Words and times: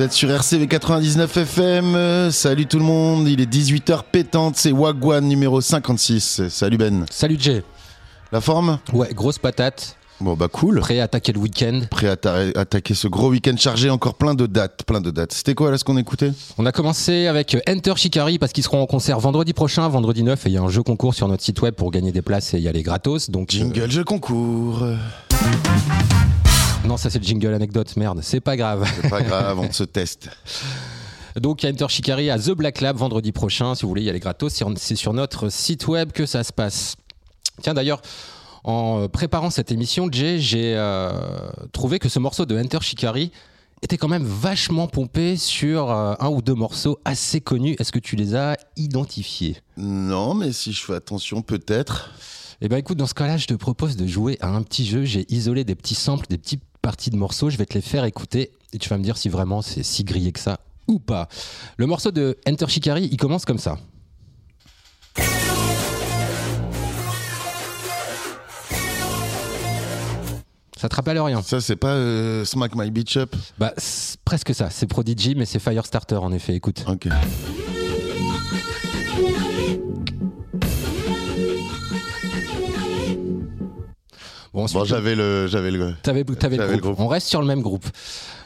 Vous 0.00 0.06
êtes 0.06 0.12
sur 0.14 0.30
RCV 0.30 0.66
99 0.66 1.36
FM. 1.36 2.30
Salut 2.30 2.64
tout 2.64 2.78
le 2.78 2.84
monde. 2.84 3.28
Il 3.28 3.38
est 3.38 3.52
18h 3.52 4.04
pétante. 4.10 4.56
C'est 4.56 4.72
Wagwan 4.72 5.22
numéro 5.22 5.60
56. 5.60 6.48
Salut 6.48 6.78
Ben. 6.78 7.04
Salut 7.10 7.36
Jay. 7.38 7.62
La 8.32 8.40
forme? 8.40 8.78
Ouais, 8.94 9.12
grosse 9.12 9.38
patate. 9.38 9.96
Bon 10.18 10.36
bah 10.36 10.48
cool. 10.50 10.80
Prêt 10.80 11.00
à 11.00 11.04
attaquer 11.04 11.32
le 11.34 11.40
week-end. 11.40 11.82
Prêt 11.90 12.08
à 12.08 12.16
ta- 12.16 12.36
attaquer 12.56 12.94
ce 12.94 13.08
gros 13.08 13.28
week-end 13.28 13.54
chargé. 13.58 13.90
Encore 13.90 14.14
plein 14.14 14.34
de 14.34 14.46
dates. 14.46 14.84
Plein 14.86 15.02
de 15.02 15.10
dates. 15.10 15.34
C'était 15.34 15.54
quoi 15.54 15.70
là 15.70 15.76
ce 15.76 15.84
qu'on 15.84 15.98
écoutait? 15.98 16.32
On 16.56 16.64
a 16.64 16.72
commencé 16.72 17.26
avec 17.26 17.58
Enter 17.68 17.92
Shikari 17.96 18.38
parce 18.38 18.52
qu'ils 18.54 18.64
seront 18.64 18.80
en 18.80 18.86
concert 18.86 19.20
vendredi 19.20 19.52
prochain, 19.52 19.86
vendredi 19.90 20.22
9, 20.22 20.46
et 20.46 20.48
il 20.48 20.52
y 20.54 20.56
a 20.56 20.62
un 20.62 20.70
jeu 20.70 20.82
concours 20.82 21.12
sur 21.12 21.28
notre 21.28 21.42
site 21.42 21.60
web 21.60 21.74
pour 21.74 21.90
gagner 21.90 22.10
des 22.10 22.22
places 22.22 22.54
et 22.54 22.58
y 22.58 22.68
aller 22.68 22.82
gratos. 22.82 23.28
Donc, 23.28 23.52
euh, 23.54 23.58
Jingle, 23.58 23.90
jeu 23.90 24.04
concours. 24.04 24.82
Non, 26.90 26.96
ça 26.96 27.08
c'est 27.08 27.20
le 27.20 27.24
jingle 27.24 27.54
anecdote, 27.54 27.96
merde, 27.96 28.18
c'est 28.20 28.40
pas 28.40 28.56
grave. 28.56 28.84
C'est 29.00 29.08
pas 29.08 29.22
grave, 29.22 29.60
on 29.60 29.70
se 29.70 29.84
teste. 29.84 30.28
Donc, 31.40 31.62
il 31.62 31.66
y 31.66 31.68
a 31.68 31.72
Enter 31.72 31.86
Shikari 31.88 32.30
à 32.30 32.36
The 32.36 32.50
Black 32.50 32.80
Lab 32.80 32.96
vendredi 32.96 33.30
prochain. 33.30 33.76
Si 33.76 33.82
vous 33.82 33.88
voulez 33.90 34.02
y 34.02 34.10
aller 34.10 34.18
gratos, 34.18 34.52
c'est- 34.76 34.96
sur 34.96 35.12
notre 35.12 35.48
site 35.50 35.86
web 35.86 36.10
que 36.10 36.26
ça 36.26 36.42
se 36.42 36.52
passe. 36.52 36.96
Tiens, 37.62 37.74
d'ailleurs, 37.74 38.02
en 38.64 39.02
euh, 39.02 39.08
préparant 39.08 39.50
cette 39.50 39.70
émission, 39.70 40.08
Jay, 40.10 40.40
j'ai 40.40 40.74
euh, 40.76 41.12
trouvé 41.72 42.00
que 42.00 42.08
ce 42.08 42.18
morceau 42.18 42.44
de 42.44 42.58
Enter 42.58 42.78
Shikari 42.80 43.30
était 43.82 43.96
quand 43.96 44.08
même 44.08 44.24
vachement 44.24 44.88
pompé 44.88 45.36
sur 45.36 45.92
euh, 45.92 46.14
un 46.18 46.28
ou 46.28 46.42
deux 46.42 46.54
morceaux 46.54 46.98
assez 47.04 47.40
connus. 47.40 47.76
Est-ce 47.78 47.92
que 47.92 48.00
tu 48.00 48.16
les 48.16 48.34
as 48.34 48.56
identifiés? 48.76 49.58
Non, 49.76 50.34
mais 50.34 50.52
si 50.52 50.72
je 50.72 50.84
fais 50.84 50.94
attention, 50.96 51.42
peut-être. 51.42 52.10
Eh 52.60 52.68
ben 52.68 52.76
écoute, 52.78 52.98
dans 52.98 53.06
ce 53.06 53.14
cas-là, 53.14 53.36
je 53.36 53.46
te 53.46 53.54
propose 53.54 53.96
de 53.96 54.08
jouer 54.08 54.36
à 54.40 54.48
un 54.48 54.62
petit 54.62 54.84
jeu. 54.84 55.04
J'ai 55.04 55.24
isolé 55.32 55.62
des 55.62 55.76
petits 55.76 55.94
samples, 55.94 56.26
des 56.28 56.36
petites 56.36 56.64
parties 56.82 57.10
de 57.10 57.16
morceaux. 57.16 57.50
Je 57.50 57.56
vais 57.56 57.66
te 57.66 57.74
les 57.74 57.80
faire 57.80 58.04
écouter 58.04 58.52
et 58.72 58.78
tu 58.78 58.88
vas 58.88 58.98
me 58.98 59.02
dire 59.02 59.16
si 59.16 59.28
vraiment 59.28 59.62
c'est 59.62 59.82
si 59.82 60.04
grillé 60.04 60.32
que 60.32 60.40
ça 60.40 60.60
ou 60.86 60.98
pas. 60.98 61.28
Le 61.76 61.86
morceau 61.86 62.10
de 62.10 62.36
Enter 62.46 62.68
Shikari, 62.68 63.08
il 63.10 63.16
commence 63.16 63.44
comme 63.44 63.58
ça. 63.58 63.78
Ça 70.80 70.88
te 70.88 70.96
rappelle 70.96 71.20
rien 71.20 71.42
Ça, 71.42 71.60
c'est 71.60 71.76
pas 71.76 71.92
euh, 71.92 72.42
Smack 72.46 72.74
My 72.74 72.90
Beach 72.90 73.18
Up? 73.18 73.36
Bah, 73.58 73.74
presque 74.24 74.54
ça. 74.54 74.70
C'est 74.70 74.86
Prodigy, 74.86 75.34
mais 75.34 75.44
c'est 75.44 75.58
Firestarter 75.58 76.16
en 76.16 76.32
effet. 76.32 76.54
Écoute. 76.54 76.84
Ok. 76.88 77.06
Bon, 84.52 84.64
ensuite, 84.64 84.80
Bon, 84.80 84.84
j'avais 84.84 85.14
le, 85.14 85.46
j'avais 85.46 85.70
le, 85.70 85.94
t'avais, 86.02 86.24
t'avais 86.24 86.56
le 86.56 86.78
groupe. 86.78 86.98
On 86.98 87.06
reste 87.06 87.28
sur 87.28 87.40
le 87.40 87.46
même 87.46 87.62
groupe. 87.62 87.86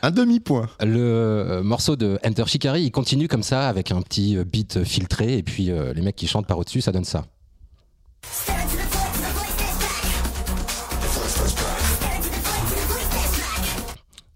un 0.02 0.10
demi-point. 0.10 0.68
Le 0.80 0.98
euh, 0.98 1.62
morceau 1.62 1.96
de 1.96 2.18
Enter 2.24 2.44
Shikari, 2.46 2.82
il 2.82 2.90
continue 2.90 3.26
comme 3.26 3.42
ça 3.42 3.68
avec 3.68 3.90
un 3.90 4.02
petit 4.02 4.36
euh, 4.36 4.44
beat 4.44 4.84
filtré 4.84 5.38
et 5.38 5.42
puis 5.42 5.70
euh, 5.70 5.94
les 5.94 6.02
mecs 6.02 6.16
qui 6.16 6.26
chantent 6.26 6.46
par 6.46 6.58
au-dessus, 6.58 6.82
ça 6.82 6.92
donne 6.92 7.04
ça. 7.04 7.24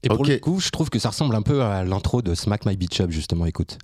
Et 0.03 0.09
pour 0.09 0.25
le 0.25 0.39
coup, 0.39 0.61
je 0.61 0.71
trouve 0.71 0.89
que 0.89 0.99
ça 0.99 1.11
ressemble 1.11 1.35
un 1.35 1.43
peu 1.43 1.63
à 1.63 1.85
l'intro 1.85 2.23
de 2.23 2.35
Smack 2.35 2.65
My 2.65 2.77
Beach 2.77 2.99
Up, 3.01 3.11
justement, 3.11 3.45
écoute. 3.45 3.77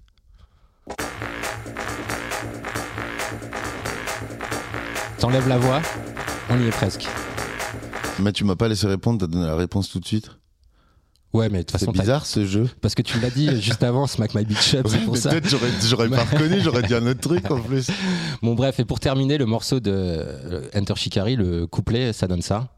T'enlèves 5.18 5.48
la 5.48 5.58
voix, 5.58 5.82
on 6.48 6.58
y 6.58 6.66
est 6.66 6.70
presque. 6.70 7.08
Mais 8.20 8.32
tu 8.32 8.44
m'as 8.44 8.56
pas 8.56 8.68
laissé 8.68 8.86
répondre, 8.86 9.18
t'as 9.20 9.26
donné 9.26 9.46
la 9.46 9.56
réponse 9.56 9.88
tout 9.90 10.00
de 10.00 10.06
suite. 10.06 10.30
Ouais, 11.32 11.48
mais 11.48 11.58
de 11.58 11.62
toute 11.64 11.72
C'est 11.72 11.78
façon, 11.80 11.92
t'as- 11.92 12.02
bizarre 12.02 12.26
ce 12.26 12.46
jeu. 12.46 12.68
parce 12.80 12.94
que 12.94 13.02
tu 13.02 13.18
l'as 13.18 13.30
dit 13.30 13.60
juste 13.60 13.82
avant, 13.82 14.06
Smack 14.06 14.36
My 14.36 14.44
Bitch 14.44 14.74
Up, 14.74 14.86
c'est 14.88 14.98
pour 15.04 15.16
ça. 15.16 15.30
peut-être 15.30 15.48
j'aurais, 15.84 16.08
pas 16.08 16.22
reconnu, 16.22 16.60
j'aurais 16.60 16.82
dit 16.82 16.94
un 16.94 17.04
autre 17.08 17.20
truc 17.20 17.50
en 17.50 17.60
plus. 17.60 17.88
Bon, 18.42 18.54
bref, 18.54 18.78
et 18.78 18.84
pour 18.84 19.00
terminer, 19.00 19.36
le 19.36 19.46
morceau 19.46 19.80
de 19.80 19.90
euh, 19.92 20.68
Enter 20.76 20.94
Shikari, 20.96 21.34
le 21.34 21.66
couplet, 21.66 22.12
ça 22.12 22.28
donne 22.28 22.42
ça. 22.42 22.68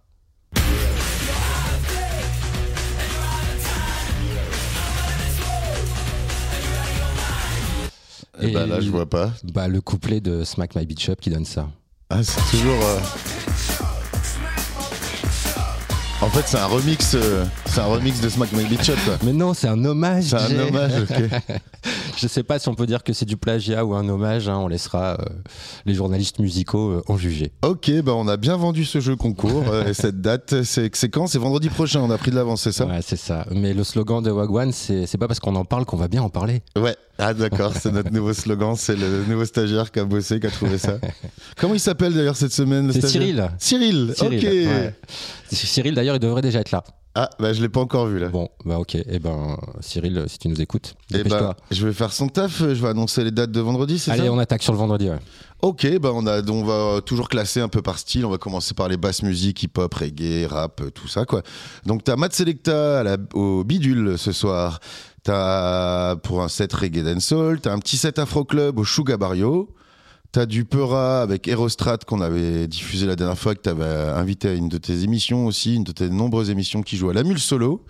Et 8.41 8.51
bah 8.53 8.67
là, 8.67 8.81
je 8.81 8.91
vois 8.91 9.09
pas. 9.09 9.33
Bah, 9.45 9.67
le 9.67 9.81
couplet 9.81 10.21
de 10.21 10.45
Smack 10.45 10.75
My 10.75 10.85
Bitch 10.85 11.09
Up 11.09 11.21
qui 11.21 11.31
donne 11.31 11.47
ça. 11.47 11.69
Ah, 12.11 12.23
c'est 12.23 12.41
toujours. 12.51 12.79
euh, 12.83 12.99
En 16.23 16.31
fait, 16.31 16.43
c'est 16.47 16.57
un 16.59 16.67
remix, 16.67 17.15
euh, 17.15 17.45
c'est 17.67 17.81
un 17.81 17.85
remix 17.87 18.21
de 18.23 18.29
Smack 18.31 18.51
My 18.53 18.65
Bitch 18.65 18.89
Up. 18.89 18.99
quoi. 19.05 19.19
Mais 19.23 19.33
non, 19.35 19.53
c'est 19.53 19.69
un 19.69 19.85
hommage. 19.85 20.25
C'est 20.25 20.37
un 20.37 20.67
hommage, 20.69 20.93
ok. 21.03 21.23
Je 22.17 22.27
sais 22.27 22.43
pas 22.43 22.59
si 22.59 22.69
on 22.71 22.75
peut 22.75 22.87
dire 22.87 23.05
que 23.05 23.13
c'est 23.13 23.27
du 23.27 23.37
plagiat 23.37 23.85
ou 23.85 23.95
un 23.95 24.09
hommage. 24.09 24.49
hein, 24.49 24.57
on 24.57 24.67
laissera 24.67 25.19
euh, 25.21 25.25
les 25.85 25.93
journalistes 25.95 26.39
musicaux 26.39 26.91
euh, 26.91 27.03
en 27.09 27.19
juger. 27.19 27.53
Ok, 27.63 27.91
bah 28.03 28.13
on 28.17 28.27
a 28.29 28.39
bien 28.39 28.57
vendu 28.57 28.87
ce 28.87 28.99
jeu 29.01 29.15
concours. 29.15 29.65
euh, 29.71 29.89
et 29.89 29.95
cette 29.95 30.23
date, 30.23 30.63
c'est, 30.65 30.95
c'est 30.97 31.11
quand? 31.11 31.27
C'est 31.27 31.39
vendredi 31.39 31.69
prochain, 31.69 32.01
on 32.01 32.11
a 32.11 32.17
pris 32.17 32.31
de 32.31 32.37
l'avance, 32.37 32.63
c'est 32.63 32.73
ça? 32.73 32.87
Ouais, 32.87 33.01
c'est 33.03 33.17
ça. 33.19 33.45
Mais 33.51 33.75
le 33.75 33.85
slogan 33.85 34.23
de 34.23 34.31
Wagwan, 34.31 34.73
c'est 34.73 35.07
c'est 35.07 35.19
pas 35.19 35.29
parce 35.29 35.39
qu'on 35.41 35.55
en 35.55 35.67
parle 35.67 35.85
qu'on 35.85 35.99
va 35.99 36.09
bien 36.09 36.23
en 36.23 36.31
parler. 36.31 36.63
Ouais. 36.77 36.97
Ah 37.19 37.33
d'accord, 37.33 37.73
c'est 37.81 37.91
notre 37.93 38.13
nouveau 38.13 38.33
slogan, 38.35 38.75
c'est 38.77 38.95
le 38.97 39.25
nouveau 39.27 39.45
stagiaire 39.47 39.91
qui 39.91 39.99
a 40.01 40.05
bossé, 40.05 40.39
qui 40.39 40.47
a 40.47 40.51
trouvé 40.51 40.77
ça. 40.79 40.99
Comment 41.57 41.75
il 41.75 41.81
s'appelle 41.81 42.13
d'ailleurs 42.15 42.37
cette 42.37 42.53
semaine 42.53 42.89
le 42.89 42.93
C'est 42.93 43.01
stagiaire 43.01 43.51
Cyril. 43.59 44.13
Cyril, 44.15 44.15
Cyril, 44.15 44.39
ok. 44.39 44.45
ouais. 44.45 44.95
Cyril, 45.51 45.95
d'ailleurs, 45.95 46.17
il 46.17 46.21
devrait 46.21 46.43
déjà 46.43 46.61
être 46.61 46.71
là. 46.73 46.85
Ah, 47.19 47.31
bah 47.41 47.55
je 47.55 47.63
l'ai 47.63 47.71
pas 47.71 47.81
encore 47.81 48.09
vu 48.09 48.19
là. 48.19 48.29
Bon, 48.29 48.51
bah 48.67 48.79
ok. 48.79 48.95
Eh 48.97 49.19
ben, 49.19 49.57
Cyril, 49.81 50.25
si 50.29 50.39
tu 50.39 50.49
nous 50.49 50.61
écoutes, 50.61 50.93
Eh 51.11 51.15
dépêche-toi. 51.15 51.41
bah, 51.41 51.57
je 51.71 51.87
vais 51.87 51.95
faire 51.95 52.13
son 52.13 52.29
taf, 52.29 52.59
je 52.59 52.67
vais 52.67 52.89
annoncer 52.89 53.25
les 53.25 53.31
dates 53.31 53.51
de 53.53 53.61
vendredi, 53.61 53.99
c'est 53.99 54.11
Allez, 54.11 54.25
ça? 54.27 54.33
on 54.33 54.39
attaque 54.39 54.63
sur 54.63 54.75
le 54.75 54.79
vendredi. 54.79 55.09
ouais. 55.09 55.17
Ok, 55.63 55.87
bah 55.99 56.11
on, 56.13 56.27
a, 56.27 56.43
on 56.51 56.65
va 56.65 57.01
toujours 57.01 57.31
classer 57.31 57.61
un 57.63 57.69
peu 57.69 57.81
par 57.81 57.99
style. 57.99 58.27
On 58.27 58.31
va 58.31 58.37
commencer 58.37 58.75
par 58.75 58.89
les 58.89 58.99
basses 58.99 59.23
musiques, 59.23 59.63
hip-hop, 59.63 59.95
reggae, 59.95 60.47
rap, 60.47 60.83
tout 60.95 61.09
ça 61.09 61.25
quoi. 61.25 61.41
Donc 61.87 62.05
t'as 62.05 62.17
Matt 62.17 62.35
Selecta 62.35 63.01
à 63.01 63.03
la- 63.03 63.17
au 63.33 63.65
bidule 63.65 64.19
ce 64.19 64.33
soir. 64.33 64.81
T'as 65.27 66.15
pour 66.15 66.41
un 66.41 66.47
set 66.47 66.73
reggae 66.73 67.03
dancehall. 67.03 67.61
T'as 67.61 67.73
un 67.73 67.81
petit 67.81 67.97
set 67.97 68.21
afro 68.21 68.45
club 68.45 68.79
au 68.79 68.85
Sugar 68.85 69.19
Barrio. 69.19 69.75
T'as 70.31 70.47
du 70.47 70.65
Peura 70.65 71.21
avec 71.21 71.49
Aerostrat 71.49 71.99
qu'on 72.07 72.21
avait 72.21 72.69
diffusé 72.69 73.09
la 73.09 73.17
dernière 73.17 73.37
fois, 73.37 73.57
que 73.57 73.61
t'avais 73.61 73.85
invité 73.85 74.51
à 74.51 74.53
une 74.53 74.69
de 74.69 74.79
tes 74.79 75.03
émissions 75.03 75.47
aussi, 75.47 75.75
une 75.75 75.83
de 75.83 75.91
tes 75.91 76.11
nombreuses 76.11 76.51
émissions 76.51 76.81
qui 76.81 76.97
joue 76.97 77.11
à 77.11 77.13
la 77.13 77.25
Mule 77.25 77.41
Solo. 77.41 77.85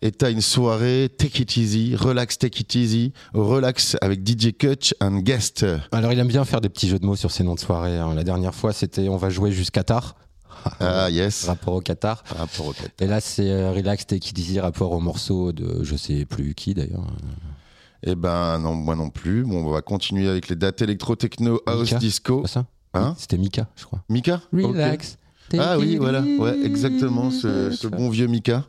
Et 0.00 0.12
t'as 0.12 0.30
une 0.30 0.40
soirée 0.40 1.10
Take 1.14 1.42
It 1.42 1.58
Easy, 1.58 1.94
Relax 1.94 2.38
Take 2.38 2.60
It 2.62 2.74
Easy, 2.74 3.12
Relax 3.34 3.98
avec 4.00 4.26
DJ 4.26 4.56
Kutch 4.56 4.94
and 5.02 5.18
Guest. 5.18 5.66
Alors, 5.92 6.14
il 6.14 6.18
aime 6.18 6.28
bien 6.28 6.46
faire 6.46 6.62
des 6.62 6.70
petits 6.70 6.88
jeux 6.88 6.98
de 6.98 7.04
mots 7.04 7.16
sur 7.16 7.30
ses 7.30 7.44
noms 7.44 7.54
de 7.54 7.60
soirée. 7.60 7.98
hein. 7.98 8.14
La 8.14 8.24
dernière 8.24 8.54
fois, 8.54 8.72
c'était 8.72 9.10
On 9.10 9.18
va 9.18 9.28
jouer 9.28 9.52
jusqu'à 9.52 9.82
Qatar. 9.82 10.14
Ah 10.80 11.10
yes. 11.10 11.46
Rapport 11.46 11.74
au 11.74 11.80
Qatar. 11.80 12.22
Rapport 12.36 12.66
au 12.66 12.72
Qatar. 12.72 12.90
Et 13.00 13.06
là, 13.06 13.20
c'est 13.20 13.50
euh, 13.50 13.72
Relax 13.72 14.06
Take 14.06 14.28
It 14.30 14.38
Easy, 14.38 14.60
rapport 14.60 14.92
au 14.92 15.00
morceau 15.00 15.52
de 15.52 15.82
je 15.82 15.96
sais 15.96 16.24
plus 16.24 16.54
qui 16.54 16.74
d'ailleurs. 16.74 17.06
Eh 18.04 18.14
ben 18.14 18.58
non, 18.58 18.74
moi 18.74 18.94
non 18.94 19.10
plus. 19.10 19.44
Bon, 19.44 19.64
on 19.66 19.70
va 19.70 19.82
continuer 19.82 20.28
avec 20.28 20.48
les 20.48 20.56
dates 20.56 20.82
électro, 20.82 21.16
techno, 21.16 21.60
house, 21.66 21.82
Mika 21.82 21.98
disco. 21.98 22.42
Pas 22.42 22.48
ça 22.48 22.66
Hein 22.94 23.14
C'était 23.18 23.36
Mika, 23.38 23.68
je 23.76 23.84
crois. 23.84 24.02
Mika. 24.08 24.40
Relax. 24.52 25.18
Ah 25.54 25.74
take 25.76 25.76
oui, 25.80 25.96
voilà. 25.96 26.20
Ouais, 26.22 26.58
exactement, 26.64 27.30
ce, 27.30 27.70
ce 27.70 27.86
bon 27.88 28.10
vieux 28.10 28.26
Mika. 28.26 28.64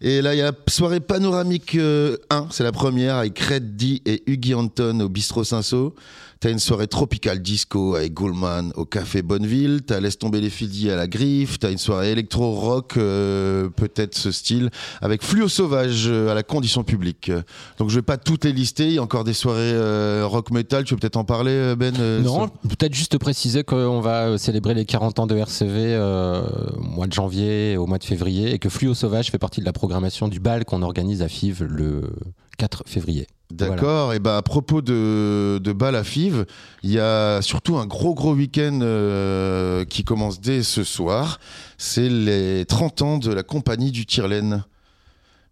Et 0.00 0.20
là, 0.20 0.34
il 0.34 0.38
y 0.38 0.42
a 0.42 0.52
soirée 0.68 1.00
panoramique 1.00 1.76
euh, 1.76 2.16
1, 2.30 2.48
c'est 2.50 2.64
la 2.64 2.72
première, 2.72 3.16
avec 3.16 3.38
Red 3.38 3.76
D 3.76 4.02
et 4.04 4.22
Huggy 4.26 4.54
Anton 4.54 5.00
au 5.00 5.08
Bistrot 5.08 5.44
Saint-Sau. 5.44 5.94
T'as 6.40 6.50
une 6.50 6.58
soirée 6.58 6.86
tropicale 6.86 7.40
disco 7.40 7.94
avec 7.94 8.14
Goldman 8.14 8.72
au 8.76 8.84
Café 8.84 9.22
Bonneville. 9.22 9.82
T'as 9.86 10.00
Laisse 10.00 10.18
tomber 10.18 10.40
les 10.40 10.50
fidis 10.50 10.90
à 10.90 10.96
la 10.96 11.06
griffe. 11.06 11.58
T'as 11.58 11.70
une 11.70 11.78
soirée 11.78 12.12
électro-rock, 12.12 12.96
euh, 12.96 13.68
peut-être 13.70 14.14
ce 14.16 14.30
style, 14.30 14.70
avec 15.00 15.22
Fluo 15.22 15.48
Sauvage 15.48 16.04
euh, 16.06 16.30
à 16.30 16.34
la 16.34 16.42
condition 16.42 16.84
publique. 16.84 17.30
Donc 17.78 17.90
je 17.90 17.94
vais 17.94 18.02
pas 18.02 18.18
toutes 18.18 18.44
les 18.44 18.52
lister. 18.52 18.86
Il 18.86 18.94
y 18.94 18.98
a 18.98 19.02
encore 19.02 19.24
des 19.24 19.32
soirées 19.32 19.60
euh, 19.62 20.24
rock 20.26 20.50
metal. 20.50 20.84
Tu 20.84 20.94
veux 20.94 21.00
peut-être 21.00 21.16
en 21.16 21.24
parler, 21.24 21.74
Ben 21.76 21.94
Non, 22.22 22.48
peut-être 22.48 22.94
juste 22.94 23.18
préciser 23.18 23.64
qu'on 23.64 24.00
va 24.00 24.36
célébrer 24.38 24.74
les 24.74 24.84
40 24.84 25.18
ans 25.20 25.26
de 25.26 25.36
RCV 25.36 25.94
euh, 25.94 26.42
au 26.76 26.82
mois 26.82 27.06
de 27.06 27.12
janvier 27.12 27.76
au 27.76 27.86
mois 27.86 27.98
de 27.98 28.04
février 28.04 28.52
et 28.52 28.58
que 28.58 28.68
Fluo 28.68 28.94
Sauvage 28.94 29.30
fait 29.30 29.38
partie 29.38 29.60
de 29.60 29.66
la 29.66 29.72
programmation 29.72 30.28
du 30.28 30.40
bal 30.40 30.64
qu'on 30.64 30.82
organise 30.82 31.22
à 31.22 31.28
FIV 31.28 31.64
le 31.64 32.10
4 32.56 32.84
février. 32.86 33.26
D'accord. 33.50 34.14
Et 34.14 34.18
ben 34.18 34.36
à 34.36 34.42
propos 34.42 34.82
de, 34.82 35.60
de 35.62 35.72
bal 35.72 35.94
à 35.94 36.02
Fives, 36.02 36.46
il 36.82 36.90
y 36.90 36.98
a 36.98 37.40
surtout 37.42 37.76
un 37.76 37.86
gros 37.86 38.14
gros 38.14 38.34
week-end 38.34 38.80
euh, 38.82 39.84
qui 39.84 40.02
commence 40.02 40.40
dès 40.40 40.62
ce 40.62 40.82
soir. 40.82 41.38
C'est 41.78 42.08
les 42.08 42.64
30 42.64 43.02
ans 43.02 43.18
de 43.18 43.32
la 43.32 43.42
compagnie 43.42 43.92
du 43.92 44.06
Tirlaine. 44.06 44.64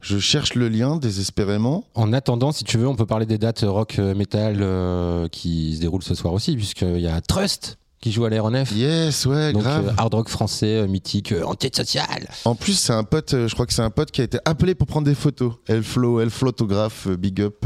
Je 0.01 0.19
cherche 0.19 0.55
le 0.55 0.69
lien 0.69 0.97
désespérément. 0.97 1.85
En 1.95 2.13
attendant, 2.13 2.51
si 2.51 2.65
tu 2.65 2.77
veux, 2.77 2.89
on 2.89 2.97
peut 2.97 3.07
parler 3.07 3.27
des 3.27 3.39
dates 3.39 3.65
rock 3.65 4.01
euh, 4.01 4.17
metal 4.17 4.59
euh, 4.61 5.29
qui 5.29 5.77
se 5.77 5.81
déroulent 5.81 6.03
ce 6.03 6.17
soir 6.17 6.35
aussi, 6.35 6.57
puisqu'il 6.57 6.99
y 6.99 7.07
a 7.07 7.21
Trust 7.21 7.79
qui 8.03 8.13
joue 8.13 8.25
à 8.27 8.31
l'aéronef. 8.31 8.71
Yes, 8.73 9.25
ouais, 9.25 9.53
Donc 9.53 9.63
grave. 9.63 9.87
euh, 9.89 9.93
hard 9.97 10.13
rock 10.13 10.29
français 10.29 10.77
euh, 10.81 10.87
mythique, 10.89 11.33
euh, 11.33 11.45
enquête 11.45 11.77
sociale. 11.77 12.29
En 12.45 12.55
plus, 12.55 12.75
c'est 12.75 12.93
un 12.93 13.05
pote, 13.05 13.33
euh, 13.33 13.49
je 13.49 13.55
crois 13.55 13.65
que 13.65 13.73
c'est 13.73 13.81
un 13.81 13.91
pote 13.91 14.11
qui 14.11 14.21
a 14.21 14.25
été 14.25 14.39
appelé 14.45 14.75
pour 14.75 14.87
prendre 14.89 15.07
des 15.07 15.15
photos. 15.15 15.55
Elflo, 15.69 16.21
Elflotographe, 16.21 17.07
euh, 17.07 17.17
big 17.17 17.41
up. 17.41 17.65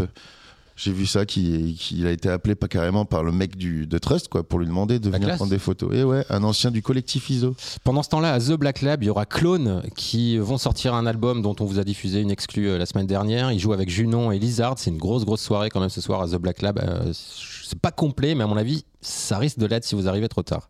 J'ai 0.79 0.93
vu 0.93 1.07
ça, 1.07 1.25
qui, 1.25 1.75
qui- 1.81 1.97
il 2.01 2.07
a 2.07 2.11
été 2.11 2.29
appelé 2.29 2.55
pas 2.55 2.69
carrément 2.69 3.07
par 3.07 3.25
le 3.25 3.33
mec 3.33 3.57
du, 3.57 3.87
de 3.87 3.97
Trust, 3.99 4.29
quoi, 4.29 4.47
pour 4.47 4.59
lui 4.59 4.67
demander 4.67 4.99
de 4.99 5.07
La 5.09 5.17
venir 5.17 5.29
classe. 5.29 5.37
prendre 5.39 5.51
des 5.51 5.59
photos. 5.59 5.95
Et 5.95 6.05
ouais, 6.05 6.23
un 6.29 6.45
ancien 6.45 6.71
du 6.71 6.83
collectif 6.83 7.31
ISO. 7.31 7.57
Pendant 7.83 8.03
ce 8.03 8.11
temps-là, 8.11 8.35
à 8.35 8.39
The 8.41 8.53
Black 8.53 8.83
Lab, 8.83 9.03
il 9.03 9.07
y 9.07 9.11
aura 9.11 9.25
Clone 9.25 9.83
qui 9.97 10.37
vont 10.37 10.59
sortir 10.59 10.93
un 10.95 11.07
album 11.07 11.41
dont 11.41 11.57
on 11.61 11.65
vous 11.65 11.79
a 11.79 11.85
diffusé 11.85 12.21
une 12.21 12.31
exclue 12.31 12.69
euh, 12.69 12.77
la 12.79 12.85
semaine 12.85 13.07
dernière. 13.07 13.51
Ils 13.53 13.59
jouent 13.59 13.73
avec 13.73 13.89
Junon 13.89 14.31
et 14.33 14.39
Lizard. 14.39 14.75
C'est 14.79 14.91
une 14.91 14.99
grosse, 14.99 15.25
grosse 15.25 15.41
soirée 15.41 15.71
quand 15.71 15.81
même 15.81 15.89
ce 15.89 16.03
soir 16.03 16.21
à 16.21 16.27
The 16.29 16.37
Black 16.37 16.61
Lab. 16.61 16.79
Euh, 16.79 17.11
c'est 17.13 17.79
pas 17.81 17.91
complet, 17.91 18.35
mais 18.35 18.45
à 18.45 18.47
mon 18.47 18.59
avis, 18.59 18.85
ça 19.01 19.39
risque 19.39 19.59
de 19.59 19.65
l'être 19.67 19.85
si 19.85 19.95
vous 19.95 20.09
arrivez 20.09 20.29
trop 20.29 20.43
tard. 20.43 20.69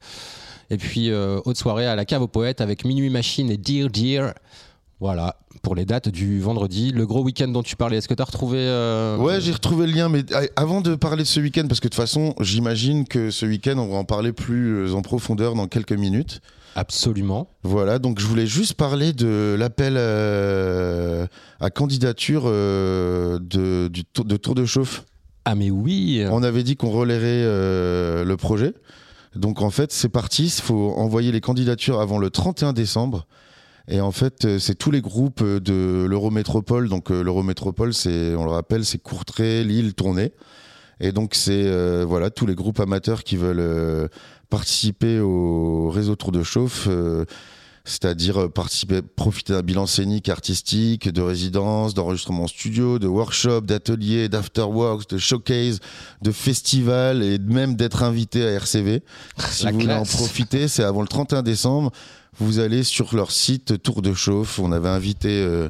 Et 0.70 0.76
puis, 0.76 1.10
euh, 1.10 1.40
autre 1.44 1.58
soirée 1.58 1.86
à 1.86 1.96
la 1.96 2.04
cave 2.04 2.22
aux 2.22 2.28
poètes 2.28 2.60
avec 2.60 2.84
Minuit 2.84 3.10
Machine 3.10 3.50
et 3.50 3.56
Dear 3.56 3.88
Dear. 3.90 4.34
Voilà, 4.98 5.36
pour 5.62 5.74
les 5.74 5.84
dates 5.84 6.08
du 6.08 6.40
vendredi. 6.40 6.90
Le 6.90 7.06
gros 7.06 7.22
week-end 7.22 7.48
dont 7.48 7.62
tu 7.62 7.76
parlais, 7.76 7.98
est-ce 7.98 8.08
que 8.08 8.14
tu 8.14 8.22
as 8.22 8.24
retrouvé. 8.24 8.58
euh, 8.60 9.18
Ouais, 9.18 9.40
j'ai 9.42 9.52
retrouvé 9.52 9.86
le 9.86 9.92
lien, 9.92 10.08
mais 10.08 10.24
euh, 10.32 10.46
avant 10.56 10.80
de 10.80 10.94
parler 10.94 11.22
de 11.22 11.28
ce 11.28 11.38
week-end, 11.38 11.66
parce 11.68 11.80
que 11.80 11.86
de 11.88 11.90
toute 11.90 12.00
façon, 12.00 12.34
j'imagine 12.40 13.06
que 13.06 13.30
ce 13.30 13.44
week-end, 13.44 13.76
on 13.76 13.88
va 13.88 13.96
en 13.98 14.04
parler 14.04 14.32
plus 14.32 14.86
euh, 14.86 14.94
en 14.94 15.02
profondeur 15.02 15.54
dans 15.54 15.66
quelques 15.66 15.92
minutes. 15.92 16.40
Absolument. 16.76 17.48
Voilà, 17.62 17.98
donc 17.98 18.20
je 18.20 18.26
voulais 18.26 18.46
juste 18.46 18.74
parler 18.74 19.12
de 19.12 19.54
l'appel 19.58 19.94
euh, 19.98 21.26
à 21.60 21.68
candidature 21.70 22.44
euh, 22.46 23.38
de, 23.38 23.88
du 23.88 24.04
tour, 24.04 24.24
de 24.24 24.36
Tour 24.38 24.54
de 24.54 24.64
Chauffe. 24.64 25.04
Ah, 25.44 25.54
mais 25.54 25.70
oui 25.70 26.24
On 26.30 26.42
avait 26.42 26.62
dit 26.64 26.76
qu'on 26.76 26.90
relayerait 26.90 27.44
le 27.44 28.34
projet. 28.36 28.72
Donc 29.34 29.60
en 29.62 29.70
fait, 29.70 29.92
c'est 29.92 30.08
parti. 30.08 30.46
Il 30.46 30.62
faut 30.62 30.92
envoyer 30.96 31.30
les 31.32 31.40
candidatures 31.40 32.00
avant 32.00 32.18
le 32.18 32.30
31 32.30 32.72
décembre. 32.72 33.26
Et 33.88 34.00
en 34.00 34.10
fait, 34.12 34.44
euh, 34.44 34.58
c'est 34.58 34.74
tous 34.74 34.90
les 34.90 35.00
groupes 35.00 35.42
euh, 35.42 35.60
de 35.60 36.06
l'Eurométropole. 36.08 36.88
Donc 36.88 37.10
euh, 37.10 37.22
l'Eurométropole, 37.22 37.94
c'est, 37.94 38.34
on 38.34 38.44
le 38.44 38.50
rappelle, 38.50 38.84
c'est 38.84 38.98
Courtrai, 38.98 39.64
Lille, 39.64 39.94
Tournai. 39.94 40.32
Et 40.98 41.12
donc 41.12 41.34
c'est 41.34 41.66
euh, 41.66 42.04
voilà 42.06 42.30
tous 42.30 42.46
les 42.46 42.54
groupes 42.54 42.80
amateurs 42.80 43.22
qui 43.22 43.36
veulent 43.36 43.60
euh, 43.60 44.08
participer 44.48 45.20
au 45.20 45.90
réseau 45.90 46.16
Tour 46.16 46.32
de 46.32 46.42
Chauffe. 46.42 46.86
euh, 46.88 47.24
c'est-à-dire 47.88 48.50
participer, 48.50 49.00
profiter 49.00 49.52
d'un 49.52 49.62
bilan 49.62 49.86
scénique, 49.86 50.28
artistique, 50.28 51.08
de 51.08 51.22
résidence, 51.22 51.94
d'enregistrement 51.94 52.42
en 52.42 52.46
studio, 52.48 52.98
de 52.98 53.06
workshop, 53.06 53.60
d'ateliers, 53.60 54.28
d'afterworks, 54.28 55.08
de 55.08 55.18
showcase, 55.18 55.78
de 56.20 56.32
festivals 56.32 57.22
et 57.22 57.38
même 57.38 57.76
d'être 57.76 58.02
invité 58.02 58.44
à 58.44 58.50
RCV. 58.50 59.02
Si 59.50 59.66
La 59.66 59.70
vous 59.70 59.78
voulez 59.78 59.94
en 59.94 60.02
profiter, 60.02 60.66
c'est 60.66 60.82
avant 60.82 61.00
le 61.00 61.06
31 61.06 61.42
décembre. 61.42 61.92
Vous 62.40 62.58
allez 62.58 62.82
sur 62.84 63.14
leur 63.16 63.30
site 63.30 63.82
Tour 63.82 64.02
de 64.02 64.12
Chauffe. 64.14 64.58
On 64.58 64.72
avait 64.72 64.88
invité 64.88 65.28
euh, 65.30 65.68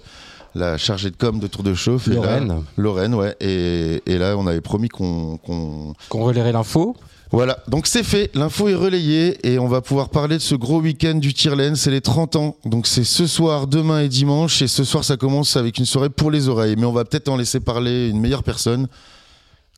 la 0.54 0.78
chargée 0.78 1.10
de 1.10 1.16
com 1.16 1.38
de 1.38 1.46
Tour 1.46 1.62
de 1.62 1.74
Chauffe. 1.74 2.08
et 2.08 2.10
là- 2.10 2.16
Lorraine, 2.16 2.62
Lorraine, 2.76 3.14
ouais. 3.14 3.36
Et, 3.40 4.02
et 4.06 4.18
là, 4.18 4.36
on 4.36 4.46
avait 4.46 4.60
promis 4.60 4.88
qu'on 4.88 5.38
qu'on 5.38 5.94
relayerait 6.24 6.52
l'info. 6.52 6.96
voilà, 7.30 7.58
donc 7.68 7.86
c'est 7.86 8.02
fait, 8.04 8.30
l'info 8.34 8.68
est 8.68 8.74
relayée 8.74 9.38
et 9.46 9.58
on 9.58 9.66
va 9.68 9.80
pouvoir 9.80 10.08
parler 10.10 10.36
de 10.36 10.42
ce 10.42 10.54
gros 10.54 10.80
week-end 10.80 11.14
du 11.14 11.34
Tirlaine, 11.34 11.74
c'est 11.76 11.90
les 11.90 12.00
30 12.00 12.36
ans, 12.36 12.56
donc 12.64 12.86
c'est 12.86 13.02
ce 13.04 13.26
soir, 13.26 13.66
demain 13.66 14.00
et 14.02 14.08
dimanche, 14.08 14.62
et 14.62 14.68
ce 14.68 14.84
soir 14.84 15.02
ça 15.04 15.16
commence 15.16 15.56
avec 15.56 15.78
une 15.78 15.86
soirée 15.86 16.08
pour 16.10 16.30
les 16.30 16.48
oreilles, 16.48 16.76
mais 16.78 16.86
on 16.86 16.92
va 16.92 17.04
peut-être 17.04 17.28
en 17.28 17.36
laisser 17.36 17.58
parler 17.60 18.08
une 18.08 18.20
meilleure 18.20 18.44
personne. 18.44 18.86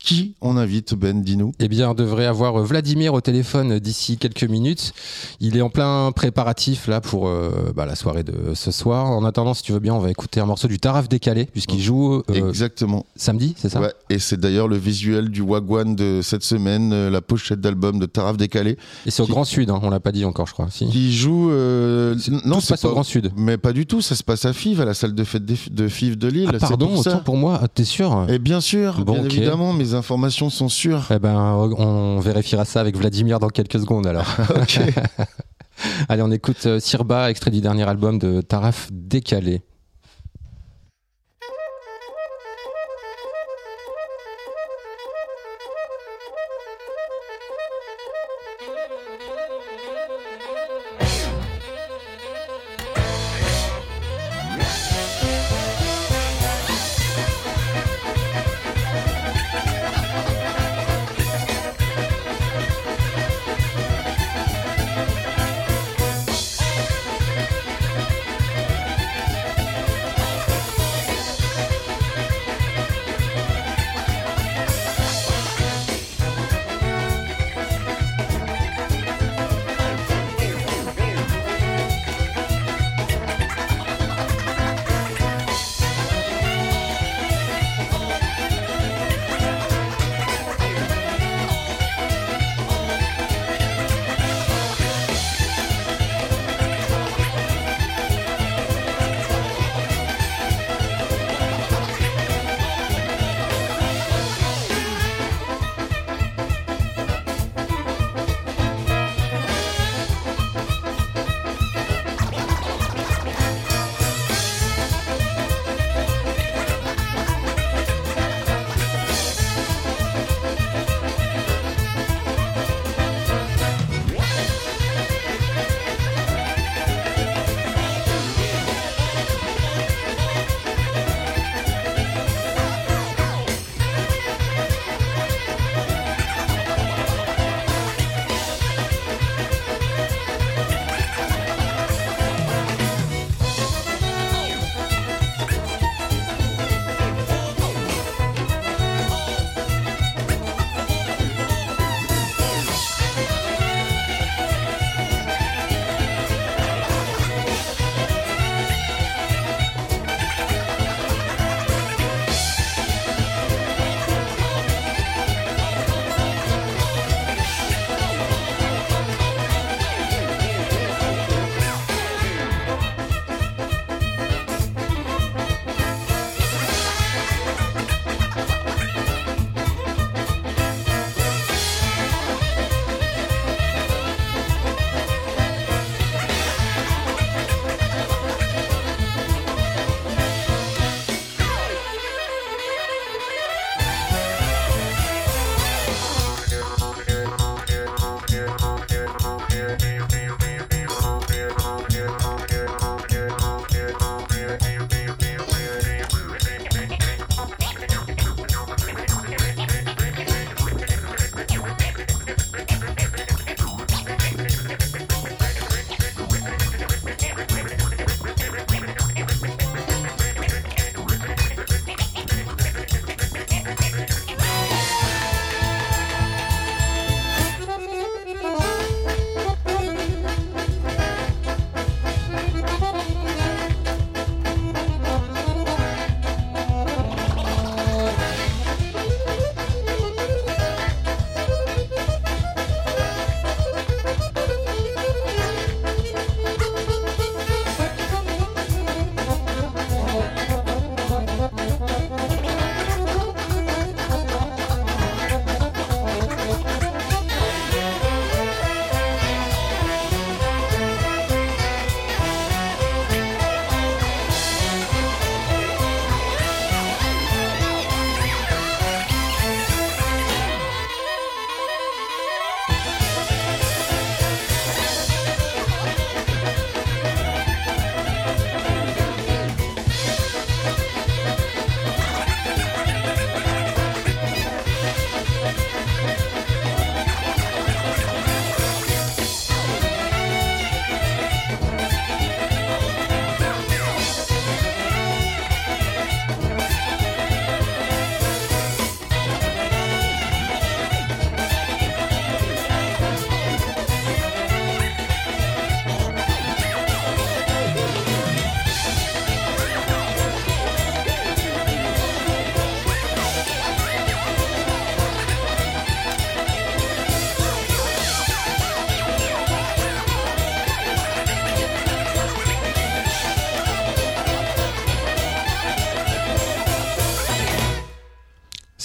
Qui 0.00 0.34
on 0.40 0.56
invite, 0.56 0.94
Ben 0.94 1.22
Dis-nous? 1.22 1.52
Eh 1.58 1.68
bien, 1.68 1.90
on 1.90 1.94
devrait 1.94 2.24
avoir 2.26 2.60
euh, 2.60 2.62
Vladimir 2.62 3.14
au 3.14 3.20
téléphone 3.20 3.78
d'ici 3.80 4.16
quelques 4.16 4.44
minutes. 4.44 4.92
Il 5.40 5.56
est 5.56 5.60
en 5.60 5.70
plein 5.70 6.12
préparatif 6.12 6.86
là 6.86 7.00
pour 7.00 7.26
euh, 7.28 7.72
bah, 7.74 7.84
la 7.84 7.96
soirée 7.96 8.22
de 8.22 8.54
ce 8.54 8.70
soir. 8.70 9.06
En 9.10 9.24
attendant, 9.24 9.54
si 9.54 9.62
tu 9.64 9.72
veux 9.72 9.80
bien, 9.80 9.94
on 9.94 9.98
va 9.98 10.10
écouter 10.10 10.40
un 10.40 10.46
morceau 10.46 10.68
du 10.68 10.78
Taraf 10.78 11.08
décalé 11.08 11.46
puisqu'il 11.46 11.80
joue 11.82 12.22
euh, 12.30 12.48
Exactement. 12.48 13.04
samedi, 13.16 13.54
c'est 13.58 13.68
ça? 13.68 13.80
Ouais, 13.80 13.92
et 14.08 14.18
c'est 14.20 14.38
d'ailleurs 14.38 14.68
le 14.68 14.76
visuel 14.76 15.30
du 15.30 15.42
Wagwan 15.42 15.96
de 15.96 16.20
cette 16.22 16.44
semaine, 16.44 16.92
euh, 16.92 17.10
la 17.10 17.20
pochette 17.20 17.60
d'album 17.60 17.98
de 17.98 18.06
Taraf 18.06 18.36
Décalé, 18.36 18.78
Et 19.04 19.10
c'est 19.10 19.22
au 19.22 19.26
qui- 19.26 19.32
Grand 19.32 19.44
Sud, 19.44 19.68
hein, 19.68 19.80
on 19.82 19.90
l'a 19.90 20.00
pas 20.00 20.12
dit 20.12 20.24
encore, 20.24 20.46
je 20.46 20.52
crois. 20.52 20.68
Si. 20.70 20.86
qui 20.86 21.12
joue. 21.12 21.50
euh, 21.50 22.14
non, 22.44 22.60
c'est 22.60 22.68
passe 22.74 22.84
au 22.84 22.88
pas- 22.88 22.94
Grand 22.94 23.02
Sud. 23.02 23.32
Mais 23.36 23.58
pas 23.58 23.72
du 23.72 23.84
tout, 23.84 24.00
ça 24.00 24.14
se 24.14 24.22
passe 24.22 24.44
à 24.44 24.52
Fives, 24.52 24.80
à 24.80 24.84
la 24.84 24.94
salle 24.94 25.14
de 25.14 25.24
fête 25.24 25.44
de 25.44 25.88
Fives 25.88 26.16
de 26.16 26.28
Lille. 26.28 26.50
Ah, 26.54 26.58
pardon, 26.58 26.86
pour 26.88 26.98
autant 27.00 27.18
pour 27.18 27.36
moi. 27.36 27.58
Ah, 27.62 27.66
T'es 27.68 27.84
sûr? 27.84 28.26
Et 28.28 28.38
bien 28.38 28.60
sûr, 28.60 29.02
Bon, 29.04 29.14
bien 29.14 29.24
évidemment, 29.24 29.72
mes 29.88 29.94
informations 29.94 30.50
sont 30.50 30.68
sûres. 30.68 31.06
Eh 31.10 31.18
ben, 31.18 31.36
on 31.78 32.20
vérifiera 32.20 32.64
ça 32.64 32.80
avec 32.80 32.96
Vladimir 32.96 33.38
dans 33.38 33.48
quelques 33.48 33.80
secondes 33.80 34.06
alors. 34.06 34.26
Ok. 34.56 34.80
Allez, 36.08 36.22
on 36.22 36.30
écoute 36.32 36.66
euh, 36.66 36.80
Sirba, 36.80 37.30
extrait 37.30 37.52
du 37.52 37.60
dernier 37.60 37.88
album 37.88 38.18
de 38.18 38.40
Taraf 38.40 38.88
Décalé. 38.90 39.62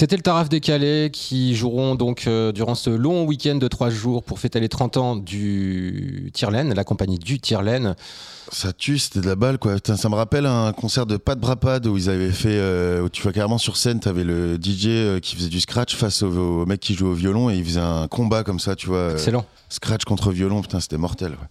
C'était 0.03 0.17
le 0.17 0.22
Taraf 0.22 0.50
décalé 0.50 1.12
qui 1.13 1.55
joueront 1.55 1.95
donc 1.95 2.25
euh, 2.27 2.51
durant 2.51 2.75
ce 2.75 2.89
long 2.89 3.24
week-end 3.24 3.55
de 3.55 3.69
trois 3.69 3.89
jours 3.89 4.22
pour 4.22 4.38
fêter 4.38 4.60
les 4.60 4.67
30 4.67 4.98
ans 4.98 5.15
du 5.15 6.29
Tirlen, 6.33 6.74
la 6.74 6.83
compagnie 6.83 7.17
du 7.17 7.39
Tirlen. 7.39 7.95
Ça 8.51 8.74
tue, 8.74 9.00
c'était 9.00 9.22
de 9.22 9.27
la 9.27 9.38
balle 9.38 9.60
quoi. 9.60 9.75
Putain, 9.75 9.95
ça 9.95 10.10
me 10.10 10.15
rappelle 10.15 10.45
un 10.45 10.74
concert 10.74 11.05
de 11.05 11.15
Pat 11.15 11.39
Brapad 11.39 11.88
où 11.88 11.95
ils 11.95 12.10
avaient 12.10 12.31
fait, 12.31 12.57
euh, 12.57 13.03
où 13.03 13.07
tu 13.07 13.24
vois 13.24 13.31
carrément 13.31 13.57
sur 13.57 13.77
scène, 13.77 14.01
t'avais 14.01 14.25
le 14.25 14.57
DJ 14.62 14.88
euh, 14.88 15.19
qui 15.22 15.38
faisait 15.38 15.48
du 15.48 15.62
scratch 15.62 15.95
face 15.95 16.22
au, 16.22 16.63
au 16.63 16.65
mec 16.65 16.81
qui 16.81 16.95
jouait 16.95 17.07
au 17.07 17.13
violon 17.13 17.50
et 17.50 17.55
il 17.55 17.63
faisait 17.63 17.79
un 17.79 18.10
combat 18.10 18.43
comme 18.43 18.60
ça, 18.60 18.75
tu 18.75 18.88
vois. 18.88 19.13
Excellent. 19.13 19.45
scratch 19.69 20.03
contre 20.03 20.31
violon, 20.31 20.62
putain, 20.62 20.81
c'était 20.81 20.98
mortel. 20.98 21.31
ouais. 21.31 21.48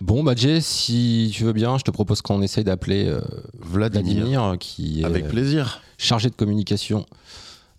Bon, 0.00 0.22
bah 0.22 0.34
Jay, 0.36 0.60
si 0.60 1.30
tu 1.34 1.44
veux 1.44 1.52
bien, 1.52 1.76
je 1.76 1.82
te 1.82 1.90
propose 1.90 2.22
qu'on 2.22 2.40
essaye 2.40 2.62
d'appeler 2.64 3.06
euh, 3.08 3.20
Vladimir. 3.54 4.14
Vladimir, 4.24 4.56
qui 4.60 5.00
est 5.00 5.04
Avec 5.04 5.24
euh, 5.24 5.28
plaisir. 5.28 5.82
chargé 5.98 6.30
de 6.30 6.34
communication 6.36 7.04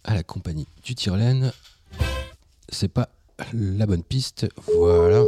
à 0.03 0.15
la 0.15 0.23
compagnie 0.23 0.67
du 0.83 0.95
Tirlen. 0.95 1.51
C'est 2.67 2.89
pas 2.89 3.09
la 3.53 3.85
bonne 3.85 4.03
piste. 4.03 4.47
Voilà. 4.77 5.23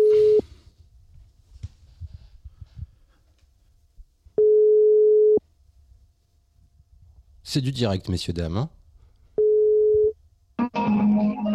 C'est 7.44 7.62
du 7.62 7.72
direct, 7.72 8.08
messieurs, 8.10 8.34
dames. 8.34 8.58
hein. 8.58 8.70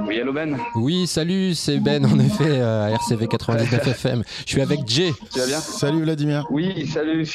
Oui, 0.06 0.20
allô 0.20 0.32
Ben 0.32 0.56
Oui, 0.74 1.06
salut, 1.06 1.54
c'est 1.54 1.78
Ben, 1.78 2.04
en 2.04 2.18
effet, 2.18 2.44
euh, 2.60 2.86
à 2.86 2.90
RCV 2.90 3.26
99 3.28 3.86
FM. 3.86 4.22
Je 4.44 4.50
suis 4.50 4.60
avec 4.60 4.80
Jay. 4.86 5.12
Tu 5.32 5.38
vas 5.40 5.46
bien 5.46 5.60
Salut 5.60 6.02
Vladimir. 6.02 6.46
Oui, 6.50 6.86
salut. 6.86 7.28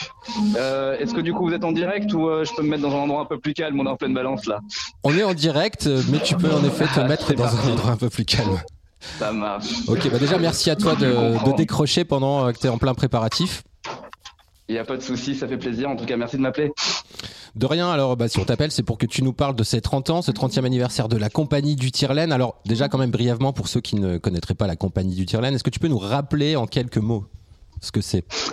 Euh, 0.58 0.98
Est-ce 0.98 1.14
que 1.14 1.22
du 1.22 1.34
coup 1.34 1.48
vous 1.48 1.54
êtes 1.54 1.64
en 1.64 1.72
direct 1.72 2.14
ou 2.14 2.28
euh, 2.30 2.44
je 2.46 2.54
peux 2.56 2.64
me 2.64 2.70
mettre 2.70 2.84
dans 2.84 2.92
un 2.96 3.00
endroit 3.00 3.22
un 3.22 3.26
peu 3.26 3.40
plus 3.40 3.54
calme? 3.54 3.80
On 3.80 3.86
est 3.86 3.90
en 3.90 3.96
pleine 3.98 4.14
balance 4.14 4.46
là. 4.46 4.60
On 5.04 5.16
est 5.18 5.24
en 5.24 5.34
direct, 5.34 5.88
mais 6.10 6.20
tu 6.20 6.36
peux 6.36 6.52
en 6.52 6.64
effet 6.64 6.86
te 6.94 7.00
mettre 7.02 7.28
C'est 7.28 7.36
dans 7.36 7.44
parti. 7.44 7.68
un 7.68 7.72
endroit 7.74 7.92
un 7.92 7.98
peu 7.98 8.10
plus 8.10 8.26
calme. 8.26 8.60
Ça 9.20 9.32
marche. 9.32 9.68
Ok, 9.88 10.10
bah 10.12 10.20
déjà 10.20 10.38
merci 10.38 10.70
à 10.70 10.76
toi 10.76 10.96
de, 10.96 11.06
de 11.50 11.56
décrocher 11.56 12.04
pendant 12.06 12.52
que 12.52 12.60
tu 12.60 12.68
es 12.68 12.70
en 12.70 12.78
plein 12.78 12.94
préparatif. 12.94 13.64
Il 14.70 14.74
n'y 14.74 14.80
a 14.80 14.86
pas 14.86 14.96
de 14.96 15.02
souci, 15.02 15.36
ça 15.36 15.48
fait 15.48 15.58
plaisir. 15.58 15.90
En 15.90 15.96
tout 15.96 16.06
cas, 16.06 16.16
merci 16.18 16.38
de 16.38 16.42
m'appeler. 16.42 16.72
De 17.56 17.66
rien, 17.66 17.90
alors 17.90 18.16
bah, 18.16 18.30
si 18.30 18.40
on 18.40 18.46
t'appelle, 18.46 18.72
c'est 18.72 18.84
pour 18.84 18.98
que 18.98 19.06
tu 19.06 19.24
nous 19.24 19.34
parles 19.34 19.56
de 19.56 19.64
ces 19.64 19.82
30 19.82 20.10
ans, 20.10 20.22
ce 20.22 20.32
30e 20.32 20.64
anniversaire 20.64 21.10
de 21.10 21.18
la 21.18 21.30
compagnie 21.30 21.76
du 21.76 21.92
Tirlen. 21.92 22.32
Alors 22.32 22.62
déjà 22.66 22.88
quand 22.88 22.98
même 22.98 23.12
brièvement 23.12 23.52
pour 23.52 23.68
ceux 23.68 23.82
qui 23.82 23.98
ne 23.98 24.18
connaîtraient 24.18 24.54
pas 24.54 24.68
la 24.68 24.78
compagnie 24.78 25.16
du 25.16 25.26
Tirlen, 25.26 25.54
est-ce 25.54 25.64
que 25.64 25.70
tu 25.70 25.80
peux 25.80 25.90
nous 25.90 25.98
rappeler 25.98 26.56
en 26.56 26.66
quelques 26.66 26.98
mots? 26.98 27.26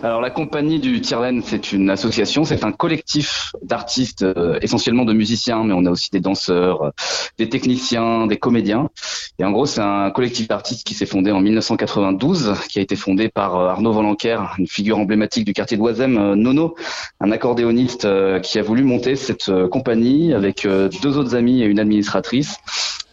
Alors 0.02 0.22
la 0.22 0.30
compagnie 0.30 0.80
du 0.80 1.02
Tirlen, 1.02 1.42
c'est 1.44 1.72
une 1.72 1.90
association, 1.90 2.44
c'est 2.44 2.64
un 2.64 2.72
collectif 2.72 3.52
d'artistes, 3.62 4.22
euh, 4.22 4.58
essentiellement 4.62 5.04
de 5.04 5.12
musiciens, 5.12 5.64
mais 5.64 5.74
on 5.74 5.84
a 5.84 5.90
aussi 5.90 6.08
des 6.10 6.20
danseurs, 6.20 6.82
euh, 6.82 6.90
des 7.36 7.50
techniciens, 7.50 8.26
des 8.26 8.38
comédiens. 8.38 8.88
Et 9.38 9.44
en 9.44 9.50
gros, 9.50 9.66
c'est 9.66 9.82
un 9.82 10.10
collectif 10.10 10.48
d'artistes 10.48 10.86
qui 10.86 10.94
s'est 10.94 11.04
fondé 11.04 11.30
en 11.30 11.40
1992, 11.40 12.54
qui 12.70 12.78
a 12.78 12.82
été 12.82 12.96
fondé 12.96 13.28
par 13.28 13.56
euh, 13.56 13.68
Arnaud 13.68 13.92
Volanquer, 13.92 14.38
une 14.58 14.66
figure 14.66 14.98
emblématique 14.98 15.44
du 15.44 15.52
quartier 15.52 15.76
d'Oisem, 15.76 16.16
euh, 16.16 16.34
Nono, 16.34 16.74
un 17.20 17.30
accordéoniste 17.30 18.08
qui 18.42 18.58
a 18.58 18.62
voulu 18.62 18.82
monter 18.82 19.14
cette 19.14 19.50
compagnie 19.70 20.32
avec 20.32 20.66
deux 20.66 21.18
autres 21.18 21.34
amis 21.34 21.62
et 21.62 21.66
une 21.66 21.80
administratrice 21.80 22.56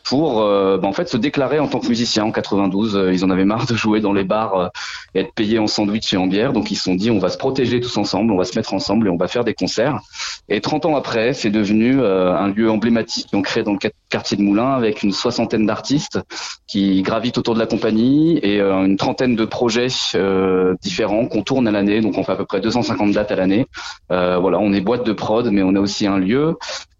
pour 0.05 0.41
euh, 0.41 0.77
bah, 0.77 0.87
en 0.87 0.93
fait 0.93 1.09
se 1.09 1.17
déclarer 1.17 1.59
en 1.59 1.67
tant 1.67 1.79
que 1.79 1.87
musicien 1.87 2.23
en 2.23 2.31
92. 2.31 2.95
Euh, 2.95 3.13
ils 3.13 3.25
en 3.25 3.29
avaient 3.29 3.45
marre 3.45 3.65
de 3.65 3.75
jouer 3.75 3.99
dans 4.01 4.13
les 4.13 4.23
bars 4.23 4.55
euh, 4.55 4.67
et 5.15 5.21
être 5.21 5.33
payés 5.33 5.59
en 5.59 5.67
sandwich 5.67 6.13
et 6.13 6.17
en 6.17 6.27
bière. 6.27 6.53
Donc 6.53 6.71
ils 6.71 6.75
se 6.75 6.83
sont 6.83 6.95
dit 6.95 7.11
on 7.11 7.19
va 7.19 7.29
se 7.29 7.37
protéger 7.37 7.79
tous 7.81 7.97
ensemble, 7.97 8.31
on 8.31 8.37
va 8.37 8.45
se 8.45 8.57
mettre 8.57 8.73
ensemble 8.73 9.07
et 9.07 9.09
on 9.09 9.17
va 9.17 9.27
faire 9.27 9.43
des 9.43 9.53
concerts. 9.53 9.99
Et 10.47 10.61
30 10.61 10.85
ans 10.85 10.95
après, 10.95 11.33
c'est 11.33 11.49
devenu 11.49 11.99
euh, 11.99 12.35
un 12.35 12.49
lieu 12.49 12.69
emblématique 12.69 13.29
créé 13.43 13.63
dans 13.63 13.73
le 13.73 13.79
quart- 13.79 13.91
quartier 14.09 14.37
de 14.37 14.43
Moulins 14.43 14.73
avec 14.73 15.03
une 15.03 15.11
soixantaine 15.11 15.65
d'artistes 15.65 16.19
qui 16.67 17.01
gravitent 17.01 17.37
autour 17.37 17.55
de 17.55 17.59
la 17.59 17.65
compagnie 17.65 18.37
et 18.37 18.61
une 18.61 18.95
trentaine 18.97 19.35
de 19.35 19.45
projets 19.45 19.87
différents 20.81 21.25
qu'on 21.25 21.41
tourne 21.41 21.67
à 21.67 21.71
l'année. 21.71 22.01
Donc 22.01 22.17
on 22.17 22.23
fait 22.23 22.31
à 22.31 22.35
peu 22.35 22.45
près 22.45 22.61
250 22.61 23.11
dates 23.11 23.31
à 23.31 23.35
l'année. 23.35 23.67
Voilà, 24.09 24.59
on 24.59 24.71
est 24.73 24.81
boîte 24.81 25.05
de 25.05 25.13
prod, 25.13 25.49
mais 25.51 25.63
on 25.63 25.75
a 25.75 25.79
aussi 25.79 26.07
un 26.07 26.17
lieu 26.17 26.55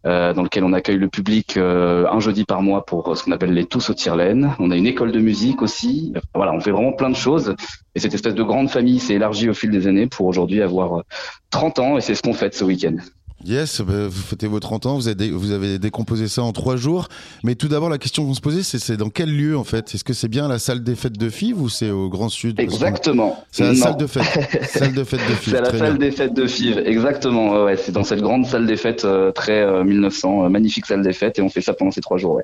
dans 0.06 0.44
lequel 0.44 0.64
on 0.64 0.74
accueille 0.74 0.98
le 0.98 1.10
public 1.10 1.58
euh, 1.58 2.08
un 2.12 2.20
jeudi 2.20 2.46
par 2.46 2.62
mois 2.62 2.86
pour 2.86 3.10
euh, 3.10 3.16
ce 3.16 3.24
qu'on 3.24 3.32
appelle 3.32 3.54
les 3.54 3.66
tous 3.66 3.90
au 3.90 3.94
Tirlaine. 3.94 4.56
On 4.60 4.72
a 4.72 4.76
une 4.76 4.86
école 4.88 5.12
de 5.12 5.20
musique 5.20 5.62
aussi. 5.62 6.14
Euh, 6.16 6.20
Voilà, 6.36 6.54
on 6.54 6.60
fait 6.60 6.72
vraiment 6.72 6.94
plein 6.94 7.10
de 7.10 7.16
choses. 7.16 7.56
Et 7.96 8.00
cette 8.00 8.14
espèce 8.14 8.36
de 8.36 8.44
grande 8.44 8.70
famille 8.70 9.00
s'est 9.00 9.16
élargie 9.16 9.50
au 9.50 9.54
fil 9.54 9.72
des 9.72 9.88
années 9.88 10.08
pour 10.08 10.28
aujourd'hui 10.28 10.62
avoir 10.62 11.00
euh, 11.00 11.04
30 11.50 11.80
ans 11.80 11.98
et 11.98 12.02
c'est 12.02 12.16
ce 12.16 12.22
qu'on 12.22 12.34
fête 12.34 12.54
ce 12.54 12.64
week-end. 12.64 12.98
Yes, 13.46 13.82
bah, 13.82 14.08
vous 14.08 14.22
fêtez 14.24 14.48
vos 14.48 14.60
30 14.60 14.88
ans, 14.88 14.96
vous 14.96 15.08
avez, 15.08 15.14
dé- 15.16 15.30
vous 15.30 15.52
avez 15.52 15.78
décomposé 15.78 16.28
ça 16.28 16.42
en 16.42 16.52
trois 16.52 16.78
jours. 16.78 17.08
Mais 17.44 17.54
tout 17.54 17.68
d'abord, 17.68 17.90
la 17.90 18.00
question 18.00 18.26
qu'on 18.26 18.34
se 18.34 18.42
posait, 18.42 18.64
c'est 18.64 18.98
dans 18.98 19.10
quel 19.10 19.30
lieu 19.36 19.56
en 19.56 19.64
fait? 19.64 19.94
Est-ce 19.94 20.04
que 20.04 20.14
c'est 20.14 20.28
bien 20.28 20.48
la 20.48 20.58
salle 20.58 20.84
des 20.84 20.96
fêtes 20.96 21.18
de 21.20 21.30
FIV 21.30 21.62
ou 21.62 21.70
c'est 21.70 21.92
au 21.92 22.10
Grand 22.10 22.30
Sud? 22.30 22.60
Exactement. 22.60 23.44
C'est 23.52 23.64
la 23.64 23.74
Non. 23.74 23.76
salle 23.84 23.98
de 23.98 24.08
fête. 24.08 24.68
salle 24.68 24.94
de 24.94 25.04
fête 25.04 25.20
de 25.30 25.36
FIV. 25.36 25.54
C'est 25.54 25.62
la 25.62 25.70
salle 25.78 25.98
bien. 25.98 26.08
des 26.10 26.12
fêtes 26.12 26.34
de 26.34 26.48
FIV, 26.48 26.80
exactement. 26.88 27.64
Ouais, 27.66 27.78
c'est 27.78 27.92
dans 27.92 28.04
cette 28.04 28.22
grande 28.22 28.48
salle 28.48 28.66
des 28.66 28.78
fêtes 28.78 29.06
euh, 29.06 29.32
très 29.32 29.62
euh, 29.62 29.84
1900, 29.84 30.46
euh, 30.46 30.50
magnifique 30.50 30.88
salle 30.88 31.04
des 31.04 31.14
fêtes, 31.14 31.38
et 31.38 31.44
on 31.44 31.50
fait 31.50 31.62
ça 31.62 31.74
pendant 31.74 31.92
ces 31.92 32.02
trois 32.02 32.18
jours. 32.18 32.34
Ouais. 32.36 32.44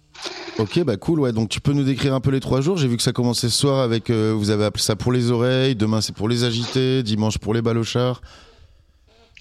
Ok, 0.60 0.84
bah 0.84 0.98
cool, 0.98 1.20
ouais. 1.22 1.32
Donc 1.32 1.50
tu 1.50 1.62
peux 1.62 1.74
nous 1.74 1.84
décrire 1.84 2.14
un 2.14 2.20
peu 2.20 2.30
les 2.30 2.40
trois 2.42 2.62
jours? 2.62 2.78
J'ai 2.78 2.88
vu 2.88 2.96
que 2.98 3.04
ça 3.04 3.12
commençait 3.12 3.50
ce 3.50 3.58
soir 3.58 3.80
avec, 3.80 4.12
euh, 4.12 4.36
vous 4.38 4.52
avez 4.52 4.66
appelé 4.66 4.84
ça 4.84 4.96
pour 4.96 5.12
les 5.12 5.32
oreilles, 5.32 5.76
demain 5.76 6.00
c'est 6.02 6.14
pour 6.16 6.30
les 6.30 6.44
agités, 6.44 7.02
dimanche 7.02 7.40
pour 7.40 7.56
les 7.56 7.64
balochards. 7.64 8.22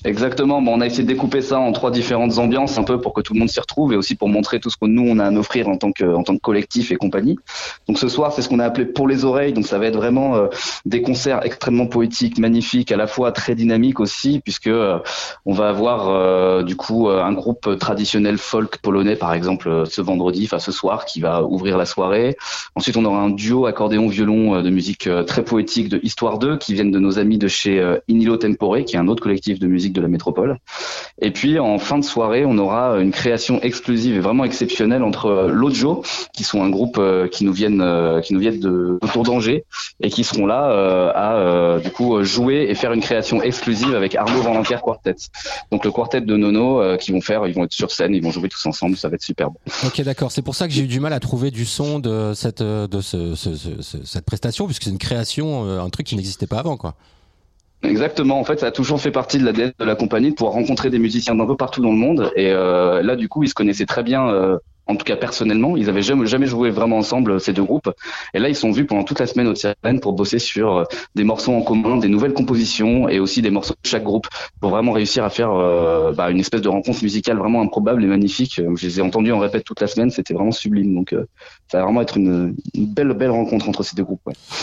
Exactement. 0.05 0.63
Bon, 0.63 0.79
on 0.79 0.81
a 0.81 0.87
essayé 0.87 1.03
de 1.03 1.09
découper 1.09 1.43
ça 1.43 1.59
en 1.59 1.73
trois 1.73 1.91
différentes 1.91 2.39
ambiances, 2.39 2.79
un 2.79 2.85
peu 2.85 2.99
pour 3.01 3.13
que 3.13 3.21
tout 3.21 3.35
le 3.35 3.39
monde 3.39 3.51
s'y 3.51 3.61
retrouve 3.61 3.93
et 3.93 3.97
aussi 3.97 4.15
pour 4.15 4.31
montrer 4.31 4.59
tout 4.59 4.71
ce 4.71 4.79
que 4.79 4.87
nous 4.87 5.07
on 5.07 5.19
a 5.19 5.27
à 5.27 5.33
offrir 5.33 5.69
en 5.69 5.77
tant 5.77 5.93
que 5.93 6.05
en 6.05 6.23
tant 6.23 6.35
que 6.35 6.41
collectif 6.41 6.91
et 6.91 6.97
compagnie. 6.97 7.39
Donc 7.87 7.99
ce 7.99 8.09
soir, 8.09 8.33
c'est 8.33 8.41
ce 8.41 8.49
qu'on 8.49 8.61
a 8.61 8.65
appelé 8.65 8.87
pour 8.87 9.07
les 9.07 9.27
oreilles. 9.27 9.53
Donc 9.53 9.67
ça 9.67 9.79
va 9.79 9.87
être 9.87 9.97
vraiment 9.97 10.37
euh, 10.37 10.47
des 10.87 11.03
concerts 11.03 11.45
extrêmement 11.45 11.87
poétiques, 11.87 12.39
magnifiques, 12.39 12.93
à 12.93 12.97
la 12.97 13.07
fois 13.07 13.31
très 13.33 13.55
dynamiques 13.55 14.01
aussi, 14.01 14.41
puisque 14.41 14.69
euh, 14.69 14.99
on 15.45 15.53
va 15.53 15.69
avoir 15.69 16.09
euh, 16.09 16.63
du 16.63 16.77
coup 16.77 17.11
un 17.11 17.33
groupe 17.33 17.79
traditionnel 17.79 18.39
folk 18.39 18.79
polonais 18.79 19.17
par 19.17 19.35
exemple 19.35 19.85
ce 19.87 20.01
vendredi, 20.01 20.45
enfin 20.47 20.59
ce 20.59 20.73
soir, 20.73 21.05
qui 21.05 21.21
va 21.21 21.45
ouvrir 21.45 21.77
la 21.77 21.85
soirée. 21.85 22.37
Ensuite, 22.75 22.97
on 22.97 23.05
aura 23.05 23.21
un 23.21 23.31
duo 23.31 23.67
accordéon-violon 23.67 24.63
de 24.63 24.71
musique 24.71 25.09
très 25.27 25.45
poétique 25.45 25.91
de 25.91 26.01
Histoire 26.03 26.39
2 26.39 26.57
qui 26.57 26.73
viennent 26.73 26.91
de 26.91 26.99
nos 26.99 27.19
amis 27.19 27.37
de 27.37 27.49
chez 27.49 27.97
Inilo 28.09 28.39
Tempore, 28.39 28.85
qui 28.87 28.97
est 28.97 28.99
un 28.99 29.09
autre 29.09 29.23
collectif 29.23 29.59
de 29.59 29.67
musique 29.67 29.90
de 29.93 30.01
la 30.01 30.09
métropole. 30.09 30.59
Et 31.23 31.31
puis 31.31 31.59
en 31.59 31.79
fin 31.79 31.99
de 31.99 32.05
soirée, 32.05 32.45
on 32.47 32.57
aura 32.59 32.99
une 32.99 33.11
création 33.11 33.61
exclusive 33.63 34.17
et 34.17 34.21
vraiment 34.21 34.45
exceptionnelle 34.45 35.03
entre 35.03 35.27
euh, 35.27 35.49
Lojo, 35.49 36.03
qui 36.33 36.45
sont 36.45 36.63
un 36.63 36.71
groupe 36.71 36.97
euh, 36.99 37.29
qui 37.29 37.45
nous 37.45 37.53
viennent 37.53 37.81
euh, 37.83 38.21
qui 38.21 38.33
nous 38.35 38.41
viennent 38.41 38.61
de 38.61 38.99
autour 39.03 39.23
d'Angers 39.25 39.65
et 40.01 40.09
qui 40.11 40.25
seront 40.25 40.47
là 40.47 40.61
à 41.15 41.79
du 41.81 41.91
coup 41.91 42.23
jouer 42.25 42.67
et 42.69 42.75
faire 42.75 42.93
une 42.93 43.01
création 43.01 43.43
exclusive 43.43 43.95
avec 43.95 44.15
Arnaud 44.15 44.41
Vanlanquer 44.43 44.79
Quartet. 44.83 45.17
Donc 45.71 45.85
le 45.85 45.91
quartet 45.91 46.21
de 46.21 46.37
Nono 46.37 46.97
qui 46.99 47.13
vont 47.13 47.21
faire, 47.21 47.47
ils 47.47 47.55
vont 47.55 47.65
être 47.65 47.73
sur 47.73 47.91
scène, 47.91 48.15
ils 48.15 48.23
vont 48.23 48.31
jouer 48.31 48.49
tous 48.49 48.65
ensemble, 48.67 48.97
ça 48.97 49.09
va 49.09 49.15
être 49.17 49.23
superbe. 49.23 49.55
Ok, 49.85 50.01
d'accord. 50.03 50.33
C'est 50.33 50.43
pour 50.43 50.55
ça 50.55 50.67
que 50.69 50.73
j'ai 50.75 50.83
eu 50.83 50.87
du 50.87 51.01
mal 51.01 51.13
à 51.13 51.21
trouver 51.21 51.51
du 51.51 51.65
son 51.67 51.99
de 51.99 52.33
cette, 52.35 52.63
de 52.63 53.01
ce, 53.01 53.35
ce- 53.35 53.57
ce- 53.57 53.83
ce- 53.83 54.05
cette 54.05 54.25
prestation, 54.25 54.67
puisque 54.67 54.85
c'est 54.85 54.91
une 54.91 54.99
création, 54.99 55.65
un 55.81 55.91
truc 55.91 56.07
qui 56.07 56.17
n'existait 56.17 56.47
pas 56.47 56.59
avant, 56.59 56.77
quoi. 56.77 56.95
Exactement. 57.83 58.39
En 58.39 58.45
fait, 58.45 58.61
ça 58.61 58.67
a 58.67 58.71
toujours 58.73 59.01
fait 59.01 59.11
partie 59.11 59.39
de 59.39 59.45
la 59.47 59.53
de 59.53 59.85
la 59.85 59.97
compagnie 59.97 60.31
de 60.31 60.35
pouvoir 60.35 60.53
rencontrer 60.53 60.91
des 60.91 60.99
musiciens 60.99 61.35
d'un 61.35 61.47
peu 61.47 61.57
partout 61.57 61.81
dans 61.81 61.91
le 61.93 61.97
monde. 61.97 62.31
Et 62.37 62.51
euh, 62.53 63.03
là, 63.03 63.17
du 63.17 63.29
coup, 63.29 63.43
ils 63.43 63.49
se 63.49 63.55
connaissaient 63.55 63.87
très 63.87 64.03
bien. 64.03 64.29
euh, 64.29 64.59
en 64.91 64.97
tout 64.97 65.05
cas 65.05 65.17
personnellement, 65.17 65.77
ils 65.77 65.89
avaient 65.89 66.03
jamais, 66.03 66.47
joué 66.47 66.71
vraiment 66.71 66.99
ensemble 66.99 67.41
ces 67.41 67.53
deux 67.53 67.63
groupes. 67.63 67.91
Et 68.35 68.39
là, 68.39 68.49
ils 68.49 68.57
sont 68.57 68.71
vus 68.71 68.85
pendant 68.85 69.05
toute 69.05 69.21
la 69.21 69.27
semaine 69.27 69.47
au 69.47 69.55
Tirlen 69.55 70.01
pour 70.01 70.13
bosser 70.13 70.39
sur 70.39 70.77
euh, 70.77 70.85
des 71.15 71.25
morceaux 71.25 71.53
en 71.53 71.63
commun, 71.63 71.97
des 71.97 72.09
nouvelles 72.09 72.33
compositions 72.33 73.09
et 73.09 73.21
aussi 73.21 73.43
des 73.43 73.51
morceaux 73.51 73.75
de 73.75 73.89
chaque 73.89 74.05
groupe 74.05 74.27
pour 74.61 74.71
vraiment 74.71 74.93
réussir 74.93 75.25
à 75.25 75.31
faire 75.31 75.53
euh, 75.53 76.13
bah, 76.13 76.31
une 76.31 76.41
espèce 76.41 76.61
de 76.61 76.69
rencontre 76.69 77.03
musicale 77.03 77.39
vraiment 77.39 77.63
improbable 77.63 78.03
et 78.05 78.07
magnifique. 78.07 78.59
Euh, 78.59 78.75
Je 78.77 78.87
les 78.87 78.99
ai 78.99 79.03
entendus 79.03 79.33
en 79.33 79.39
répète 79.39 79.65
toute 79.65 79.81
la 79.81 79.87
semaine, 79.87 80.11
c'était 80.11 80.35
vraiment 80.35 80.53
sublime. 80.53 80.95
Donc, 80.95 81.13
euh, 81.13 81.27
ça 81.69 81.79
va 81.79 81.85
vraiment 81.85 82.03
être 82.03 82.17
une, 82.17 82.55
belle, 82.75 83.13
belle 83.15 83.31
rencontre 83.31 83.69
entre 83.69 83.83
ces 83.83 83.97
deux 83.97 84.05
groupes. 84.05 84.21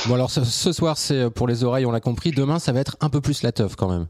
Bon, 0.07 0.15
alors 0.15 0.31
ce, 0.31 0.43
ce 0.43 0.71
soir, 0.71 0.97
c'est 0.97 1.29
pour 1.29 1.47
les 1.47 1.63
oreilles, 1.63 1.85
on 1.85 1.91
l'a 1.91 1.99
compris. 1.99 2.31
Demain, 2.31 2.59
ça 2.59 2.71
va 2.71 2.79
être 2.79 2.97
un 3.01 3.09
peu 3.09 3.21
plus 3.21 3.43
la 3.43 3.51
teuf, 3.51 3.75
quand 3.75 3.89
même. 3.89 4.07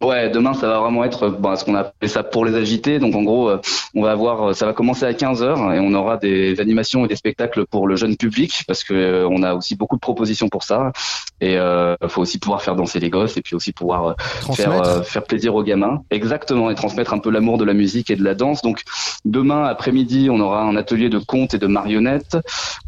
Ouais, 0.00 0.30
demain 0.30 0.54
ça 0.54 0.68
va 0.68 0.78
vraiment 0.78 1.02
être 1.02 1.28
bah, 1.28 1.56
ce 1.56 1.64
qu'on 1.64 1.74
a 1.74 1.80
appelé 1.80 2.08
ça 2.08 2.22
pour 2.22 2.44
les 2.44 2.54
agités. 2.54 3.00
Donc 3.00 3.16
en 3.16 3.22
gros, 3.22 3.50
euh, 3.50 3.60
on 3.94 4.02
va 4.02 4.12
avoir, 4.12 4.54
ça 4.54 4.64
va 4.64 4.72
commencer 4.72 5.04
à 5.04 5.12
15 5.12 5.42
h 5.42 5.74
et 5.74 5.80
on 5.80 5.92
aura 5.92 6.16
des 6.16 6.60
animations 6.60 7.04
et 7.04 7.08
des 7.08 7.16
spectacles 7.16 7.66
pour 7.66 7.88
le 7.88 7.96
jeune 7.96 8.16
public 8.16 8.62
parce 8.68 8.84
que 8.84 8.94
euh, 8.94 9.28
on 9.28 9.42
a 9.42 9.54
aussi 9.54 9.74
beaucoup 9.74 9.96
de 9.96 10.00
propositions 10.00 10.48
pour 10.48 10.62
ça. 10.62 10.92
Et 11.40 11.56
euh, 11.56 11.96
faut 12.08 12.22
aussi 12.22 12.38
pouvoir 12.38 12.62
faire 12.62 12.76
danser 12.76 13.00
les 13.00 13.10
gosses 13.10 13.36
et 13.36 13.42
puis 13.42 13.54
aussi 13.54 13.72
pouvoir 13.72 14.08
euh, 14.08 14.52
faire 14.54 14.72
euh, 14.72 15.02
faire 15.02 15.24
plaisir 15.24 15.54
aux 15.54 15.62
gamins. 15.62 16.02
Exactement 16.10 16.70
et 16.70 16.74
transmettre 16.74 17.12
un 17.12 17.18
peu 17.18 17.30
l'amour 17.30 17.58
de 17.58 17.64
la 17.64 17.74
musique 17.74 18.10
et 18.10 18.16
de 18.16 18.24
la 18.24 18.34
danse. 18.34 18.62
Donc 18.62 18.82
demain 19.24 19.64
après-midi, 19.64 20.28
on 20.30 20.40
aura 20.40 20.62
un 20.62 20.76
atelier 20.76 21.08
de 21.08 21.18
contes 21.18 21.54
et 21.54 21.58
de 21.58 21.66
marionnettes. 21.66 22.36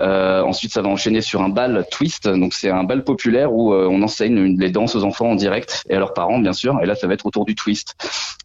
Euh, 0.02 0.42
ensuite, 0.42 0.72
ça 0.72 0.82
va 0.82 0.88
enchaîner 0.88 1.20
sur 1.20 1.42
un 1.42 1.48
bal 1.48 1.86
twist. 1.90 2.28
Donc 2.28 2.54
c'est 2.54 2.70
un 2.70 2.84
bal 2.84 3.04
populaire 3.04 3.52
où 3.52 3.72
euh, 3.72 3.88
on 3.90 4.02
enseigne 4.02 4.58
les 4.58 4.70
danses 4.70 4.94
aux 4.94 5.04
enfants 5.04 5.30
en 5.30 5.34
direct 5.34 5.84
et 5.88 5.94
à 5.94 5.98
leurs 5.98 6.14
parents 6.14 6.38
bien 6.38 6.52
sûr. 6.52 6.80
Et 6.82 6.86
là, 6.86 6.94
ça 6.94 7.06
va 7.06 7.14
être 7.14 7.26
autour 7.26 7.44
du 7.44 7.54
twist. 7.54 7.96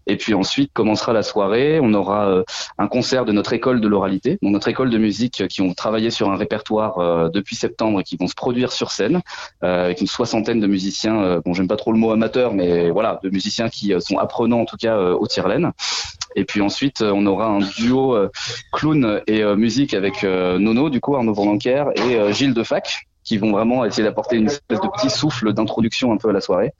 Et 0.07 0.17
puis 0.17 0.33
ensuite 0.33 0.71
commencera 0.73 1.13
la 1.13 1.23
soirée. 1.23 1.79
On 1.81 1.93
aura 1.93 2.27
euh, 2.27 2.43
un 2.77 2.87
concert 2.87 3.25
de 3.25 3.31
notre 3.31 3.53
école 3.53 3.81
de 3.81 3.87
l'oralité, 3.87 4.37
donc 4.41 4.51
notre 4.51 4.67
école 4.67 4.89
de 4.89 4.97
musique 4.97 5.41
euh, 5.41 5.47
qui 5.47 5.61
ont 5.61 5.73
travaillé 5.73 6.09
sur 6.09 6.29
un 6.29 6.35
répertoire 6.35 6.99
euh, 6.99 7.29
depuis 7.29 7.55
septembre 7.55 8.01
et 8.01 8.03
qui 8.03 8.17
vont 8.17 8.27
se 8.27 8.35
produire 8.35 8.71
sur 8.71 8.91
scène 8.91 9.21
avec 9.61 10.01
une 10.01 10.07
soixantaine 10.07 10.59
de 10.59 10.67
musiciens. 10.67 11.41
bon, 11.43 11.53
j'aime 11.53 11.67
pas 11.67 11.75
trop 11.75 11.91
le 11.91 11.97
mot 11.97 12.11
amateur, 12.11 12.53
mais 12.53 12.89
voilà, 12.89 13.19
de 13.23 13.29
musiciens 13.29 13.69
qui 13.69 13.93
sont 13.99 14.17
apprenants 14.17 14.61
en 14.61 14.65
tout 14.65 14.77
cas 14.77 14.97
au 14.99 15.25
tire-laine. 15.27 15.71
Et 16.35 16.45
puis 16.45 16.61
ensuite, 16.61 17.01
on 17.01 17.25
aura 17.25 17.47
un 17.47 17.59
duo 17.59 18.17
clown 18.71 19.21
et 19.27 19.43
musique 19.55 19.93
avec 19.93 20.23
Nono, 20.23 20.89
du 20.89 21.01
coup, 21.01 21.15
Arnaud 21.15 21.33
Vandenker 21.33 21.87
et 21.95 22.33
Gilles 22.33 22.53
Defac, 22.53 23.07
qui 23.25 23.37
vont 23.37 23.51
vraiment 23.51 23.83
essayer 23.83 24.03
d'apporter 24.03 24.37
une 24.37 24.47
espèce 24.47 24.79
de 24.79 24.87
petit 24.87 25.09
souffle 25.09 25.51
d'introduction 25.51 26.13
un 26.13 26.17
peu 26.17 26.29
à 26.29 26.33
la 26.33 26.41
soirée, 26.41 26.71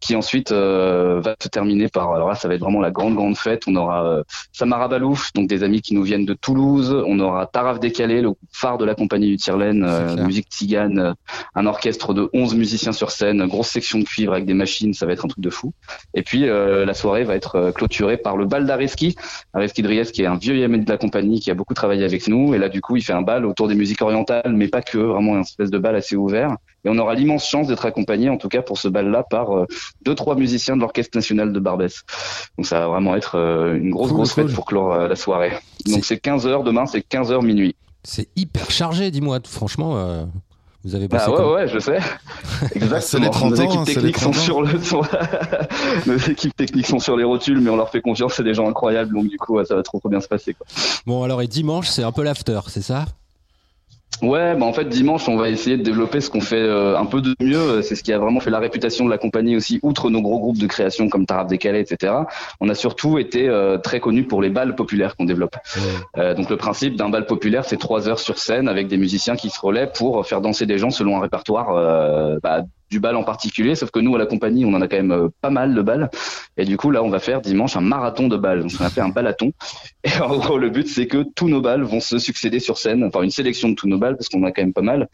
qui 0.00 0.16
ensuite 0.16 0.52
euh, 0.52 1.20
va 1.20 1.34
se 1.42 1.48
terminer 1.48 1.88
par, 1.88 2.12
alors 2.12 2.28
là, 2.28 2.34
ça 2.34 2.48
va 2.48 2.54
être 2.54 2.60
vraiment 2.60 2.80
la 2.80 2.90
grande, 2.90 3.14
grande 3.14 3.36
fête. 3.36 3.64
On 3.66 3.76
aura 3.76 4.04
euh, 4.04 4.22
Samara 4.52 4.88
Balouf, 4.88 5.32
donc 5.34 5.48
des 5.48 5.62
amis 5.62 5.82
qui 5.82 5.94
nous 5.94 6.02
viennent 6.02 6.26
de 6.26 6.34
Toulouse. 6.34 7.04
On 7.06 7.18
aura 7.20 7.46
Taraf 7.46 7.80
Décalé, 7.80 8.20
le 8.20 8.32
phare 8.52 8.78
de 8.78 8.84
la 8.84 8.94
compagnie 8.94 9.28
du 9.28 9.36
Tirlaine, 9.36 9.84
euh, 9.84 10.24
musique 10.24 10.48
tzigane, 10.48 10.98
euh, 10.98 11.12
un 11.54 11.66
orchestre 11.66 12.14
de 12.14 12.28
11 12.32 12.54
musiciens 12.54 12.92
sur 12.92 13.10
scène, 13.10 13.46
grosse 13.46 13.68
section 13.68 13.98
de 13.98 14.04
cuivre 14.04 14.32
avec 14.32 14.46
des 14.46 14.54
machines, 14.54 14.94
ça 14.94 15.06
va 15.06 15.12
être 15.12 15.24
un 15.24 15.28
truc 15.28 15.42
de 15.42 15.50
fou. 15.50 15.72
Et 16.14 16.22
puis 16.22 16.48
euh, 16.48 16.84
la 16.84 16.94
soirée 16.94 17.24
va 17.24 17.34
être 17.34 17.56
euh, 17.56 17.72
clôturée 17.72 18.16
par 18.16 18.36
le 18.36 18.46
bal 18.46 18.66
d'Areski, 18.66 19.16
Areski 19.54 19.82
Dries 19.82 20.10
qui 20.12 20.22
est 20.22 20.26
un 20.26 20.36
vieux 20.36 20.62
ami 20.64 20.80
de 20.80 20.90
la 20.90 20.98
compagnie 20.98 21.40
qui 21.40 21.50
a 21.50 21.54
beaucoup 21.54 21.74
travaillé 21.74 22.04
avec 22.04 22.28
nous. 22.28 22.54
Et 22.54 22.58
là 22.58 22.68
du 22.68 22.80
coup 22.80 22.96
il 22.96 23.02
fait 23.02 23.12
un 23.12 23.22
bal 23.22 23.46
autour 23.46 23.68
des 23.68 23.74
musiques 23.74 24.02
orientales, 24.02 24.52
mais 24.54 24.68
pas 24.68 24.82
que, 24.82 24.98
vraiment 24.98 25.36
un 25.36 25.40
espèce 25.40 25.70
de 25.70 25.78
bal 25.78 25.96
assez 25.96 26.16
ouvert. 26.16 26.56
Et 26.84 26.88
on 26.88 26.96
aura 26.98 27.14
l'immense 27.14 27.44
chance 27.48 27.66
d'être 27.66 27.84
accompagné, 27.86 28.30
en 28.30 28.36
tout 28.36 28.48
cas 28.48 28.62
pour 28.62 28.78
ce 28.78 28.86
bal-là, 28.88 29.24
par 29.28 29.56
euh, 29.56 29.66
deux 30.04 30.14
trois 30.14 30.36
musiciens 30.36 30.76
de 30.76 30.80
l'Orchestre 30.82 31.16
national 31.18 31.52
de 31.52 31.58
Barbès. 31.60 32.02
Donc 32.56 32.66
ça 32.66 32.80
va 32.80 32.86
vraiment 32.88 33.16
être 33.16 33.36
euh, 33.36 33.74
une 33.76 33.90
grosse 33.90 34.08
Cool, 34.08 34.16
grosse 34.16 34.32
cool. 34.34 34.44
fête 34.46 34.54
pour 34.54 34.64
clore 34.64 34.92
euh, 34.94 35.08
la 35.08 35.16
soirée. 35.16 35.52
Donc 35.86 36.04
c'est 36.04 36.18
15 36.18 36.46
heures 36.46 36.62
demain, 36.62 36.86
c'est 36.86 37.02
15 37.02 37.32
heures 37.32 37.42
minuit. 37.42 37.74
C'est 38.04 38.28
hyper 38.36 38.70
chargé, 38.70 39.10
dis-moi. 39.10 39.40
Franchement, 39.44 39.96
euh, 39.98 40.24
vous 40.84 40.94
avez 40.94 41.08
bossé 41.08 41.24
Ah 41.26 41.30
ouais 41.32 41.36
comme- 41.36 41.52
ouais, 41.54 41.66
je 41.68 41.78
sais. 41.80 41.98
Exactement. 42.76 43.24
Les 43.24 43.30
30 43.30 43.50
Nos 43.50 43.56
équipes 43.56 43.84
techniques 43.84 44.18
sont 44.18 44.30
30 44.30 44.36
ans. 44.36 44.44
sur 44.44 44.62
le 44.62 46.06
Nos 46.06 46.16
équipes 46.16 46.56
techniques 46.56 46.86
sont 46.86 47.00
sur 47.00 47.16
les 47.16 47.24
rotules, 47.24 47.60
mais 47.60 47.70
on 47.70 47.76
leur 47.76 47.90
fait 47.90 48.00
confiance, 48.00 48.34
c'est 48.34 48.44
des 48.44 48.54
gens 48.54 48.68
incroyables, 48.68 49.12
donc 49.12 49.26
du 49.28 49.36
coup 49.36 49.56
ouais, 49.56 49.64
ça 49.64 49.74
va 49.74 49.82
trop 49.82 49.98
trop 49.98 50.08
bien 50.08 50.20
se 50.20 50.28
passer 50.28 50.54
quoi. 50.54 50.66
Bon, 51.06 51.24
alors, 51.24 51.42
et 51.42 51.48
dimanche, 51.48 51.88
c'est 51.88 52.04
un 52.04 52.12
peu 52.12 52.22
l'after, 52.22 52.60
c'est 52.68 52.82
ça? 52.82 53.06
Ouais, 54.20 54.56
bah 54.56 54.66
en 54.66 54.72
fait 54.72 54.88
dimanche 54.88 55.28
on 55.28 55.36
va 55.36 55.48
essayer 55.48 55.76
de 55.76 55.82
développer 55.82 56.20
ce 56.20 56.28
qu'on 56.28 56.40
fait 56.40 56.56
euh, 56.56 56.98
un 56.98 57.06
peu 57.06 57.20
de 57.20 57.36
mieux. 57.40 57.82
C'est 57.82 57.94
ce 57.94 58.02
qui 58.02 58.12
a 58.12 58.18
vraiment 58.18 58.40
fait 58.40 58.50
la 58.50 58.58
réputation 58.58 59.04
de 59.04 59.10
la 59.10 59.18
compagnie 59.18 59.56
aussi, 59.56 59.78
outre 59.82 60.10
nos 60.10 60.20
gros 60.22 60.40
groupes 60.40 60.58
de 60.58 60.66
création 60.66 61.08
comme 61.08 61.24
Tarab 61.24 61.48
Décalé, 61.48 61.80
etc. 61.80 62.14
On 62.60 62.68
a 62.68 62.74
surtout 62.74 63.18
été 63.18 63.48
euh, 63.48 63.78
très 63.78 64.00
connus 64.00 64.24
pour 64.24 64.42
les 64.42 64.50
balles 64.50 64.74
populaires 64.74 65.16
qu'on 65.16 65.24
développe. 65.24 65.56
Euh, 66.16 66.34
donc 66.34 66.50
le 66.50 66.56
principe 66.56 66.96
d'un 66.96 67.10
bal 67.10 67.26
populaire, 67.26 67.64
c'est 67.64 67.76
trois 67.76 68.08
heures 68.08 68.18
sur 68.18 68.38
scène 68.38 68.68
avec 68.68 68.88
des 68.88 68.96
musiciens 68.96 69.36
qui 69.36 69.50
se 69.50 69.60
relaient 69.60 69.90
pour 69.94 70.26
faire 70.26 70.40
danser 70.40 70.66
des 70.66 70.78
gens 70.78 70.90
selon 70.90 71.16
un 71.18 71.20
répertoire 71.20 71.70
euh, 71.76 72.38
bah, 72.42 72.62
du 72.90 73.00
bal 73.00 73.16
en 73.16 73.24
particulier. 73.24 73.74
Sauf 73.74 73.90
que 73.90 74.00
nous 74.00 74.14
à 74.14 74.18
la 74.18 74.26
compagnie, 74.26 74.64
on 74.64 74.74
en 74.74 74.80
a 74.80 74.88
quand 74.88 74.96
même 74.96 75.12
euh, 75.12 75.28
pas 75.40 75.50
mal 75.50 75.74
de 75.74 75.82
balles. 75.82 76.10
Et 76.56 76.64
du 76.64 76.76
coup 76.76 76.90
là, 76.90 77.02
on 77.02 77.10
va 77.10 77.18
faire 77.18 77.40
dimanche 77.40 77.76
un 77.76 77.80
marathon 77.80 78.28
de 78.28 78.36
balles. 78.36 78.62
Donc 78.62 78.72
on 78.80 78.84
a 78.84 78.90
fait 78.90 79.00
un 79.00 79.08
balaton. 79.08 79.52
Et 80.04 80.20
en 80.20 80.36
gros, 80.36 80.58
le 80.58 80.70
but 80.70 80.88
c'est 80.88 81.06
que 81.06 81.24
tous 81.34 81.48
nos 81.48 81.60
balles 81.60 81.82
vont 81.82 82.00
se 82.00 82.18
succéder 82.18 82.60
sur 82.60 82.78
scène. 82.78 83.04
Enfin 83.04 83.22
une 83.22 83.30
sélection 83.30 83.68
de 83.68 83.74
tous 83.74 83.88
nos 83.88 83.98
balles 83.98 84.16
parce 84.16 84.28
qu'on 84.28 84.42
en 84.42 84.46
a 84.46 84.52
quand 84.52 84.62
même 84.62 84.72
pas 84.72 84.82
mal. 84.82 85.08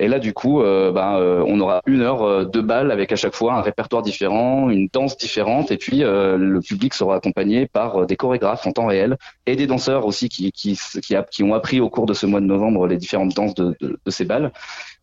Et 0.00 0.08
là, 0.08 0.18
du 0.18 0.32
coup, 0.32 0.62
euh, 0.62 0.92
ben, 0.92 1.18
euh, 1.18 1.44
on 1.46 1.60
aura 1.60 1.82
une 1.84 2.00
heure 2.00 2.22
euh, 2.22 2.44
de 2.46 2.62
bal 2.62 2.90
avec 2.90 3.12
à 3.12 3.16
chaque 3.16 3.34
fois 3.34 3.52
un 3.52 3.60
répertoire 3.60 4.00
différent, 4.00 4.70
une 4.70 4.88
danse 4.90 5.18
différente, 5.18 5.70
et 5.70 5.76
puis 5.76 5.98
le 6.00 6.60
public 6.60 6.94
sera 6.94 7.16
accompagné 7.16 7.66
par 7.66 8.06
des 8.06 8.16
chorégraphes 8.16 8.66
en 8.66 8.72
temps 8.72 8.86
réel 8.86 9.18
et 9.46 9.56
des 9.56 9.66
danseurs 9.66 10.06
aussi 10.06 10.30
qui, 10.30 10.50
qui, 10.52 10.78
qui, 11.02 11.14
qui 11.30 11.42
ont 11.42 11.52
appris 11.52 11.80
au 11.80 11.90
cours 11.90 12.06
de 12.06 12.14
ce 12.14 12.24
mois 12.24 12.40
de 12.40 12.46
novembre 12.46 12.86
les 12.86 12.96
différentes 12.96 13.34
danses 13.34 13.54
de, 13.54 13.76
de, 13.80 14.00
de 14.02 14.10
ces 14.10 14.24
balles. 14.24 14.52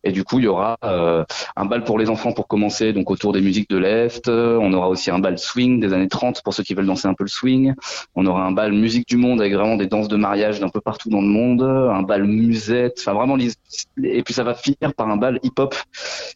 Et 0.08 0.12
du 0.12 0.24
coup, 0.24 0.38
il 0.38 0.46
y 0.46 0.48
aura 0.48 0.78
euh, 0.84 1.22
un 1.54 1.66
bal 1.66 1.84
pour 1.84 1.98
les 1.98 2.08
enfants 2.08 2.32
pour 2.32 2.48
commencer, 2.48 2.94
donc 2.94 3.10
autour 3.10 3.34
des 3.34 3.42
musiques 3.42 3.68
de. 3.68 3.78
Euh, 3.78 4.58
On 4.58 4.72
aura 4.72 4.88
aussi 4.88 5.10
un 5.10 5.18
bal 5.18 5.38
swing 5.38 5.80
des 5.80 5.92
années 5.92 6.08
30 6.08 6.42
pour 6.42 6.54
ceux 6.54 6.62
qui 6.62 6.72
veulent 6.72 6.86
danser 6.86 7.08
un 7.08 7.12
peu 7.12 7.24
le 7.24 7.28
swing. 7.28 7.74
On 8.14 8.24
aura 8.26 8.42
un 8.44 8.52
bal 8.52 8.72
musique 8.72 9.06
du 9.06 9.18
monde 9.18 9.42
avec 9.42 9.52
vraiment 9.52 9.76
des 9.76 9.86
danses 9.86 10.08
de 10.08 10.16
mariage 10.16 10.60
d'un 10.60 10.70
peu 10.70 10.80
partout 10.80 11.10
dans 11.10 11.20
le 11.20 11.26
monde. 11.26 11.62
Un 11.62 12.02
bal 12.02 12.24
musette, 12.24 12.96
enfin 13.00 13.12
vraiment. 13.12 13.36
Et 13.38 14.22
puis 14.22 14.32
ça 14.32 14.44
va 14.44 14.54
finir 14.54 14.94
par 14.96 15.10
un 15.10 15.18
bal 15.18 15.40
hip-hop 15.42 15.74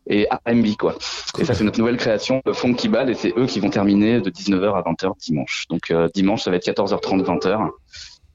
et 0.07 0.29
R&B 0.47 0.77
quoi. 0.79 0.97
Et 1.39 1.45
ça 1.47 1.55
c'est 1.55 1.65
notre 1.65 1.79
nouvelle 1.79 1.97
création, 1.97 2.43
le 2.45 2.53
Funky 2.53 2.89
Ball, 2.89 3.09
et 3.09 3.15
c'est 3.15 3.33
eux 3.39 3.47
qui 3.47 3.59
vont 3.61 3.71
terminer 3.71 4.21
de 4.21 4.29
19h 4.29 4.75
à 4.75 4.83
20h 4.83 5.19
dimanche. 5.19 5.65
Donc 5.71 5.91
euh, 5.91 6.09
dimanche 6.15 6.43
ça 6.43 6.51
va 6.51 6.57
être 6.57 6.67
14h30 6.67 7.25
20h. 7.25 7.71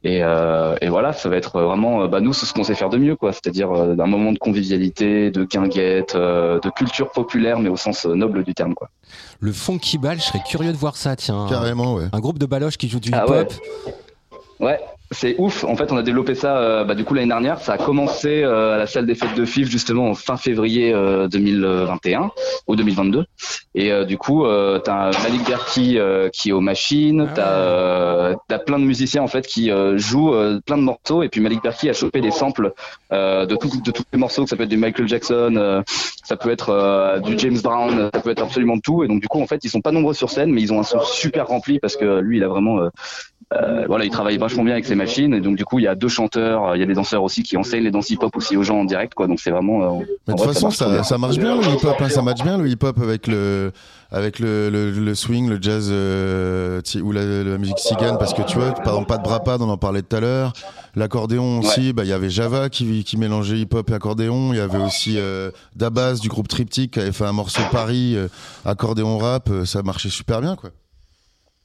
Et, 0.07 0.23
euh, 0.23 0.77
et 0.79 0.87
voilà, 0.87 1.11
ça 1.11 1.27
va 1.27 1.35
être 1.35 1.59
vraiment, 1.59 2.03
euh, 2.03 2.07
bah 2.07 2.21
nous, 2.21 2.31
c'est 2.31 2.45
ce 2.45 2.53
qu'on 2.53 2.63
sait 2.63 2.75
faire 2.75 2.87
de 2.87 2.97
mieux, 2.97 3.17
quoi. 3.17 3.33
C'est-à-dire 3.33 3.69
euh, 3.73 3.93
un 3.99 4.07
moment 4.07 4.31
de 4.31 4.37
convivialité, 4.37 5.31
de 5.31 5.43
guinguette, 5.43 6.15
euh, 6.15 6.61
de 6.61 6.69
culture 6.69 7.11
populaire, 7.11 7.59
mais 7.59 7.67
au 7.67 7.75
sens 7.75 8.05
noble 8.05 8.45
du 8.45 8.53
terme, 8.53 8.73
quoi. 8.73 8.89
Le 9.41 9.51
Funky 9.51 9.97
Ball, 9.97 10.17
je 10.17 10.23
serais 10.23 10.41
curieux 10.47 10.71
de 10.71 10.77
voir 10.77 10.95
ça, 10.95 11.17
tiens. 11.17 11.45
Carrément, 11.49 11.95
ouais. 11.95 12.05
Un 12.13 12.19
groupe 12.21 12.39
de 12.39 12.45
baloches 12.45 12.77
qui 12.77 12.87
joue 12.87 13.01
du 13.01 13.11
Ah 13.13 13.25
hip-hop. 13.27 13.51
Ouais, 14.61 14.79
c'est 15.11 15.35
ouf. 15.37 15.63
En 15.63 15.75
fait, 15.75 15.91
on 15.91 15.97
a 15.97 16.03
développé 16.03 16.35
ça 16.35 16.57
euh, 16.57 16.83
bah, 16.83 16.95
du 16.95 17.05
coup 17.05 17.13
l'année 17.13 17.27
dernière. 17.29 17.59
Ça 17.59 17.73
a 17.73 17.77
commencé 17.77 18.43
euh, 18.43 18.75
à 18.75 18.77
la 18.77 18.87
salle 18.87 19.05
des 19.05 19.15
fêtes 19.15 19.35
de 19.35 19.45
FIF 19.45 19.69
justement 19.69 20.09
en 20.09 20.15
fin 20.15 20.35
février 20.35 20.93
euh, 20.93 21.27
2021 21.27 22.31
ou 22.67 22.75
2022. 22.75 23.25
Et 23.75 23.91
euh, 23.91 24.03
du 24.03 24.17
coup, 24.17 24.45
euh, 24.45 24.79
t'as 24.79 25.11
Malik 25.23 25.47
Berki 25.47 25.97
euh, 25.97 26.29
qui 26.29 26.49
est 26.49 26.51
aux 26.51 26.61
machines. 26.61 27.27
Ah 27.29 27.33
T'as 27.35 27.51
euh, 27.51 28.35
t'as 28.49 28.59
plein 28.59 28.79
de 28.79 28.83
musiciens 28.83 29.21
en 29.23 29.27
fait 29.27 29.47
qui 29.47 29.71
euh, 29.71 29.97
jouent 29.97 30.35
plein 30.65 30.77
de 30.77 30.83
morceaux. 30.83 31.23
Et 31.23 31.29
puis 31.29 31.39
Malik 31.39 31.63
Berki 31.63 31.89
a 31.89 31.93
chopé 31.93 32.19
des 32.19 32.31
samples 32.31 32.73
euh, 33.13 33.45
de 33.45 33.55
tout, 33.55 33.69
de 33.69 33.91
tous 33.91 34.03
les 34.11 34.19
morceaux. 34.19 34.43
Que 34.43 34.49
ça 34.49 34.57
peut 34.57 34.63
être 34.63 34.69
du 34.69 34.77
Michael 34.77 35.07
Jackson, 35.07 35.55
euh, 35.55 35.81
ça 36.23 36.35
peut 36.35 36.51
être 36.51 36.69
euh, 36.69 37.19
du 37.19 37.37
James 37.39 37.59
Brown, 37.63 38.09
ça 38.13 38.19
peut 38.19 38.31
être 38.31 38.43
absolument 38.43 38.79
tout. 38.79 39.03
Et 39.03 39.07
donc 39.07 39.21
du 39.21 39.27
coup, 39.27 39.41
en 39.41 39.47
fait, 39.47 39.63
ils 39.63 39.69
sont 39.69 39.81
pas 39.81 39.91
nombreux 39.91 40.13
sur 40.13 40.29
scène, 40.29 40.51
mais 40.51 40.61
ils 40.61 40.73
ont 40.73 40.79
un 40.79 40.83
son 40.83 40.99
super 40.99 41.47
rempli 41.47 41.79
parce 41.79 41.95
que 41.95 42.19
lui, 42.19 42.37
il 42.37 42.43
a 42.43 42.49
vraiment 42.49 42.89
euh, 43.53 43.85
voilà, 43.87 44.03
il 44.03 44.11
travaille 44.11 44.37
vachement 44.37 44.63
bien 44.65 44.73
avec 44.73 44.85
ses 44.85 44.95
machines 44.95 45.33
et 45.33 45.39
donc 45.39 45.55
du 45.55 45.63
coup 45.63 45.79
il 45.79 45.83
y 45.83 45.87
a 45.87 45.95
deux 45.95 46.09
chanteurs, 46.09 46.75
il 46.75 46.79
y 46.79 46.83
a 46.83 46.85
des 46.85 46.93
danseurs 46.95 47.23
aussi 47.23 47.43
qui 47.43 47.55
enseignent 47.55 47.83
les 47.85 47.91
danses 47.91 48.09
hip-hop 48.09 48.35
aussi 48.35 48.57
aux 48.57 48.63
gens 48.63 48.79
en 48.79 48.83
direct 48.83 49.13
quoi. 49.13 49.27
Donc 49.27 49.39
c'est 49.39 49.51
vraiment. 49.51 49.83
euh, 49.83 50.03
Mais 50.27 50.33
de 50.33 50.37
toute 50.39 50.47
façon, 50.47 50.65
marche 50.67 50.75
ça, 50.77 51.03
ça 51.03 51.17
marche 51.17 51.37
bien 51.37 51.55
le 51.55 51.61
hip-hop, 51.63 51.95
hein, 51.97 52.09
ça 52.09 52.21
match 52.21 52.43
bien 52.43 52.57
le 52.57 52.67
hip-hop 52.67 52.99
avec 53.01 53.25
le 53.27 53.71
avec 54.11 54.39
le, 54.39 54.69
le, 54.69 54.91
le 54.91 55.15
swing, 55.15 55.47
le 55.49 55.59
jazz 55.61 55.89
euh, 55.91 56.81
ou 57.01 57.11
la, 57.13 57.43
la 57.43 57.57
musique 57.57 57.79
cigane, 57.79 58.17
parce 58.17 58.33
que 58.33 58.41
tu 58.41 58.57
vois, 58.57 58.71
par 58.71 58.93
exemple, 58.93 59.07
pas 59.07 59.17
de 59.17 59.23
brapade, 59.23 59.61
on 59.61 59.69
en 59.69 59.77
parlait 59.77 60.01
tout 60.01 60.15
à 60.15 60.19
l'heure. 60.21 60.53
L'accordéon 60.95 61.59
aussi, 61.59 61.91
bah 61.93 62.03
il 62.05 62.09
y 62.09 62.13
avait 62.13 62.29
Java 62.29 62.69
qui, 62.69 63.03
qui 63.03 63.17
mélangeait 63.17 63.59
hip-hop 63.59 63.89
et 63.89 63.93
accordéon. 63.93 64.51
Il 64.53 64.57
y 64.57 64.61
avait 64.61 64.77
aussi 64.77 65.17
Dabas 65.75 66.15
du 66.15 66.27
groupe 66.27 66.47
Triptyque 66.49 66.91
qui 66.91 66.99
avait 66.99 67.11
fait 67.13 67.25
un 67.25 67.33
morceau 67.33 67.61
Paris, 67.71 68.17
accordéon 68.65 69.17
rap, 69.17 69.49
ça 69.65 69.83
marchait 69.83 70.09
super 70.09 70.41
bien 70.41 70.55
quoi. 70.55 70.71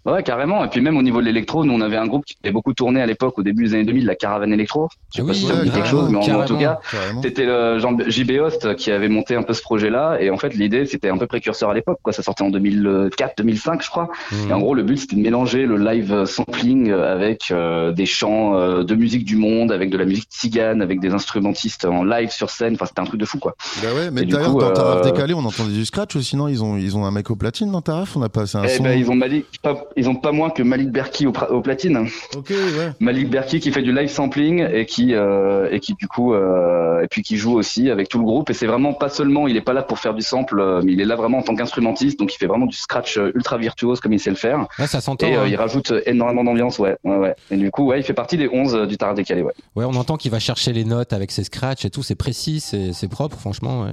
Ouais, 0.04 0.22
carrément. 0.22 0.64
Et 0.64 0.68
puis 0.68 0.80
même 0.80 0.96
au 0.96 1.02
niveau 1.02 1.20
de 1.20 1.26
l'électro, 1.26 1.64
nous 1.64 1.72
on 1.74 1.80
avait 1.80 1.96
un 1.96 2.06
groupe 2.06 2.24
qui 2.24 2.36
avait 2.42 2.52
beaucoup 2.52 2.74
tourné 2.74 3.00
à 3.00 3.06
l'époque, 3.06 3.38
au 3.38 3.42
début 3.42 3.64
des 3.64 3.74
années 3.74 3.84
2000, 3.84 4.04
la 4.06 4.14
Caravane 4.16 4.52
Électro. 4.52 4.88
Je 5.14 5.18
sais 5.18 5.22
Ah 5.22 5.26
pas 5.26 5.32
oui, 5.32 5.34
si 5.38 5.46
ça 5.46 5.54
vous 5.54 5.62
dit 5.62 5.68
ouais, 5.68 5.74
quelque 5.74 5.88
chose, 5.88 6.08
mais 6.10 6.18
en, 6.18 6.44
tout 6.44 6.56
cas. 6.58 6.80
C'était 7.22 7.44
le 7.46 7.78
JB 8.08 8.30
Host 8.40 8.74
qui 8.76 8.90
avait 8.90 9.08
monté 9.08 9.36
un 9.36 9.42
peu 9.42 9.54
ce 9.54 9.62
projet-là 9.62 10.18
et 10.20 10.30
en 10.30 10.36
fait 10.38 10.54
l'idée 10.54 10.86
c'était 10.86 11.08
un 11.08 11.18
peu 11.18 11.26
précurseur 11.26 11.70
à 11.70 11.74
l'époque 11.74 11.98
quoi 12.02 12.12
ça 12.12 12.22
sortait 12.22 12.42
en 12.42 12.50
2004 12.50 13.38
2005 13.38 13.82
je 13.82 13.90
crois 13.90 14.08
Mhm. 14.32 14.50
et 14.50 14.52
en 14.52 14.58
gros 14.60 14.74
le 14.74 14.82
but 14.82 14.96
c'était 14.96 15.16
de 15.16 15.20
mélanger 15.20 15.66
le 15.66 15.76
live 15.76 16.24
sampling 16.24 16.90
avec 16.92 17.50
euh, 17.50 17.92
des 17.92 18.06
chants 18.06 18.56
euh, 18.56 18.82
de 18.84 18.94
musique 18.94 19.24
du 19.24 19.36
monde 19.36 19.70
avec 19.72 19.90
de 19.90 19.96
la 19.98 20.04
musique 20.04 20.28
tzigane 20.30 20.82
avec 20.82 21.00
des 21.00 21.12
instrumentistes 21.12 21.84
en 21.84 22.04
live 22.04 22.30
sur 22.30 22.50
scène 22.50 22.74
enfin 22.74 22.86
c'était 22.86 23.00
un 23.00 23.04
truc 23.04 23.20
de 23.20 23.24
fou 23.26 23.38
quoi 23.38 23.54
Bah 23.82 23.88
ouais, 23.94 24.10
mais 24.10 24.24
d'ailleurs 24.24 24.54
dans 24.56 24.70
Taraf 24.72 24.98
euh, 25.06 25.10
décalé, 25.10 25.34
on 25.34 25.44
entendait 25.44 25.72
du 25.72 25.84
scratch 25.84 26.16
aussi, 26.16 26.36
non 26.36 26.48
Ils 26.48 26.62
ont 26.64 26.76
ils 26.76 26.96
ont 26.96 27.04
un 27.04 27.10
mec 27.10 27.30
au 27.30 27.36
platine 27.36 27.70
dans 27.70 27.80
Taraf, 27.82 28.16
on 28.16 28.22
a 28.22 28.28
passé 28.28 28.58
un 28.58 28.64
Eh 28.64 28.68
son. 28.68 28.82
ben 28.82 28.98
ils 28.98 29.10
ont 29.10 29.14
Malik 29.14 29.46
pas, 29.62 29.84
ils 29.96 30.08
ont 30.08 30.14
pas 30.14 30.32
moins 30.32 30.50
que 30.50 30.62
Malik 30.62 30.90
Berki 30.90 31.26
au, 31.26 31.32
platine 31.60 32.08
ouais. 32.34 32.90
Malik 33.00 33.30
Berki 33.30 33.60
qui 33.60 33.72
fait 33.72 33.82
du 33.82 33.92
live 33.92 34.08
sampling 34.08 34.66
et 34.72 34.86
qui 34.86 35.14
euh, 35.14 35.68
et 35.70 35.80
qui 35.80 35.94
du 35.94 36.08
coup 36.08 36.34
euh, 36.34 37.02
et 37.02 37.08
puis 37.08 37.22
qui 37.22 37.36
joue 37.36 37.54
aussi 37.54 37.90
avec 37.90 38.08
tout 38.08 38.18
le 38.18 38.24
groupe 38.24 38.50
et 38.50 38.54
c'est 38.54 38.66
vraiment 38.66 38.92
pas 38.94 39.08
seulement 39.08 39.46
il 39.48 39.56
est 39.56 39.60
pas 39.62 39.72
là 39.72 39.82
pour 39.82 39.98
faire 39.98 40.14
du 40.14 40.22
sample 40.22 40.60
euh, 40.60 40.80
mais 40.84 40.92
il 40.92 41.00
est 41.00 41.04
là 41.04 41.16
vraiment 41.16 41.38
en 41.38 41.42
tant 41.42 41.54
qu'instrumentiste 41.54 42.18
donc 42.18 42.34
il 42.34 42.38
fait 42.38 42.46
vraiment 42.46 42.66
du 42.66 42.76
scratch 42.76 43.18
ultra 43.34 43.58
virtuose 43.58 44.00
comme 44.00 44.12
il 44.12 44.20
sait 44.20 44.30
le 44.30 44.36
faire 44.36 44.66
Ouais, 44.78 44.86
ça 44.86 45.00
s'entend. 45.00 45.26
et 45.26 45.36
euh, 45.36 45.42
hein. 45.42 45.46
il 45.48 45.56
rajoute 45.56 45.92
énormément 46.06 46.44
d'ambiance 46.44 46.78
ouais 46.78 46.96
ouais 47.04 47.16
ouais 47.16 47.34
et 47.50 47.56
du 47.56 47.70
coup 47.70 47.86
ouais 47.86 48.00
il 48.00 48.02
fait 48.02 48.14
partie 48.14 48.36
des 48.36 48.48
11 48.48 48.74
euh, 48.74 48.86
du 48.86 48.96
Taraf 48.96 49.14
décalé 49.16 49.42
ouais 49.42 49.52
Ouais, 49.74 49.84
on 49.86 49.94
entend 49.94 50.16
qu'il 50.16 50.30
va 50.30 50.38
chercher 50.38 50.72
les 50.72 50.84
notes 50.84 51.12
avec 51.12 51.30
ses 51.30 51.44
scratchs 51.44 51.84
et 51.84 51.90
tout. 51.90 52.02
C'est 52.02 52.14
précis, 52.14 52.60
c'est 52.60 52.92
c'est 52.92 53.08
propre, 53.08 53.38
franchement. 53.38 53.82
Ouais. 53.84 53.92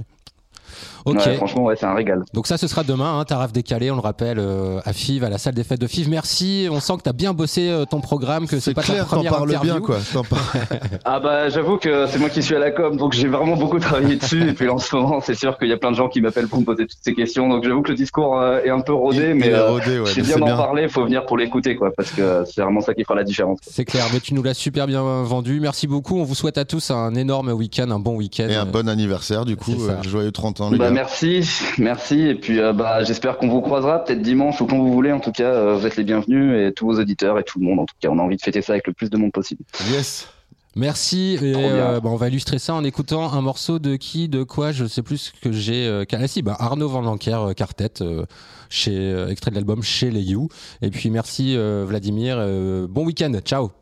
Ok. 1.04 1.16
Ouais, 1.16 1.34
franchement, 1.34 1.64
ouais, 1.64 1.76
c'est 1.78 1.86
un 1.86 1.94
régal. 1.94 2.22
Donc 2.34 2.46
ça, 2.46 2.58
ce 2.58 2.66
sera 2.68 2.82
demain, 2.84 3.18
hein, 3.18 3.24
Taraf 3.24 3.52
décalé, 3.52 3.90
on 3.90 3.94
le 3.96 4.00
rappelle, 4.00 4.38
euh, 4.38 4.80
à 4.84 4.92
FIV, 4.92 5.24
à 5.24 5.28
la 5.30 5.38
salle 5.38 5.54
des 5.54 5.64
fêtes 5.64 5.80
de 5.80 5.86
FIV. 5.86 6.08
Merci, 6.08 6.68
on 6.70 6.80
sent 6.80 6.94
que 6.98 7.02
tu 7.02 7.08
as 7.08 7.12
bien 7.14 7.32
bossé 7.32 7.68
euh, 7.70 7.84
ton 7.84 8.00
programme, 8.00 8.46
que 8.46 8.56
c'est 8.56 8.70
C'est 8.70 8.74
pas 8.74 8.82
ta 8.82 8.92
clair, 8.92 9.04
t'en 9.06 9.16
première 9.16 9.32
parles 9.32 9.50
interview. 9.50 9.72
bien, 9.72 9.80
quoi. 9.80 9.98
Ah 11.04 11.20
bah 11.20 11.48
j'avoue 11.48 11.76
que 11.78 12.06
c'est 12.06 12.18
moi 12.18 12.28
qui 12.28 12.42
suis 12.42 12.54
à 12.54 12.58
la 12.58 12.70
com, 12.70 12.96
donc 12.96 13.12
j'ai 13.12 13.28
vraiment 13.28 13.56
beaucoup 13.56 13.78
travaillé 13.78 14.16
dessus. 14.16 14.48
Et 14.48 14.52
puis 14.52 14.68
en 14.68 14.78
ce 14.78 14.94
moment, 14.94 15.20
c'est 15.20 15.34
sûr 15.34 15.58
qu'il 15.58 15.68
y 15.68 15.72
a 15.72 15.76
plein 15.76 15.90
de 15.90 15.96
gens 15.96 16.08
qui 16.08 16.20
m'appellent 16.20 16.48
pour 16.48 16.60
me 16.60 16.64
poser 16.64 16.86
toutes 16.86 16.98
ces 17.02 17.14
questions. 17.14 17.48
Donc 17.48 17.64
j'avoue 17.64 17.82
que 17.82 17.90
le 17.90 17.96
discours 17.96 18.38
euh, 18.38 18.60
est 18.64 18.70
un 18.70 18.80
peu 18.80 18.92
rodé, 18.92 19.28
Il- 19.30 19.34
mais 19.34 19.46
il 19.46 19.52
est 19.52 19.54
euh, 19.54 19.70
rodé, 19.70 19.98
ouais, 19.98 20.10
mais 20.16 20.22
bien 20.22 20.34
c'est 20.34 20.40
d'en 20.40 20.46
parler. 20.56 20.88
Faut 20.88 21.04
venir 21.04 21.24
pour 21.26 21.36
l'écouter, 21.38 21.76
quoi, 21.76 21.90
parce 21.96 22.10
que 22.10 22.44
c'est 22.46 22.62
vraiment 22.62 22.80
ça 22.80 22.94
qui 22.94 23.02
fera 23.04 23.14
la 23.14 23.24
différence. 23.24 23.58
C'est 23.62 23.84
clair, 23.84 24.04
mais 24.12 24.20
tu 24.20 24.34
nous 24.34 24.42
l'as 24.42 24.54
super 24.54 24.86
bien 24.86 25.02
vendu. 25.22 25.60
Merci 25.60 25.86
beaucoup. 25.86 26.18
On 26.18 26.24
vous 26.24 26.34
souhaite 26.34 26.58
à 26.58 26.64
tous 26.64 26.90
un 26.90 27.14
énorme 27.14 27.50
week-end, 27.50 27.90
un 27.90 27.98
bon 27.98 28.16
week-end. 28.16 28.48
Et 28.48 28.56
un 28.56 28.66
bon 28.66 28.88
anniversaire, 28.88 29.44
du 29.44 29.56
coup. 29.56 29.72
C'est 29.78 29.90
euh, 29.90 30.02
joyeux 30.02 30.32
30 30.32 30.60
ans, 30.60 30.70
les 30.70 30.78
Bah 30.78 30.86
gars. 30.86 30.89
Merci, 30.90 31.48
merci. 31.78 32.20
Et 32.20 32.34
puis 32.34 32.60
euh, 32.60 32.72
bah 32.72 33.02
j'espère 33.04 33.38
qu'on 33.38 33.48
vous 33.48 33.60
croisera 33.60 34.04
peut-être 34.04 34.22
dimanche 34.22 34.60
ou 34.60 34.66
quand 34.66 34.78
vous 34.78 34.92
voulez. 34.92 35.12
En 35.12 35.20
tout 35.20 35.32
cas, 35.32 35.44
euh, 35.44 35.76
vous 35.76 35.86
êtes 35.86 35.96
les 35.96 36.04
bienvenus 36.04 36.54
et 36.54 36.72
tous 36.72 36.86
vos 36.86 37.00
auditeurs 37.00 37.38
et 37.38 37.44
tout 37.44 37.58
le 37.58 37.66
monde. 37.66 37.80
En 37.80 37.86
tout 37.86 37.94
cas, 38.00 38.08
on 38.10 38.18
a 38.18 38.22
envie 38.22 38.36
de 38.36 38.42
fêter 38.42 38.62
ça 38.62 38.72
avec 38.72 38.86
le 38.86 38.92
plus 38.92 39.10
de 39.10 39.16
monde 39.16 39.32
possible. 39.32 39.62
Yes. 39.90 40.28
Merci. 40.76 41.36
Et 41.42 41.54
euh, 41.56 42.00
bah, 42.00 42.10
on 42.10 42.16
va 42.16 42.28
illustrer 42.28 42.58
ça 42.58 42.74
en 42.74 42.84
écoutant 42.84 43.32
un 43.32 43.40
morceau 43.40 43.78
de 43.78 43.96
qui, 43.96 44.28
de 44.28 44.44
quoi, 44.44 44.70
je 44.72 44.84
sais 44.84 45.02
plus 45.02 45.18
ce 45.18 45.32
que 45.32 45.52
j'ai. 45.52 45.86
Euh, 45.86 46.04
ah 46.12 46.26
si, 46.28 46.42
bah, 46.42 46.56
Arnaud 46.58 46.88
Van 46.88 47.00
Lanker, 47.00 47.48
euh, 47.48 47.52
quartet, 47.54 48.00
euh, 48.00 48.24
chez, 48.68 48.96
euh, 48.96 49.28
extrait 49.28 49.50
de 49.50 49.56
l'album 49.56 49.82
chez 49.82 50.10
les 50.10 50.22
You. 50.22 50.48
Et 50.80 50.90
puis 50.90 51.10
merci 51.10 51.56
euh, 51.56 51.84
Vladimir. 51.86 52.36
Euh, 52.38 52.86
bon 52.88 53.04
week-end. 53.04 53.32
Ciao. 53.44 53.72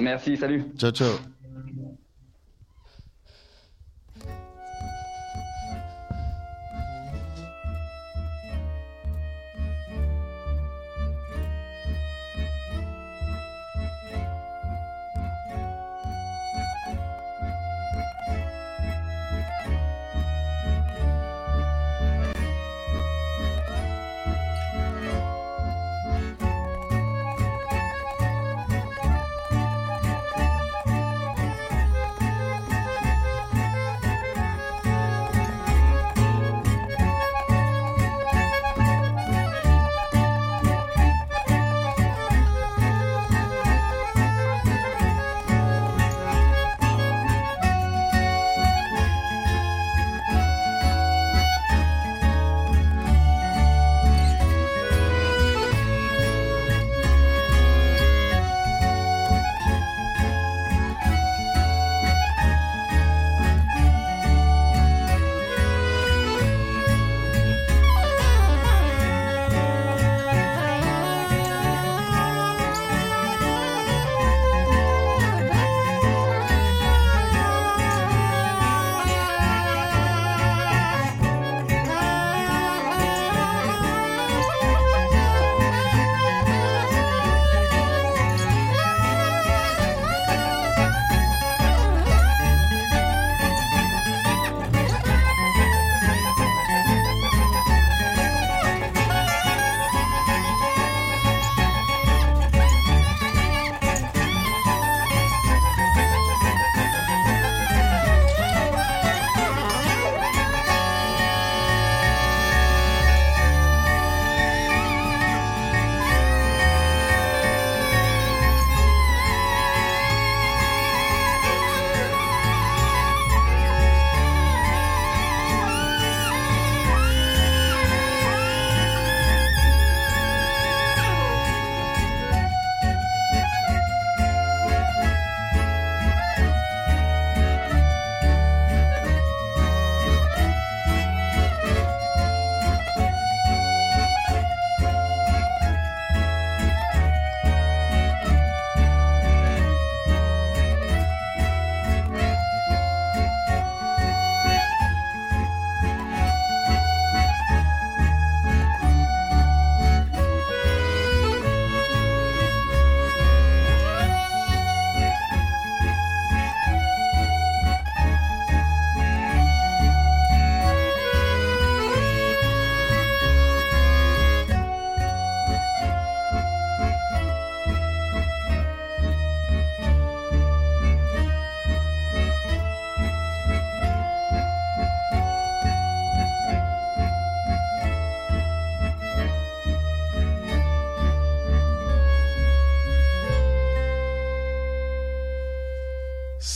Merci, 0.00 0.36
salut. 0.36 0.64
Ciao, 0.78 0.90
ciao. 0.90 1.12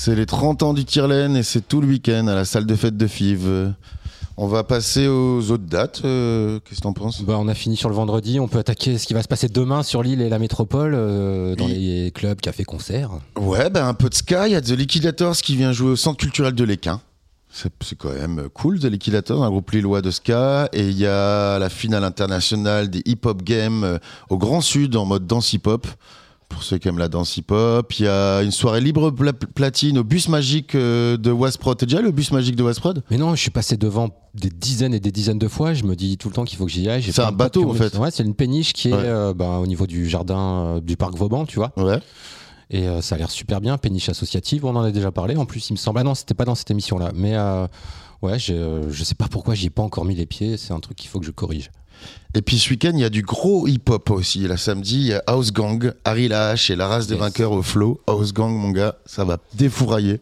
C'est 0.06 0.14
les 0.14 0.24
30 0.24 0.62
ans 0.62 0.72
du 0.72 0.84
Tirlaine 0.84 1.34
et 1.34 1.42
c'est 1.42 1.66
tout 1.66 1.80
le 1.80 1.88
week-end 1.88 2.28
à 2.28 2.36
la 2.36 2.44
salle 2.44 2.64
de 2.64 2.76
fête 2.76 2.96
de 2.96 3.08
Fives. 3.08 3.74
On 4.36 4.46
va 4.46 4.62
passer 4.62 5.08
aux 5.08 5.50
autres 5.50 5.64
dates. 5.66 6.02
euh, 6.04 6.60
Qu'est-ce 6.60 6.78
que 6.78 6.82
t'en 6.84 6.92
penses? 6.92 7.22
Bah, 7.22 7.34
on 7.40 7.48
a 7.48 7.54
fini 7.54 7.76
sur 7.76 7.88
le 7.88 7.96
vendredi. 7.96 8.38
On 8.38 8.46
peut 8.46 8.60
attaquer 8.60 8.98
ce 8.98 9.06
qui 9.08 9.14
va 9.14 9.22
se 9.24 9.26
passer 9.26 9.48
demain 9.48 9.82
sur 9.82 10.04
l'île 10.04 10.22
et 10.22 10.28
la 10.28 10.38
métropole, 10.38 10.94
euh, 10.94 11.56
dans 11.56 11.66
les 11.66 12.12
clubs, 12.14 12.40
cafés, 12.40 12.62
concerts. 12.62 13.18
Ouais, 13.36 13.68
ben 13.68 13.84
un 13.84 13.94
peu 13.94 14.08
de 14.08 14.14
ska. 14.14 14.46
Il 14.46 14.52
y 14.52 14.54
a 14.54 14.60
The 14.60 14.78
Liquidators 14.78 15.38
qui 15.38 15.56
vient 15.56 15.72
jouer 15.72 15.90
au 15.90 15.96
Centre 15.96 16.18
culturel 16.18 16.54
de 16.54 16.62
l'Équin. 16.62 17.00
C'est 17.50 17.98
quand 17.98 18.14
même 18.14 18.48
cool, 18.54 18.78
The 18.78 18.84
Liquidators, 18.84 19.42
un 19.42 19.50
groupe 19.50 19.72
lillois 19.72 20.02
de 20.02 20.12
ska. 20.12 20.68
Et 20.72 20.86
il 20.86 20.96
y 20.96 21.06
a 21.08 21.58
la 21.58 21.68
finale 21.68 22.04
internationale 22.04 22.90
des 22.90 23.02
Hip 23.06 23.22
Hop 23.24 23.42
Games 23.42 23.82
euh, 23.82 23.98
au 24.30 24.38
Grand 24.38 24.60
Sud 24.60 24.94
en 24.94 25.04
mode 25.04 25.26
danse 25.26 25.52
hip-hop. 25.52 25.88
Pour 26.48 26.62
ceux 26.62 26.78
qui 26.78 26.88
aiment 26.88 26.98
la 26.98 27.08
danse 27.08 27.36
hip-hop, 27.36 27.92
il 27.98 28.04
y 28.04 28.08
a 28.08 28.40
une 28.42 28.50
soirée 28.50 28.80
libre 28.80 29.10
pla- 29.10 29.32
platine 29.32 29.98
au 29.98 30.04
bus 30.04 30.28
magique 30.28 30.74
euh, 30.74 31.16
de 31.16 31.30
Wasprod. 31.30 31.76
T'es 31.76 31.86
déjà 31.86 31.98
allé 31.98 32.08
au 32.08 32.12
bus 32.12 32.30
magique 32.32 32.56
de 32.56 32.62
Wasprod 32.62 33.02
Mais 33.10 33.18
non, 33.18 33.34
je 33.34 33.40
suis 33.40 33.50
passé 33.50 33.76
devant 33.76 34.08
des 34.34 34.48
dizaines 34.48 34.94
et 34.94 35.00
des 35.00 35.12
dizaines 35.12 35.38
de 35.38 35.48
fois. 35.48 35.74
Je 35.74 35.84
me 35.84 35.94
dis 35.96 36.16
tout 36.16 36.28
le 36.28 36.34
temps 36.34 36.44
qu'il 36.44 36.56
faut 36.56 36.64
que 36.64 36.70
j'y 36.72 36.88
aille. 36.88 37.02
C'est 37.02 37.20
un 37.20 37.32
bateau, 37.32 37.68
en 37.68 37.74
fait. 37.74 37.96
Ouais, 37.98 38.10
c'est 38.10 38.22
une 38.22 38.34
péniche 38.34 38.72
qui 38.72 38.88
est 38.88 38.94
euh, 38.94 39.34
bah, 39.34 39.58
au 39.58 39.66
niveau 39.66 39.86
du 39.86 40.08
jardin 40.08 40.38
euh, 40.76 40.80
du 40.80 40.96
parc 40.96 41.14
Vauban, 41.16 41.44
tu 41.46 41.56
vois. 41.56 41.72
Ouais. 41.76 41.98
Et 42.70 42.86
ça 43.00 43.14
a 43.14 43.18
l'air 43.18 43.30
super 43.30 43.60
bien, 43.60 43.78
péniche 43.78 44.08
associative, 44.08 44.64
on 44.64 44.74
en 44.74 44.82
a 44.82 44.90
déjà 44.90 45.12
parlé. 45.12 45.36
En 45.36 45.46
plus, 45.46 45.70
il 45.70 45.74
me 45.74 45.78
semble, 45.78 46.00
ah 46.00 46.02
non, 46.02 46.16
c'était 46.16 46.34
pas 46.34 46.44
dans 46.44 46.56
cette 46.56 46.70
émission-là, 46.70 47.12
mais 47.14 47.36
euh, 47.36 47.66
Ouais, 48.22 48.38
je, 48.38 48.82
je 48.90 49.04
sais 49.04 49.14
pas 49.14 49.28
pourquoi 49.28 49.54
j'y 49.54 49.66
ai 49.66 49.70
pas 49.70 49.82
encore 49.82 50.04
mis 50.06 50.14
les 50.14 50.26
pieds. 50.26 50.56
C'est 50.56 50.72
un 50.72 50.80
truc 50.80 50.96
qu'il 50.96 51.08
faut 51.10 51.20
que 51.20 51.26
je 51.26 51.30
corrige. 51.30 51.70
Et 52.34 52.42
puis 52.42 52.58
ce 52.58 52.70
week-end, 52.70 52.92
il 52.94 53.00
y 53.00 53.04
a 53.04 53.10
du 53.10 53.22
gros 53.22 53.66
hip-hop 53.66 54.10
aussi. 54.10 54.40
Là, 54.46 54.56
samedi, 54.56 54.96
il 54.96 55.06
y 55.06 55.12
a 55.14 55.22
House 55.26 55.52
Gang, 55.52 55.92
Harry 56.04 56.28
Lahache 56.28 56.70
et 56.70 56.76
la 56.76 56.86
race 56.86 57.06
des 57.06 57.14
Yes. 57.14 57.20
vainqueurs 57.22 57.52
au 57.52 57.62
flow. 57.62 58.00
House 58.06 58.32
Gang, 58.32 58.52
mon 58.52 58.70
gars, 58.70 58.96
ça 59.06 59.24
va 59.24 59.38
défourailler. 59.54 60.20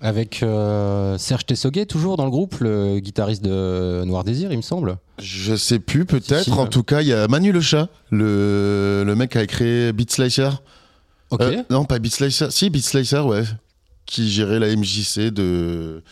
Avec 0.00 0.42
euh, 0.42 1.16
Serge 1.18 1.46
Tessoguet, 1.46 1.86
toujours 1.86 2.16
dans 2.16 2.24
le 2.24 2.30
groupe, 2.30 2.56
le 2.60 2.98
guitariste 2.98 3.42
de 3.44 4.02
Noir 4.04 4.24
Désir, 4.24 4.50
il 4.52 4.56
me 4.56 4.62
semble. 4.62 4.96
Je 5.20 5.54
sais 5.54 5.78
plus, 5.78 6.04
peut-être. 6.04 6.42
Si, 6.42 6.50
si, 6.50 6.58
en 6.58 6.66
tout 6.66 6.82
cas, 6.82 7.02
il 7.02 7.08
y 7.08 7.12
a 7.12 7.28
Manu 7.28 7.52
Le 7.52 7.60
Chat, 7.60 7.88
le, 8.10 9.04
le 9.06 9.14
mec 9.14 9.30
qui 9.32 9.38
a 9.38 9.46
créé 9.46 9.92
Beat 9.92 10.10
Slicer. 10.10 10.50
Ok. 11.30 11.40
Euh, 11.42 11.62
non, 11.70 11.84
pas 11.84 11.98
Beat 12.00 12.14
Slicer. 12.14 12.50
Si, 12.50 12.68
Beat 12.68 12.84
Slicer, 12.84 13.24
ouais. 13.24 13.44
Qui 14.04 14.28
gérait 14.28 14.58
la 14.58 14.74
MJC 14.74 15.30
de, 15.30 16.02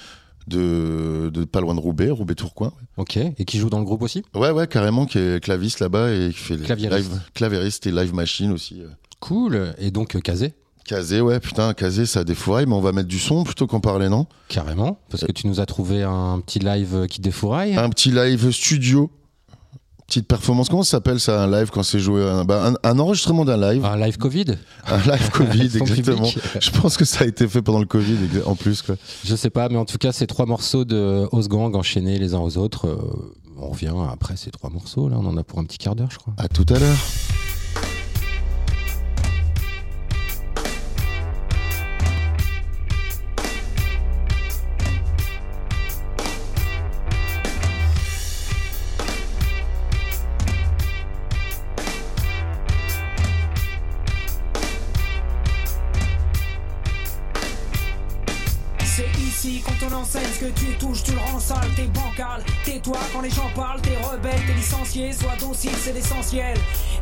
de, 0.51 1.31
de 1.33 1.45
pas 1.45 1.61
loin 1.61 1.75
de 1.75 1.81
Roubaix, 1.81 2.11
Roubaix-Tourcoing. 2.11 2.73
Ok. 2.99 3.17
Et 3.17 3.45
qui 3.47 3.59
joue 3.59 3.71
dans 3.71 3.79
le 3.79 3.85
groupe 3.85 4.03
aussi? 4.03 4.23
Ouais, 4.35 4.51
ouais, 4.51 4.67
carrément, 4.67 5.07
qui 5.07 5.19
est 5.19 5.43
claviste 5.43 5.81
là-bas 5.81 6.13
et 6.13 6.29
qui 6.31 6.39
fait 6.39 6.57
les 6.57 6.65
Claviériste. 6.65 7.11
live, 7.41 7.79
et 7.87 7.91
live 7.91 8.15
machine 8.15 8.53
aussi. 8.53 8.83
euh. 8.83 8.89
Cool. 9.21 9.75
Et 9.79 9.91
donc 9.91 10.17
euh, 10.17 10.21
Kazé, 10.21 10.55
Kazé, 10.85 11.21
ouais, 11.21 11.39
putain, 11.41 11.73
Kazé, 11.75 12.05
ça 12.07 12.25
défouraille, 12.25 12.67
mais 12.67 12.75
on 12.75 12.81
va 12.81 12.93
mettre 12.93 13.09
du 13.09 13.19
son 13.19 13.45
plutôt 13.45 13.67
qu'en 13.67 13.81
parler, 13.81 14.09
non? 14.09 14.27
Carrément. 14.49 14.99
Parce 15.11 15.25
que 15.25 15.33
tu 15.33 15.47
nous 15.47 15.61
as 15.61 15.67
trouvé 15.67 16.03
un 16.03 16.41
petit 16.41 16.59
live 16.59 17.07
qui 17.09 17.21
défouraille. 17.21 17.77
Un 17.77 17.89
petit 17.91 18.11
live 18.11 18.51
studio, 18.51 19.11
petite 20.11 20.27
performance. 20.27 20.69
Comment 20.69 20.83
ça 20.83 20.91
s'appelle 20.99 21.21
ça, 21.21 21.43
un 21.43 21.51
live 21.51 21.71
quand 21.73 21.83
c'est 21.83 22.01
joué 22.01 22.23
un, 22.29 22.45
bah, 22.45 22.73
un, 22.83 22.89
un 22.91 22.99
enregistrement 22.99 23.45
d'un 23.45 23.57
live, 23.57 23.85
Un 23.85 23.97
live 23.97 24.19
Covid? 24.19 24.45
Un 24.87 24.99
live 24.99 25.31
Covid, 25.33 25.63
exactement. 25.79 26.17
public. 26.29 26.39
Je 26.61 26.71
pense 26.71 26.97
que 26.97 27.05
ça 27.05 27.25
a 27.25 27.27
été 27.27 27.47
fait 27.49 27.63
pendant 27.63 27.79
le 27.81 27.87
Covid 27.87 28.19
en 28.45 28.57
plus, 28.57 28.83
quoi. 28.83 28.97
Je 29.25 29.35
sais 29.37 29.51
pas, 29.51 29.69
mais 29.69 29.77
en 29.79 29.85
tout 29.85 29.99
cas, 29.99 30.13
ces 30.13 30.27
trois 30.27 30.47
morceaux 30.47 30.85
de 30.85 31.27
House 31.33 31.49
Gang 31.49 31.75
enchaînés 31.77 32.19
les 32.19 32.35
uns 32.35 32.41
aux 32.41 32.59
autres. 32.59 32.87
euh, 32.89 32.97
on 33.63 33.71
revient 33.71 33.93
après 34.13 34.37
ces 34.37 34.51
trois 34.51 34.71
morceaux. 34.71 35.09
Là, 35.09 35.17
on 35.19 35.27
en 35.27 35.37
a 35.37 35.43
pour 35.45 35.59
un 35.59 35.65
petit 35.65 35.79
quart 35.79 35.95
d'heure, 35.95 36.11
je 36.11 36.19
crois. 36.19 36.35
À 36.39 36.49
tout 36.49 36.67
à 36.75 36.79
l'heure. 36.79 36.97
Que 60.41 60.47
tu 60.59 60.67
touches, 60.79 61.03
tu 61.03 61.13
le 61.13 61.19
rends 61.19 61.39
sale, 61.39 61.69
t'es 61.77 61.87
bancal. 61.89 62.43
Tais-toi 62.65 62.97
quand 63.13 63.21
les 63.21 63.31
gens 63.31 63.51
parlent, 63.55 63.81
t'es 63.83 63.97
rebelle, 63.99 64.41
t'es 64.47 64.55
licencié, 64.55 65.13
sois 65.13 65.37
docile, 65.39 65.77
c'est 65.79 65.93
l'essentiel. 65.93 66.57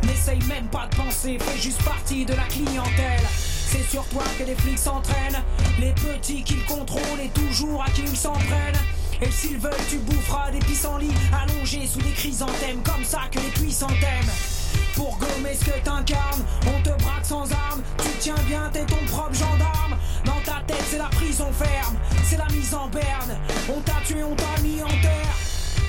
N'essaye 0.04 0.42
même 0.48 0.66
pas 0.66 0.88
de 0.90 0.96
penser, 0.96 1.38
fais 1.38 1.58
juste 1.58 1.82
partie 1.84 2.24
de 2.24 2.34
la 2.34 2.42
clientèle. 2.44 3.22
C'est 3.30 3.88
sur 3.88 4.04
toi 4.06 4.24
que 4.38 4.44
les 4.44 4.56
flics 4.56 4.78
s'entraînent, 4.78 5.42
les 5.78 5.92
petits 5.92 6.42
qu'ils 6.42 6.64
contrôlent 6.64 7.20
et 7.22 7.28
toujours 7.28 7.82
à 7.82 7.90
qui 7.90 8.02
ils 8.02 8.16
s'en 8.16 8.32
prennent. 8.32 8.82
Et 9.22 9.30
s'ils 9.30 9.58
veulent, 9.58 9.72
tu 9.88 9.98
boufferas 9.98 10.50
des 10.50 10.60
pissenlits 10.60 11.14
allongés 11.32 11.86
sous 11.86 12.00
des 12.00 12.12
chrysanthèmes, 12.12 12.82
comme 12.82 13.04
ça 13.04 13.22
que 13.30 13.38
les 13.38 13.50
puissants 13.50 13.86
t'aiment. 14.00 14.57
Pour 14.98 15.16
gommer 15.16 15.54
ce 15.54 15.64
que 15.64 15.78
t'incarnes, 15.84 16.44
on 16.66 16.82
te 16.82 16.88
braque 16.88 17.24
sans 17.24 17.48
armes. 17.52 17.82
Tu 17.98 18.08
tiens 18.18 18.42
bien, 18.48 18.68
t'es 18.72 18.84
ton 18.84 18.98
propre 19.06 19.32
gendarme. 19.32 19.96
Dans 20.24 20.40
ta 20.44 20.60
tête, 20.66 20.82
c'est 20.90 20.98
la 20.98 21.06
prison 21.06 21.52
ferme, 21.52 21.96
c'est 22.24 22.36
la 22.36 22.46
mise 22.46 22.74
en 22.74 22.88
berne. 22.88 23.38
On 23.68 23.80
t'a 23.80 24.00
tué, 24.04 24.24
on 24.24 24.34
t'a 24.34 24.60
mis 24.60 24.82
en 24.82 24.88
terre. 25.00 25.36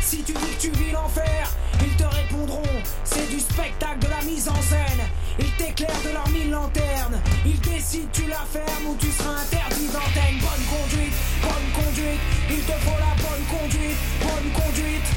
Si 0.03 0.17
tu 0.21 0.33
dis 0.33 0.55
que 0.55 0.61
tu 0.61 0.69
vis 0.77 0.91
l'enfer, 0.91 1.49
ils 1.81 1.95
te 1.95 2.03
répondront 2.03 2.61
c'est 3.03 3.27
du 3.31 3.39
spectacle 3.39 3.97
de 3.97 4.09
la 4.09 4.21
mise 4.21 4.47
en 4.47 4.61
scène. 4.61 5.01
Ils 5.39 5.51
t'éclairent 5.53 6.03
de 6.05 6.13
leurs 6.13 6.29
mille 6.29 6.51
lanternes. 6.51 7.19
Ils 7.47 7.59
décident 7.61 8.09
tu 8.13 8.27
la 8.27 8.45
fermes 8.45 8.85
ou 8.91 8.95
tu 8.99 9.09
seras 9.09 9.41
interdit 9.41 9.87
d'antenne. 9.87 10.37
Bonne 10.37 10.65
conduite, 10.69 11.13
bonne 11.41 11.83
conduite. 11.83 12.21
Il 12.51 12.61
te 12.61 12.77
faut 12.85 12.99
la 13.01 13.13
bonne 13.17 13.45
conduite, 13.57 13.97
bonne 14.21 14.51
conduite. 14.53 15.09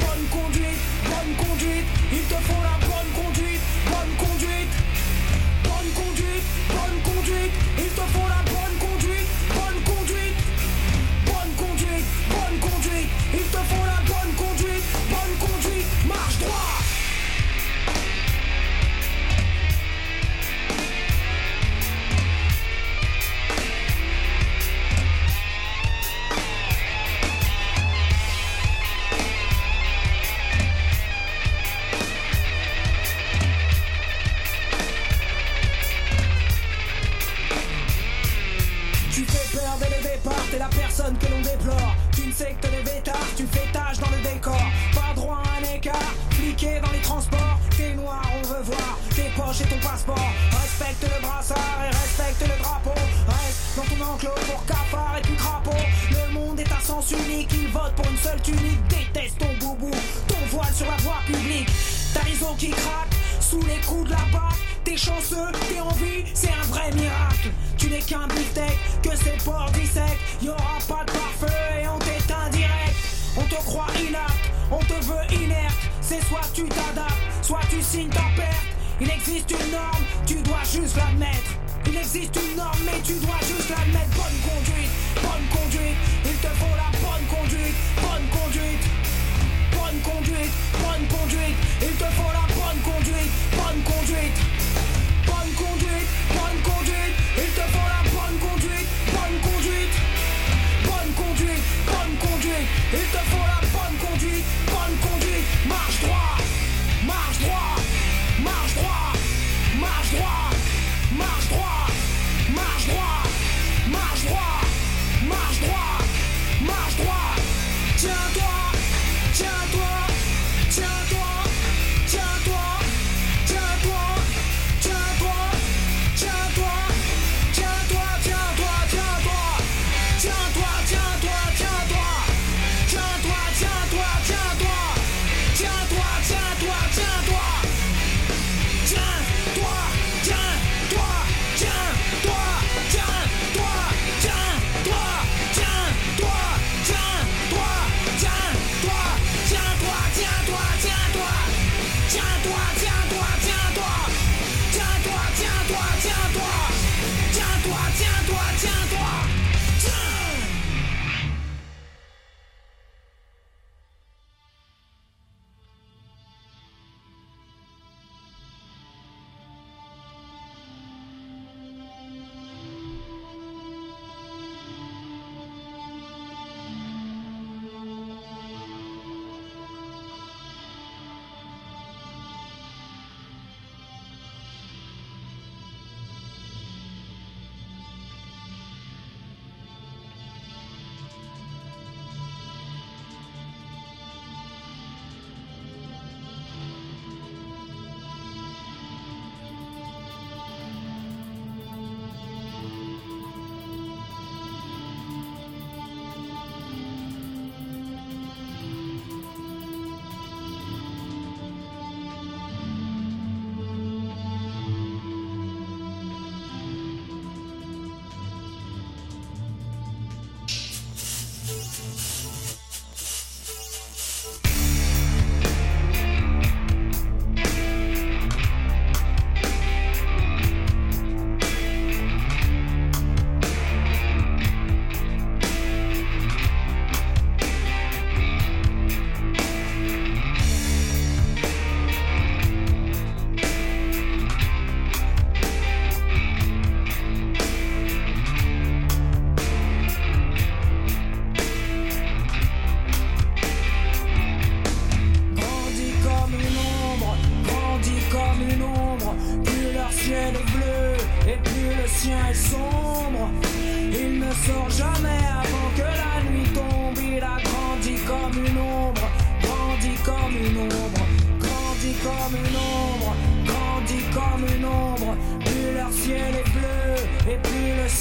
Bonne 0.00 0.26
conduite, 0.30 0.80
bonne 1.04 1.36
conduite, 1.36 1.86
il 2.12 2.22
te 2.22 2.34
faut 2.34 2.62
la 2.62 2.71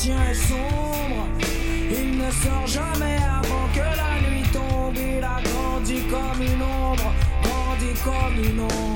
est 0.09 0.33
sombre. 0.33 1.27
Il 1.91 2.17
ne 2.17 2.31
sort 2.31 2.65
jamais 2.65 3.17
avant 3.17 3.67
que 3.73 3.79
la 3.79 4.29
nuit 4.29 4.47
tombe. 4.51 4.95
Il 4.95 5.23
a 5.23 5.39
grandi 5.43 6.01
comme 6.09 6.41
une 6.41 6.61
ombre, 6.61 7.13
grandi 7.43 7.93
comme 8.03 8.43
une 8.43 8.61
ombre. 8.61 8.90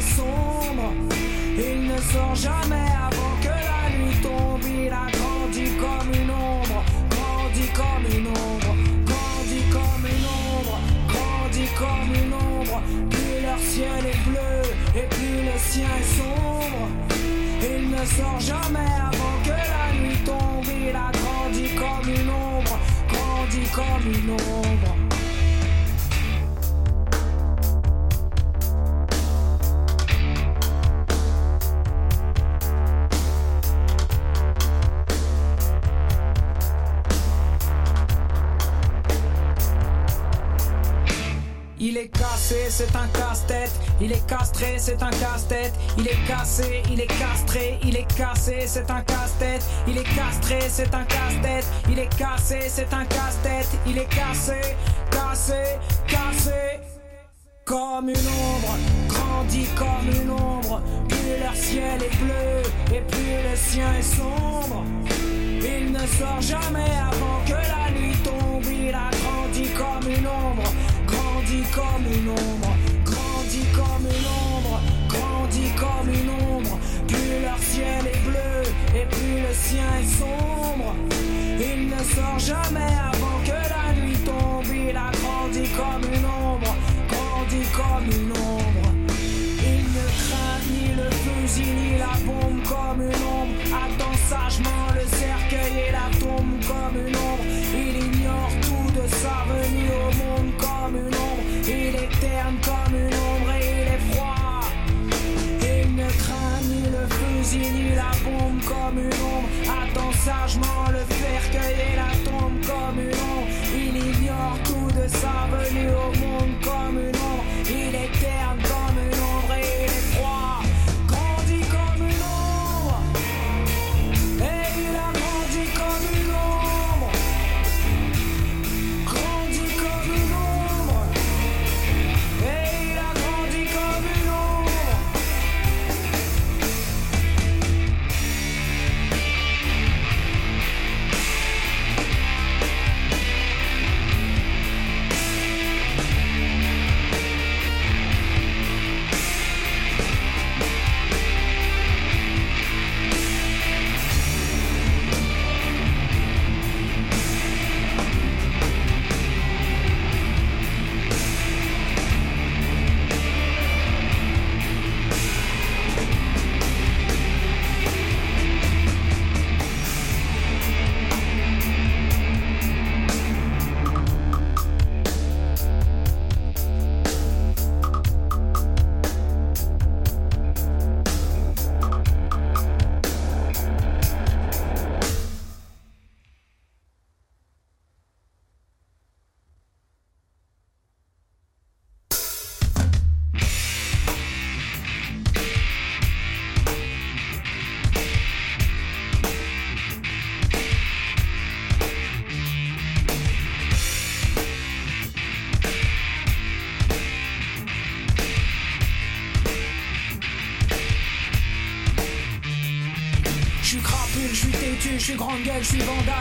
Sombre. 0.00 0.92
Il 1.56 1.86
ne 1.86 1.96
sort 1.98 2.34
jamais 2.34 2.88
avant 3.06 3.36
que 3.40 3.48
la 3.48 3.96
nuit 3.96 4.16
tombe. 4.22 4.64
Il 4.64 4.92
a 4.92 5.06
grandi 5.12 5.70
comme 5.78 6.12
une 6.12 6.30
ombre, 6.30 6.82
grandi 7.10 7.68
comme 7.72 8.18
une 8.18 8.26
ombre, 8.26 8.74
grandi 9.04 9.62
comme 9.70 10.06
une 10.06 10.26
ombre, 10.26 10.78
grandi 11.08 11.66
comme 11.78 12.14
une 12.14 12.34
ombre. 12.34 12.82
Plus 13.10 13.42
leur 13.42 13.58
ciel 13.58 14.06
est 14.06 14.28
bleu 14.28 14.62
et 14.96 15.06
plus 15.08 15.44
le 15.44 15.58
sien 15.58 15.88
est 16.00 16.18
sombre. 16.18 16.88
Il 17.62 17.90
ne 17.90 18.04
sort 18.04 18.40
jamais 18.40 18.90
avant 18.98 19.36
que 19.44 19.50
la 19.50 20.00
nuit 20.00 20.18
tombe. 20.24 20.66
Il 20.66 20.96
a 20.96 21.10
grandi 21.12 21.74
comme 21.74 22.08
une 22.08 22.30
ombre, 22.30 22.78
grandi 23.08 23.62
comme 23.74 24.12
une 24.12 24.30
ombre. 24.32 24.69
Est 42.00 42.08
cassé, 42.08 42.66
c'est 42.68 42.96
un 42.96 43.06
casse-tête. 43.08 43.72
Il 44.00 44.12
est 44.12 44.26
castré, 44.26 44.76
c'est 44.78 45.02
un 45.02 45.10
casse-tête. 45.10 45.72
Il 45.98 46.06
est 46.06 46.26
cassé, 46.26 46.82
il 46.90 47.00
est 47.00 47.06
castré. 47.06 47.78
Il 47.84 47.96
est 47.96 48.16
cassé, 48.16 48.64
c'est 48.66 48.90
un 48.90 49.02
casse-tête. 49.02 49.62
Il 49.86 49.98
est 49.98 50.14
castré, 50.14 50.58
c'est 50.68 50.94
un 50.94 51.04
casse-tête. 51.04 51.66
Il 51.90 51.98
est 51.98 52.16
cassé, 52.16 52.60
c'est 52.68 52.92
un 52.92 53.04
casse-tête. 53.04 53.68
Il 53.86 53.98
est 53.98 54.08
cassé, 54.08 54.60
cassé, 55.10 55.78
cassé. 56.06 56.80
Comme 57.64 58.08
une 58.08 58.16
ombre, 58.16 58.76
grandit 59.08 59.68
comme 59.76 60.08
une 60.22 60.30
ombre. 60.30 60.80
Plus 61.08 61.38
leur 61.40 61.54
ciel 61.54 62.02
est 62.02 62.16
bleu 62.16 62.96
et 62.96 63.00
plus 63.00 63.34
le 63.48 63.56
sien 63.56 63.92
est 63.98 64.02
sombre. 64.02 64.84
Il 65.62 65.92
ne 65.92 66.06
sort 66.06 66.40
jamais 66.40 66.90
avant 67.12 67.44
que 67.46 67.52
la 67.52 67.90
nuit 67.92 68.16
tombe. 68.24 68.64
Il 68.72 68.94
a 68.94 69.10
grandi 69.22 69.68
comme 69.76 70.10
une 70.10 70.26
ombre, 70.26 70.64
grandi 71.50 71.64
comme 71.74 72.06
une 72.12 72.28
ombre, 72.28 72.76
grandi 73.04 73.62
comme 73.74 74.06
une 74.06 74.26
ombre, 74.26 74.80
grandi 75.08 75.70
comme 75.78 76.08
une 76.08 76.30
ombre. 76.30 76.78
Plus 77.08 77.42
leur 77.42 77.58
ciel 77.58 78.06
est 78.06 78.24
bleu 78.28 78.62
et 78.94 79.06
plus 79.06 79.40
le 79.42 79.52
sien 79.52 79.84
est 80.00 80.06
sombre. 80.06 80.94
Il 81.58 81.88
ne 81.88 81.98
sort 82.14 82.38
jamais 82.38 82.92
avant 83.12 83.40
que 83.44 83.50
la 83.50 84.00
nuit 84.00 84.18
tombe. 84.24 84.64
Il 84.72 84.96
a 84.96 85.10
grandi 85.10 85.68
comme 85.70 86.04
une 86.12 86.24
ombre, 86.24 86.76
grandi 87.08 87.64
comme 87.74 88.06
une 88.06 88.29
ombre. 88.29 88.29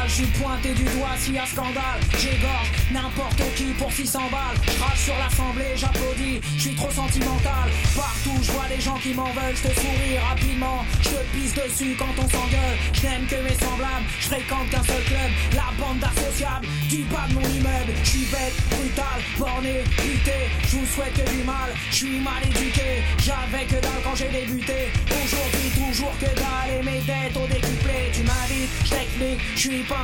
Je 0.10 0.16
suis 0.16 0.32
pointé 0.42 0.74
du 0.74 0.84
doigt 0.84 1.16
s'il 1.18 1.36
y 1.36 1.40
a 1.40 1.46
scandale. 1.46 2.02
J'égorge 2.18 2.70
n'importe 2.92 3.42
qui 3.56 3.66
pour 3.78 3.92
600 3.92 4.20
balles. 4.32 4.58
Crache 4.66 5.06
sur 5.06 5.18
l'assemblée, 5.18 5.74
j'applaudis, 5.76 6.42
je 6.58 6.62
suis 6.62 6.76
trop 6.76 6.90
sentimental. 6.90 7.70
Partout, 7.96 8.38
je 8.42 8.52
vois 8.52 8.68
les 8.70 8.82
gens 8.82 8.98
qui 8.98 9.14
m'en 9.14 9.30
veulent, 9.32 9.56
je 9.56 9.70
te 9.70 9.74
souris 9.80 10.18
rapidement. 10.18 10.84
Je 11.02 11.10
te 11.10 11.22
pisse 11.34 11.54
dessus 11.54 11.96
quand 11.98 12.14
on 12.18 12.28
s'engueule. 12.28 12.78
Je 12.94 13.02
n'aime 13.04 13.26
que 13.28 13.36
mes 13.36 13.58
semblables, 13.64 14.08
je 14.20 14.26
fréquente 14.26 14.70
qu'un 14.72 14.84
seul 14.84 15.04
club. 15.06 15.30
La 15.54 15.70
bande 15.78 16.00
d'associables 16.00 16.68
du 16.90 17.04
bas 17.04 17.28
de 17.30 17.34
mon 17.36 17.48
immeuble. 17.54 17.94
Je 18.04 18.10
suis 18.10 18.28
bête, 18.34 18.58
brutal, 18.72 19.20
borné, 19.38 19.84
buté. 20.02 20.40
Je 20.68 20.76
vous 20.78 20.88
souhaite 20.88 21.14
que 21.14 21.30
du 21.30 21.44
mal, 21.44 21.70
je 21.92 21.96
suis 21.96 22.20
mal 22.20 22.42
éduqué. 22.44 23.06
J'avais 23.22 23.66
que 23.66 23.78
dalle 23.78 24.02
quand 24.04 24.16
j'ai 24.16 24.30
débuté. 24.30 24.90
Aujourd'hui, 25.06 25.70
toujours 25.78 26.18
que 26.18 26.32
dalle 26.34 26.70
et 26.80 26.84
mes 26.84 27.02
dettes 27.06 27.38
au 27.38 27.46
décuplé. 27.46 28.10
Tu 28.12 28.24
m'invites, 28.24 28.74
je 28.86 28.90
t'explique, 28.90 29.42
je 29.56 29.60
suis 29.60 29.84
pas 29.84 29.99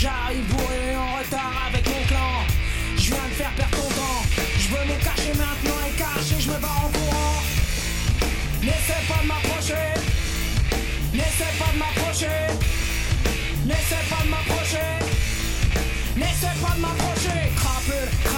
J'arrive 0.00 0.44
bourré 0.46 0.96
en 0.96 1.18
retard 1.18 1.52
avec 1.68 1.86
mon 1.86 2.02
clan. 2.06 2.32
je 2.96 3.10
viens 3.10 3.28
de 3.28 3.34
faire 3.34 3.50
perdre 3.52 3.76
ton 3.76 3.88
temps. 3.88 4.22
Je 4.56 4.68
veux 4.68 4.84
me 4.86 4.96
cacher 5.04 5.34
maintenant 5.36 5.78
et 5.86 5.92
cacher, 5.98 6.40
je 6.40 6.50
me 6.50 6.58
barre 6.58 6.84
en 6.86 6.88
courant. 6.88 7.42
N'essaie 8.62 9.02
pas 9.08 9.20
de 9.22 9.28
m'approcher. 9.28 9.88
N'essaie 11.12 11.52
pas 11.58 11.70
de 11.72 11.78
m'approcher. 11.78 12.40
N'essaie 13.66 14.04
pas 14.08 14.22
de 14.24 14.30
m'approcher. 14.30 14.88
N'essaie 16.16 16.56
pas 16.62 16.74
de 16.76 16.80
m'approcher. 16.80 17.40
Crapule, 17.56 18.29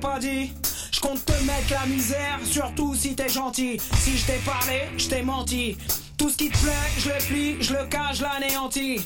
pas. 0.00 0.18
Je 0.20 1.00
compte 1.00 1.24
te 1.24 1.32
mettre 1.44 1.70
la 1.70 1.86
misère, 1.86 2.38
surtout 2.44 2.94
si 2.94 3.14
t'es 3.14 3.28
gentil. 3.28 3.80
Si 3.98 4.16
je 4.16 4.26
t'ai 4.26 4.40
parlé, 4.44 4.82
je 4.96 5.08
t'ai 5.08 5.22
menti. 5.22 5.76
Tout 6.16 6.30
ce 6.30 6.36
qui 6.36 6.50
te 6.50 6.58
plaît, 6.58 6.90
je 6.98 7.08
le 7.08 7.18
plie, 7.26 7.56
je 7.60 7.72
le 7.74 7.84
cache, 7.86 8.18
je 8.18 8.22
l'anéantis. 8.22 9.00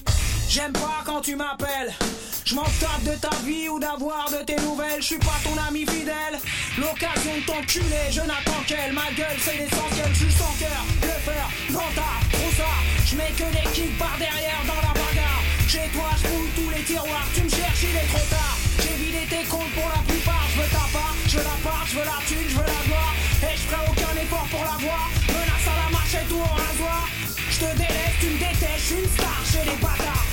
J'aime 0.49 0.72
pas 0.72 1.03
quand 1.05 1.20
tu 1.20 1.36
m'appelles. 1.36 1.92
Je 2.45 2.55
m'en 2.55 2.64
tape 2.64 3.03
de 3.05 3.16
ta 3.20 3.34
vie 3.45 3.68
ou 3.68 3.78
d'avoir 3.78 4.30
de 4.30 4.45
tes 4.45 4.57
nouvelles. 4.57 5.01
Je 5.01 5.07
suis 5.07 5.18
pas 5.18 5.38
ton 5.42 5.57
ami 5.68 5.80
fidèle. 5.80 6.38
L'occasion 6.78 7.32
de 7.36 7.47
t'enculer, 7.47 8.11
je 8.11 8.20
n'attends 8.20 8.62
qu'elle. 8.66 8.92
Ma 8.92 9.11
gueule, 9.16 9.38
c'est 9.40 9.57
l'essentiel. 9.57 10.09
Je 10.12 10.18
suis 10.18 10.32
sans 10.32 10.55
cœur, 10.59 10.84
le 11.03 11.09
faire, 11.09 11.49
vantard, 11.70 12.20
ça. 12.57 12.64
Je 13.07 13.16
mets 13.16 13.32
que 13.36 13.45
des 13.53 13.70
kicks 13.72 13.99
par 13.99 14.16
derrière 14.18 14.62
dans 14.66 14.74
la 14.74 14.92
bagarre. 14.95 15.43
Chez 15.75 15.91
toi, 15.91 16.09
je 16.14 16.29
tous 16.55 16.70
les 16.70 16.85
tiroirs. 16.85 17.27
Tu 17.35 17.43
me 17.43 17.49
cherches, 17.49 17.83
il 17.83 17.97
est 17.97 18.07
trop 18.07 18.25
tard. 18.31 18.57
J'ai 18.79 18.95
vidé 18.95 19.27
tes 19.29 19.45
comptes 19.51 19.75
pour 19.75 19.91
la 19.91 20.03
plupart. 20.07 20.47
Je 20.55 20.61
veux 20.61 20.70
ta 20.70 20.87
part, 20.95 21.16
je 21.27 21.39
la 21.39 21.57
part, 21.66 21.85
je 21.85 21.99
veux 21.99 22.05
la 22.05 22.18
thune, 22.29 22.49
je 22.49 22.55
veux 22.55 22.68
la 22.75 22.81
gloire. 22.87 23.14
Et 23.43 23.57
je 23.57 23.62
ferai 23.66 23.83
aucun 23.83 24.14
effort 24.22 24.47
pour 24.53 24.62
l'avoir. 24.62 25.11
Menace 25.27 25.66
à 25.66 25.75
la 25.83 25.91
marche 25.91 26.14
et 26.14 26.27
tout 26.29 26.39
en 26.39 26.55
rasoir. 26.55 27.09
Je 27.51 27.59
te 27.59 27.70
délaisse, 27.75 28.16
tu 28.20 28.27
me 28.27 28.39
détestes, 28.39 28.87
je 28.89 28.95
une 29.03 29.11
star 29.18 29.41
chez 29.51 29.64
les 29.68 29.77
bâtards. 29.83 30.24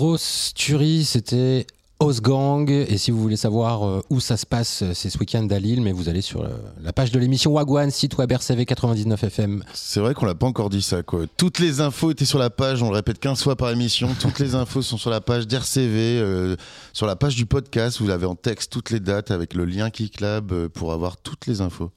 Grosse 0.00 0.52
tuerie, 0.54 1.04
c'était 1.04 1.66
Osgang. 1.98 2.70
Et 2.70 2.96
si 2.96 3.10
vous 3.10 3.20
voulez 3.20 3.36
savoir 3.36 3.86
euh, 3.86 4.00
où 4.08 4.18
ça 4.18 4.38
se 4.38 4.46
passe, 4.46 4.80
euh, 4.80 4.92
c'est 4.94 5.10
ce 5.10 5.18
week-end 5.18 5.46
à 5.50 5.58
Lille, 5.58 5.82
mais 5.82 5.92
vous 5.92 6.08
allez 6.08 6.22
sur 6.22 6.40
euh, 6.40 6.48
la 6.82 6.94
page 6.94 7.12
de 7.12 7.18
l'émission 7.18 7.52
Wagwan, 7.52 7.90
site 7.90 8.16
web 8.16 8.32
RCV 8.32 8.64
99 8.64 9.24
FM. 9.24 9.62
C'est 9.74 10.00
vrai 10.00 10.14
qu'on 10.14 10.24
l'a 10.24 10.34
pas 10.34 10.46
encore 10.46 10.70
dit 10.70 10.80
ça 10.80 11.02
quoi. 11.02 11.24
Toutes 11.36 11.58
les 11.58 11.82
infos 11.82 12.12
étaient 12.12 12.24
sur 12.24 12.38
la 12.38 12.48
page, 12.48 12.82
on 12.82 12.88
le 12.88 12.94
répète 12.94 13.18
15 13.18 13.42
fois 13.42 13.56
par 13.56 13.68
émission. 13.68 14.08
Toutes 14.18 14.38
les 14.38 14.54
infos 14.54 14.80
sont 14.80 14.96
sur 14.96 15.10
la 15.10 15.20
page 15.20 15.46
d'RCV, 15.46 16.18
euh, 16.18 16.56
sur 16.94 17.04
la 17.04 17.14
page 17.14 17.36
du 17.36 17.44
podcast. 17.44 18.00
Vous 18.00 18.08
avez 18.08 18.24
en 18.24 18.36
texte 18.36 18.72
toutes 18.72 18.88
les 18.88 19.00
dates 19.00 19.30
avec 19.30 19.52
le 19.52 19.66
lien 19.66 19.90
Kicklab 19.90 20.50
euh, 20.50 20.70
pour 20.70 20.94
avoir 20.94 21.18
toutes 21.18 21.46
les 21.46 21.60
infos. 21.60 21.90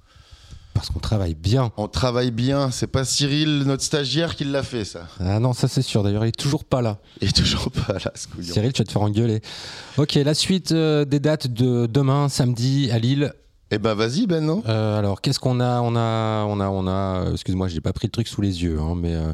Parce 0.73 0.89
qu'on 0.89 0.99
travaille 0.99 1.35
bien. 1.35 1.71
On 1.77 1.87
travaille 1.87 2.31
bien. 2.31 2.71
C'est 2.71 2.87
pas 2.87 3.05
Cyril, 3.05 3.63
notre 3.65 3.83
stagiaire, 3.83 4.35
qui 4.35 4.43
l'a 4.43 4.63
fait 4.63 4.85
ça. 4.85 5.07
Ah 5.19 5.39
non, 5.39 5.53
ça 5.53 5.67
c'est 5.67 5.81
sûr. 5.83 6.01
D'ailleurs, 6.03 6.25
il 6.25 6.29
est 6.29 6.31
toujours 6.31 6.63
pas 6.65 6.81
là. 6.81 6.97
Il 7.21 7.27
est 7.27 7.35
toujours 7.35 7.69
pas 7.87 7.93
là, 7.93 8.11
ce 8.15 8.27
couillon. 8.27 8.51
Cyril, 8.53 8.73
tu 8.73 8.81
vas 8.81 8.85
te 8.85 8.91
faire 8.91 9.01
engueuler. 9.03 9.41
Ok, 9.97 10.15
la 10.15 10.33
suite 10.33 10.71
euh, 10.71 11.05
des 11.05 11.19
dates 11.19 11.47
de 11.47 11.85
demain, 11.85 12.27
samedi, 12.29 12.89
à 12.91 12.97
Lille. 12.99 13.33
Eh 13.71 13.77
ben 13.79 13.93
vas-y 13.95 14.27
Ben 14.27 14.43
non 14.45 14.61
Euh, 14.67 14.99
alors, 14.99 15.21
qu'est-ce 15.21 15.39
qu'on 15.39 15.59
a? 15.59 15.79
On 15.81 15.95
a, 15.95 16.45
on 16.47 16.59
a, 16.59 16.67
on 16.69 16.85
a. 16.87 16.91
euh, 17.27 17.31
Excuse-moi, 17.33 17.67
j'ai 17.67 17.81
pas 17.81 17.93
pris 17.93 18.07
le 18.07 18.11
truc 18.11 18.27
sous 18.27 18.41
les 18.41 18.63
yeux, 18.63 18.79
hein, 18.79 18.93
mais. 18.95 19.13
euh, 19.15 19.33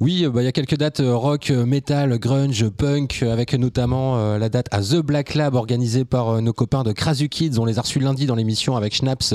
oui, 0.00 0.24
euh, 0.24 0.30
bah, 0.30 0.40
il 0.40 0.46
y 0.46 0.48
a 0.48 0.52
quelques 0.52 0.76
dates 0.76 1.00
euh, 1.00 1.14
rock, 1.14 1.50
euh, 1.50 1.66
metal, 1.66 2.18
grunge, 2.18 2.68
punk, 2.70 3.22
avec 3.22 3.52
notamment 3.52 4.38
la 4.38 4.48
date 4.48 4.66
à 4.70 4.80
The 4.80 4.96
Black 4.96 5.34
Lab 5.34 5.54
organisée 5.54 6.04
par 6.04 6.40
nos 6.40 6.52
copains 6.52 6.82
de 6.82 6.92
Krasu 6.92 7.28
Kids. 7.28 7.58
On 7.58 7.66
les 7.66 7.78
a 7.78 7.82
reçus 7.82 8.00
lundi 8.00 8.26
dans 8.26 8.34
l'émission 8.34 8.76
avec 8.76 8.94
Schnaps. 8.94 9.34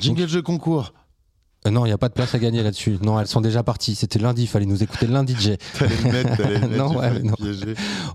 Jingle 0.00 0.28
jeu 0.28 0.42
concours. 0.42 0.92
Euh, 1.66 1.70
non, 1.70 1.84
il 1.84 1.88
n'y 1.88 1.92
a 1.92 1.98
pas 1.98 2.08
de 2.08 2.14
place 2.14 2.34
à 2.34 2.38
gagner 2.38 2.62
là-dessus. 2.62 2.98
Non, 3.02 3.20
elles 3.20 3.26
sont 3.26 3.42
déjà 3.42 3.62
parties. 3.62 3.94
C'était 3.94 4.18
lundi, 4.18 4.42
il 4.42 4.46
fallait 4.46 4.66
nous 4.66 4.82
écouter 4.82 5.06
lundi, 5.06 5.36
Jay. 5.38 5.58
Non, 6.70 6.96
ouais, 6.96 7.20
non. 7.22 7.34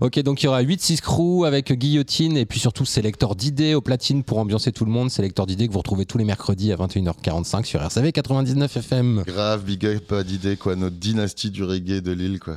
Ok, 0.00 0.18
donc 0.20 0.42
il 0.42 0.46
y 0.46 0.48
aura 0.48 0.62
8-6 0.62 1.00
crew 1.00 1.44
avec 1.46 1.72
Guillotine 1.72 2.36
et 2.36 2.46
puis 2.46 2.58
surtout 2.58 2.84
Sélecteur 2.84 3.36
d'idées 3.36 3.74
au 3.74 3.80
platine 3.80 4.24
pour 4.24 4.38
ambiancer 4.38 4.72
tout 4.72 4.84
le 4.84 4.90
monde. 4.90 5.10
Sélecteur 5.10 5.46
d'idées 5.46 5.68
que 5.68 5.72
vous 5.72 5.78
retrouvez 5.78 6.06
tous 6.06 6.18
les 6.18 6.24
mercredis 6.24 6.72
à 6.72 6.76
21h45 6.76 7.64
sur 7.64 7.82
RCV 7.82 8.12
99 8.12 8.76
FM. 8.76 9.22
Grave, 9.26 9.64
big 9.64 9.86
up, 9.86 10.06
pas 10.06 10.24
d'idée 10.24 10.56
quoi. 10.56 10.74
Notre 10.74 10.96
dynastie 10.96 11.50
du 11.50 11.62
reggae 11.62 12.00
de 12.00 12.12
Lille 12.12 12.40
quoi. 12.40 12.56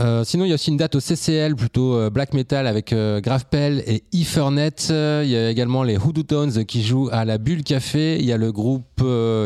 Euh, 0.00 0.24
sinon, 0.24 0.46
il 0.46 0.48
y 0.48 0.52
a 0.52 0.54
aussi 0.54 0.70
une 0.70 0.78
date 0.78 0.94
au 0.94 1.00
CCL, 1.00 1.54
plutôt 1.56 1.94
euh, 1.94 2.08
black 2.08 2.32
metal 2.32 2.66
avec 2.66 2.94
euh, 2.94 3.20
Gravepel 3.20 3.82
et 3.86 4.02
Ethernet. 4.14 4.70
Euh, 4.90 5.20
Il 5.24 5.30
y 5.30 5.36
a 5.36 5.50
également 5.50 5.82
les 5.82 5.98
Hoodoo 5.98 6.22
Tones 6.22 6.64
qui 6.64 6.82
jouent 6.82 7.10
à 7.12 7.26
la 7.26 7.36
Bulle 7.36 7.62
Café. 7.62 8.16
Il 8.18 8.24
y 8.24 8.32
a 8.32 8.38
le 8.38 8.50
groupe 8.50 9.02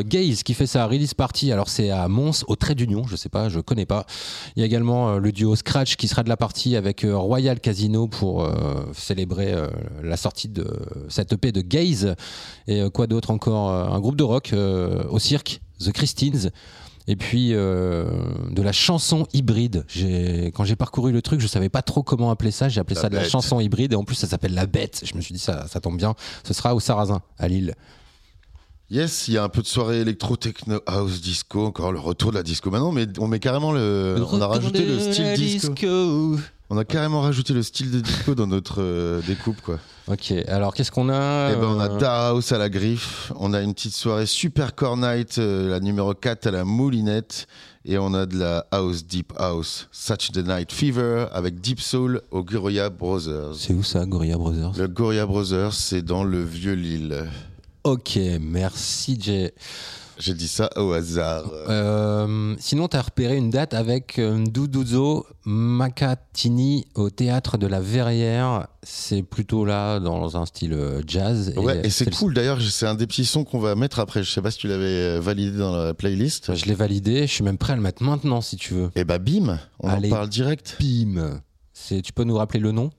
Gaze 0.06 0.44
qui 0.44 0.54
fait 0.54 0.66
sa 0.66 0.86
release 0.86 1.14
party. 1.14 1.50
Alors, 1.50 1.68
c'est 1.68 1.90
à 1.90 2.06
Mons, 2.06 2.44
au 2.46 2.54
Trait 2.54 2.76
d'Union. 2.76 3.02
Je 3.08 3.16
sais 3.16 3.28
pas, 3.28 3.48
je 3.48 3.58
connais 3.58 3.86
pas. 3.86 4.06
Il 4.54 4.60
y 4.60 4.62
a 4.62 4.66
également 4.66 5.18
le 5.18 5.32
duo 5.32 5.56
Scratch 5.56 5.96
qui 5.96 6.06
sera 6.06 6.22
de 6.22 6.28
la 6.28 6.36
partie 6.36 6.76
avec 6.76 7.04
Royal 7.08 7.58
Casino 7.58 8.06
pour 8.06 8.48
célébrer 8.92 9.54
la 10.02 10.16
sortie 10.16 10.48
de 10.48 10.66
cette 11.08 11.32
EP 11.32 11.52
de 11.52 11.62
Gaze. 11.62 12.14
Et 12.68 12.82
quoi 12.92 13.06
d'autre 13.06 13.30
encore? 13.30 13.70
Un 13.70 14.00
groupe 14.00 14.16
de 14.16 14.24
rock 14.24 14.52
au 15.10 15.18
cirque, 15.18 15.60
The 15.80 15.92
Christines. 15.92 16.50
Et 17.06 17.16
puis 17.16 17.50
euh, 17.52 18.06
de 18.50 18.62
la 18.62 18.72
chanson 18.72 19.26
hybride. 19.32 19.84
Quand 20.54 20.64
j'ai 20.64 20.76
parcouru 20.76 21.12
le 21.12 21.20
truc, 21.20 21.40
je 21.40 21.46
savais 21.46 21.68
pas 21.68 21.82
trop 21.82 22.02
comment 22.02 22.30
appeler 22.30 22.50
ça. 22.50 22.68
J'ai 22.68 22.80
appelé 22.80 22.94
La 22.94 23.02
ça 23.02 23.08
de 23.10 23.16
la 23.16 23.24
chanson 23.24 23.60
hybride. 23.60 23.92
Et 23.92 23.96
en 23.96 24.04
plus, 24.04 24.14
ça 24.14 24.26
s'appelle 24.26 24.54
La 24.54 24.66
Bête. 24.66 25.02
Je 25.04 25.14
me 25.14 25.20
suis 25.20 25.34
dit, 25.34 25.40
ça, 25.40 25.66
ça 25.68 25.80
tombe 25.80 25.98
bien. 25.98 26.14
Ce 26.46 26.54
sera 26.54 26.74
au 26.74 26.80
Sarrazin, 26.80 27.20
à 27.38 27.48
Lille. 27.48 27.74
Yes, 28.90 29.28
il 29.28 29.34
y 29.34 29.38
a 29.38 29.42
un 29.42 29.48
peu 29.48 29.62
de 29.62 29.66
soirée 29.66 30.00
électro, 30.00 30.36
techno, 30.36 30.80
house, 30.86 31.20
disco, 31.20 31.66
encore 31.66 31.90
le 31.90 31.98
retour 31.98 32.30
de 32.30 32.36
la 32.36 32.42
disco. 32.42 32.70
Maintenant, 32.70 32.92
mais 32.92 33.06
on 33.18 33.26
met 33.28 33.40
carrément 33.40 33.72
le, 33.72 34.22
on 34.30 34.40
a 34.40 34.46
rajouté 34.46 34.84
le 34.84 35.00
style 35.00 35.34
disco. 35.34 36.36
On 36.70 36.78
a 36.78 36.84
carrément 36.84 37.20
rajouté 37.20 37.52
le 37.52 37.62
style 37.62 37.90
de 37.90 38.00
disco 38.00 38.34
dans 38.34 38.46
notre 38.46 38.80
euh, 38.80 39.20
découpe 39.26 39.60
quoi. 39.60 39.78
Ok, 40.08 40.32
alors 40.48 40.72
qu'est-ce 40.74 40.90
qu'on 40.90 41.08
a 41.10 41.50
Eh 41.52 41.56
ben, 41.56 41.66
on 41.66 41.78
a 41.80 41.90
Euh, 41.90 41.98
Da 41.98 42.28
House 42.28 42.52
à 42.52 42.58
la 42.58 42.68
griffe, 42.70 43.32
on 43.38 43.52
a 43.52 43.60
une 43.60 43.74
petite 43.74 43.94
soirée 43.94 44.24
Super 44.26 44.74
Core 44.74 44.96
Night, 44.96 45.36
euh, 45.38 45.68
la 45.68 45.80
numéro 45.80 46.14
4 46.14 46.46
à 46.46 46.50
la 46.50 46.64
Moulinette, 46.64 47.46
et 47.84 47.98
on 47.98 48.14
a 48.14 48.24
de 48.24 48.38
la 48.38 48.66
House 48.70 49.04
Deep 49.04 49.32
House, 49.36 49.88
Such 49.92 50.32
the 50.32 50.38
Night 50.46 50.72
Fever 50.72 51.26
avec 51.32 51.60
Deep 51.60 51.80
Soul 51.80 52.22
au 52.30 52.42
Gorilla 52.42 52.88
Brothers. 52.88 53.54
C'est 53.58 53.74
où 53.74 53.82
ça, 53.82 54.06
Gorilla 54.06 54.38
Brothers? 54.38 54.72
Le 54.78 54.88
Gorilla 54.88 55.26
Brothers, 55.26 55.74
c'est 55.74 56.02
dans 56.02 56.24
le 56.24 56.42
vieux 56.42 56.74
Lille. 56.74 57.24
Ok, 57.84 58.18
merci 58.40 59.18
Jay. 59.20 59.52
J'ai 60.18 60.34
dit 60.34 60.46
ça 60.48 60.70
au 60.76 60.92
hasard. 60.92 61.44
Euh, 61.68 62.54
sinon, 62.58 62.86
tu 62.88 62.96
as 62.96 63.02
repéré 63.02 63.36
une 63.36 63.50
date 63.50 63.74
avec 63.74 64.18
euh, 64.18 64.44
Duduzo 64.46 65.26
Macatini 65.44 66.86
au 66.94 67.10
théâtre 67.10 67.58
de 67.58 67.66
la 67.66 67.80
Verrière. 67.80 68.68
C'est 68.82 69.22
plutôt 69.22 69.64
là 69.64 69.98
dans 70.00 70.36
un 70.36 70.46
style 70.46 70.72
euh, 70.72 71.02
jazz. 71.06 71.52
Ouais, 71.56 71.80
et 71.84 71.90
c'est 71.90 72.04
le- 72.06 72.10
cool 72.16 72.34
d'ailleurs, 72.34 72.60
c'est 72.62 72.86
un 72.86 72.94
des 72.94 73.06
petits 73.06 73.24
sons 73.24 73.44
qu'on 73.44 73.58
va 73.58 73.74
mettre 73.74 73.98
après. 73.98 74.22
Je 74.22 74.30
sais 74.30 74.42
pas 74.42 74.50
si 74.50 74.58
tu 74.58 74.68
l'avais 74.68 75.18
validé 75.18 75.56
dans 75.58 75.76
la 75.76 75.94
playlist. 75.94 76.54
Je 76.54 76.64
l'ai 76.66 76.74
validé, 76.74 77.22
je 77.26 77.32
suis 77.32 77.44
même 77.44 77.58
prêt 77.58 77.72
à 77.72 77.76
le 77.76 77.82
mettre 77.82 78.02
maintenant 78.02 78.40
si 78.40 78.56
tu 78.56 78.74
veux. 78.74 78.90
Et 78.96 79.04
bah 79.04 79.18
bim, 79.18 79.58
on 79.80 79.88
Allez. 79.88 80.08
en 80.08 80.16
parle 80.16 80.28
direct. 80.28 80.76
Bim 80.80 81.40
Tu 81.88 82.12
peux 82.14 82.24
nous 82.24 82.36
rappeler 82.36 82.60
le 82.60 82.72
nom? 82.72 82.90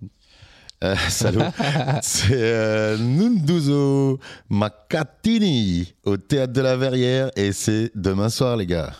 Euh, 0.83 0.95
salaud. 1.09 1.41
c'est 2.01 2.33
euh, 2.33 2.97
Nunduzo 2.97 4.19
Macatini 4.49 5.95
au 6.03 6.17
théâtre 6.17 6.53
de 6.53 6.61
la 6.61 6.75
Verrière 6.75 7.31
et 7.35 7.51
c'est 7.53 7.91
demain 7.95 8.29
soir 8.29 8.57
les 8.57 8.65
gars. 8.65 8.91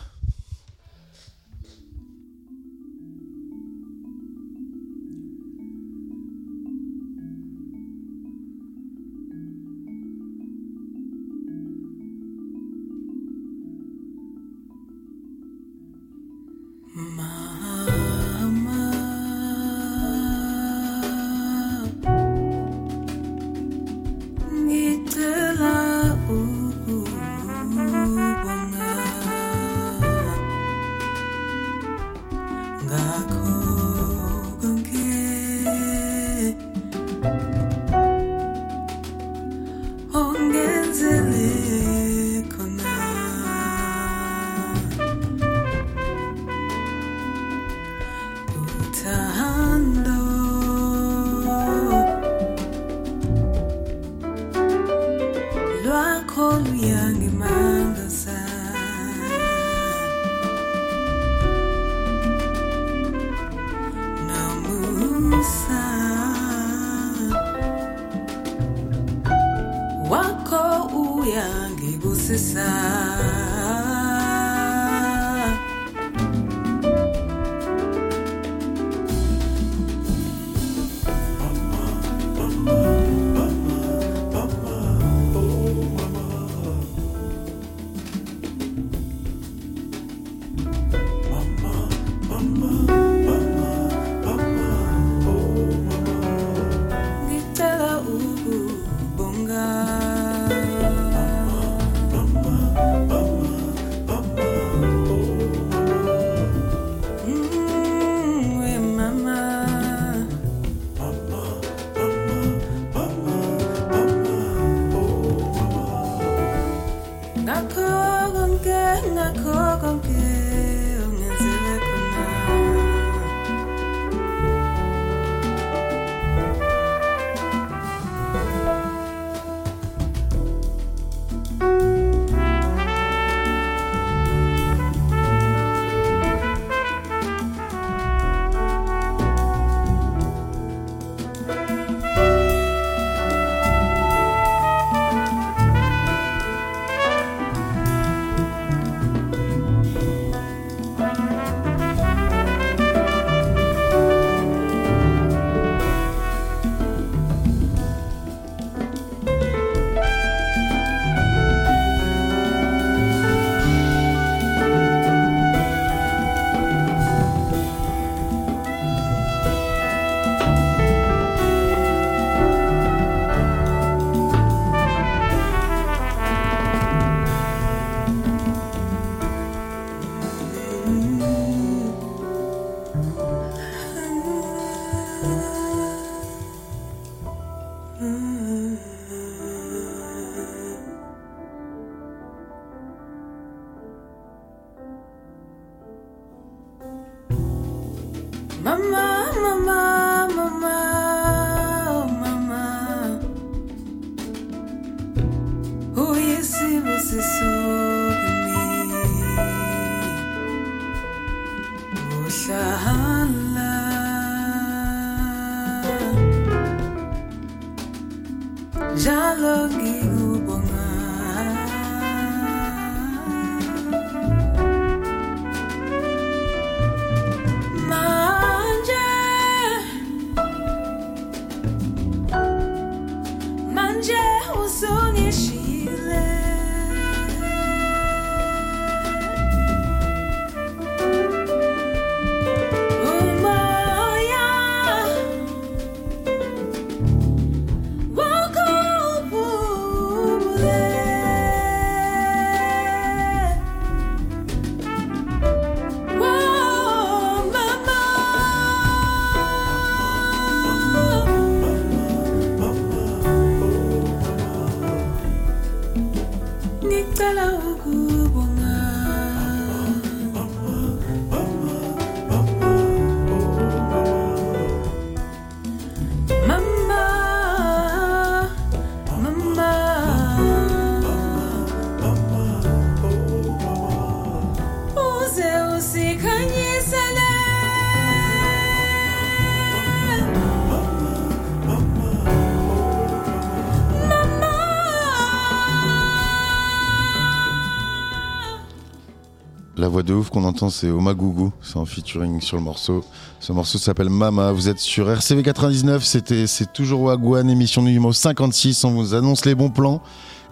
Voix 299.96 300.02
de 300.02 300.12
ouf 300.12 300.28
qu'on 300.28 300.44
entend, 300.44 300.68
c'est 300.68 300.90
Omagougou. 300.90 301.54
C'est 301.62 301.78
en 301.78 301.86
featuring 301.86 302.38
sur 302.42 302.58
le 302.58 302.62
morceau. 302.62 303.02
Ce 303.40 303.50
morceau 303.50 303.78
s'appelle 303.78 304.10
Mama. 304.10 304.52
Vous 304.52 304.68
êtes 304.68 304.78
sur 304.78 305.10
RCV 305.10 305.42
99. 305.42 306.04
C'était, 306.04 306.46
c'est 306.46 306.70
toujours 306.70 307.00
Wagwan, 307.00 307.48
émission 307.48 307.80
numéro 307.80 308.12
56. 308.12 308.84
On 308.84 308.90
vous 308.90 309.14
annonce 309.14 309.46
les 309.46 309.54
bons 309.54 309.70
plans. 309.70 310.02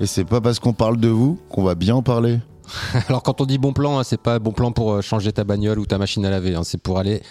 Et 0.01 0.07
c'est 0.07 0.25
pas 0.25 0.41
parce 0.41 0.61
qu'on 0.61 0.73
parle 0.73 0.97
de 0.97 1.09
vous 1.09 1.39
qu'on 1.51 1.63
va 1.63 1.75
bien 1.75 1.95
en 1.95 2.03
parler. 2.03 2.41
Alors 3.09 3.23
quand 3.23 3.43
on 3.43 3.45
dit 3.45 3.59
bon 3.59 3.75
plan, 3.75 3.99
hein, 3.99 4.03
c'est 4.03 4.19
pas 4.19 4.39
bon 4.39 4.53
plan 4.53 4.73
pour 4.73 4.95
euh, 4.95 5.03
changer 5.03 5.31
ta 5.31 5.45
bagnole 5.45 5.79
ou 5.79 5.85
ta 5.85 5.99
machine 5.99 6.25
à 6.25 6.31
laver, 6.31 6.55
hein, 6.55 6.65
c'est 6.65 6.81
pour 6.81 6.99
aller 6.99 7.23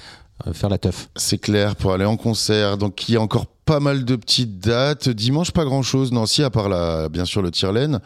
euh, 0.46 0.54
faire 0.54 0.70
la 0.70 0.78
teuf. 0.78 1.10
C'est 1.16 1.40
clair, 1.40 1.76
pour 1.76 1.94
aller 1.94 2.06
en 2.06 2.16
concert. 2.16 2.78
Donc, 2.78 3.10
il 3.10 3.16
y 3.16 3.18
a 3.18 3.22
encore 3.22 3.48
pas 3.48 3.80
mal 3.80 4.06
de 4.06 4.16
petites 4.16 4.60
dates. 4.60 5.10
Dimanche, 5.10 5.50
pas 5.50 5.66
grand 5.66 5.82
chose. 5.82 6.12
Non, 6.12 6.28
si, 6.28 6.44
à 6.44 6.52
part 6.52 6.70
la, 6.70 7.10
bien 7.10 7.26
sûr 7.26 7.42
le 7.42 7.50
Tirelaine. 7.50 8.02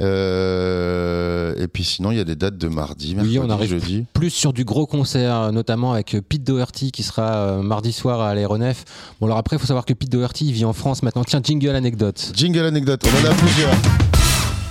Euh, 0.00 1.54
et 1.56 1.68
puis 1.68 1.84
sinon, 1.84 2.10
il 2.10 2.16
y 2.16 2.20
a 2.20 2.24
des 2.24 2.34
dates 2.34 2.58
de 2.58 2.68
mardi, 2.68 3.14
mercredi, 3.14 3.38
Oui, 3.38 3.44
on 3.44 3.50
arrive 3.50 3.70
jeudi. 3.70 4.06
Plus 4.12 4.30
sur 4.30 4.52
du 4.52 4.64
gros 4.64 4.86
concert, 4.86 5.52
notamment 5.52 5.92
avec 5.92 6.16
Pete 6.28 6.44
Doherty 6.44 6.90
qui 6.90 7.02
sera 7.02 7.34
euh, 7.36 7.62
mardi 7.62 7.92
soir 7.92 8.20
à 8.20 8.34
l'aéronef. 8.34 8.84
Bon 9.20 9.26
alors 9.26 9.38
après, 9.38 9.56
il 9.56 9.58
faut 9.58 9.66
savoir 9.66 9.84
que 9.84 9.92
Pete 9.92 10.10
Doherty 10.10 10.46
il 10.46 10.52
vit 10.52 10.64
en 10.64 10.72
France 10.72 11.02
maintenant. 11.02 11.24
Tiens, 11.24 11.40
jingle 11.42 11.70
anecdote. 11.76 12.32
Jingle 12.34 12.64
anecdote, 12.64 13.04
on 13.04 13.26
en 13.26 13.30
a 13.30 13.34
plusieurs. 13.34 13.74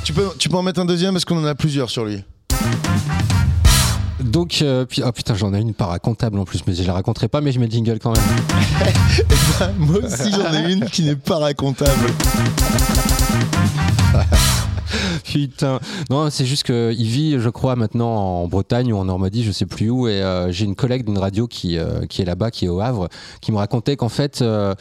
Tu 0.03 0.11
peux, 0.11 0.27
tu 0.37 0.49
peux 0.49 0.57
en 0.57 0.63
mettre 0.63 0.81
un 0.81 0.85
deuxième 0.85 1.13
parce 1.13 1.23
qu'on 1.25 1.37
en 1.37 1.45
a 1.45 1.55
plusieurs 1.55 1.89
sur 1.89 2.03
lui. 2.03 2.23
Donc, 4.21 4.59
euh, 4.61 4.85
puis, 4.85 5.01
oh 5.05 5.11
putain, 5.11 5.35
j'en 5.35 5.53
ai 5.53 5.59
une 5.59 5.73
paracontable 5.73 6.39
en 6.39 6.45
plus, 6.45 6.61
mais 6.65 6.73
je 6.73 6.83
la 6.83 6.93
raconterai 6.93 7.27
pas, 7.27 7.41
mais 7.41 7.51
je 7.51 7.59
mets 7.59 7.65
le 7.65 7.71
jingle 7.71 7.99
quand 7.99 8.13
même. 8.13 8.23
Moi 9.77 9.97
aussi, 9.97 10.31
j'en 10.31 10.53
ai 10.53 10.71
une 10.71 10.85
qui 10.85 11.03
n'est 11.03 11.15
pas 11.15 11.39
racontable. 11.39 12.07
Putain, 15.23 15.79
non, 16.09 16.29
c'est 16.29 16.45
juste 16.45 16.63
qu'il 16.63 17.07
vit, 17.07 17.39
je 17.39 17.49
crois, 17.49 17.75
maintenant 17.75 18.15
en 18.15 18.47
Bretagne 18.47 18.93
ou 18.93 18.97
en 18.97 19.05
Normandie, 19.05 19.43
je 19.43 19.51
sais 19.51 19.65
plus 19.65 19.89
où. 19.89 20.07
Et 20.07 20.21
euh, 20.21 20.51
j'ai 20.51 20.65
une 20.65 20.75
collègue 20.75 21.05
d'une 21.05 21.17
radio 21.17 21.47
qui, 21.47 21.77
euh, 21.77 22.05
qui 22.05 22.21
est 22.21 22.25
là-bas, 22.25 22.51
qui 22.51 22.65
est 22.65 22.69
au 22.69 22.79
Havre, 22.79 23.09
qui 23.41 23.51
me 23.51 23.57
racontait 23.57 23.95
qu'en 23.95 24.09
fait, 24.09 24.41
euh, 24.41 24.73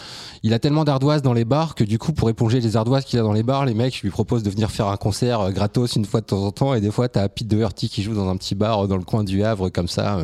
il 0.43 0.53
a 0.55 0.59
tellement 0.59 0.85
d'ardoises 0.85 1.23
dans 1.23 1.33
les 1.33 1.45
bars 1.45 1.75
que 1.75 1.85
du 1.85 1.99
coup, 1.99 2.13
pour 2.13 2.31
éponger 2.31 2.61
les 2.61 2.77
ardoises 2.77 3.05
qu'il 3.05 3.19
a 3.19 3.23
dans 3.23 3.33
les 3.33 3.43
bars, 3.43 3.65
les 3.65 3.75
mecs 3.75 4.01
lui 4.01 4.11
proposent 4.11 4.43
de 4.43 4.51
venir 4.51 4.71
faire 4.71 4.89
un 4.89 4.97
concert 4.97 5.53
gratos 5.53 5.97
une 5.97 6.05
fois 6.05 6.21
de 6.21 6.27
temps 6.27 6.45
en 6.45 6.51
temps. 6.51 6.75
Et 6.75 6.81
des 6.81 6.91
fois, 6.91 7.09
t'as 7.09 7.29
Pete 7.29 7.49
Doherty 7.49 7.89
qui 7.89 8.03
joue 8.03 8.15
dans 8.15 8.29
un 8.29 8.37
petit 8.37 8.55
bar 8.55 8.89
dans 8.89 8.97
le 8.97 9.05
coin 9.05 9.25
du 9.25 9.43
Havre, 9.45 9.69
comme 9.71 9.89
ça. 9.89 10.19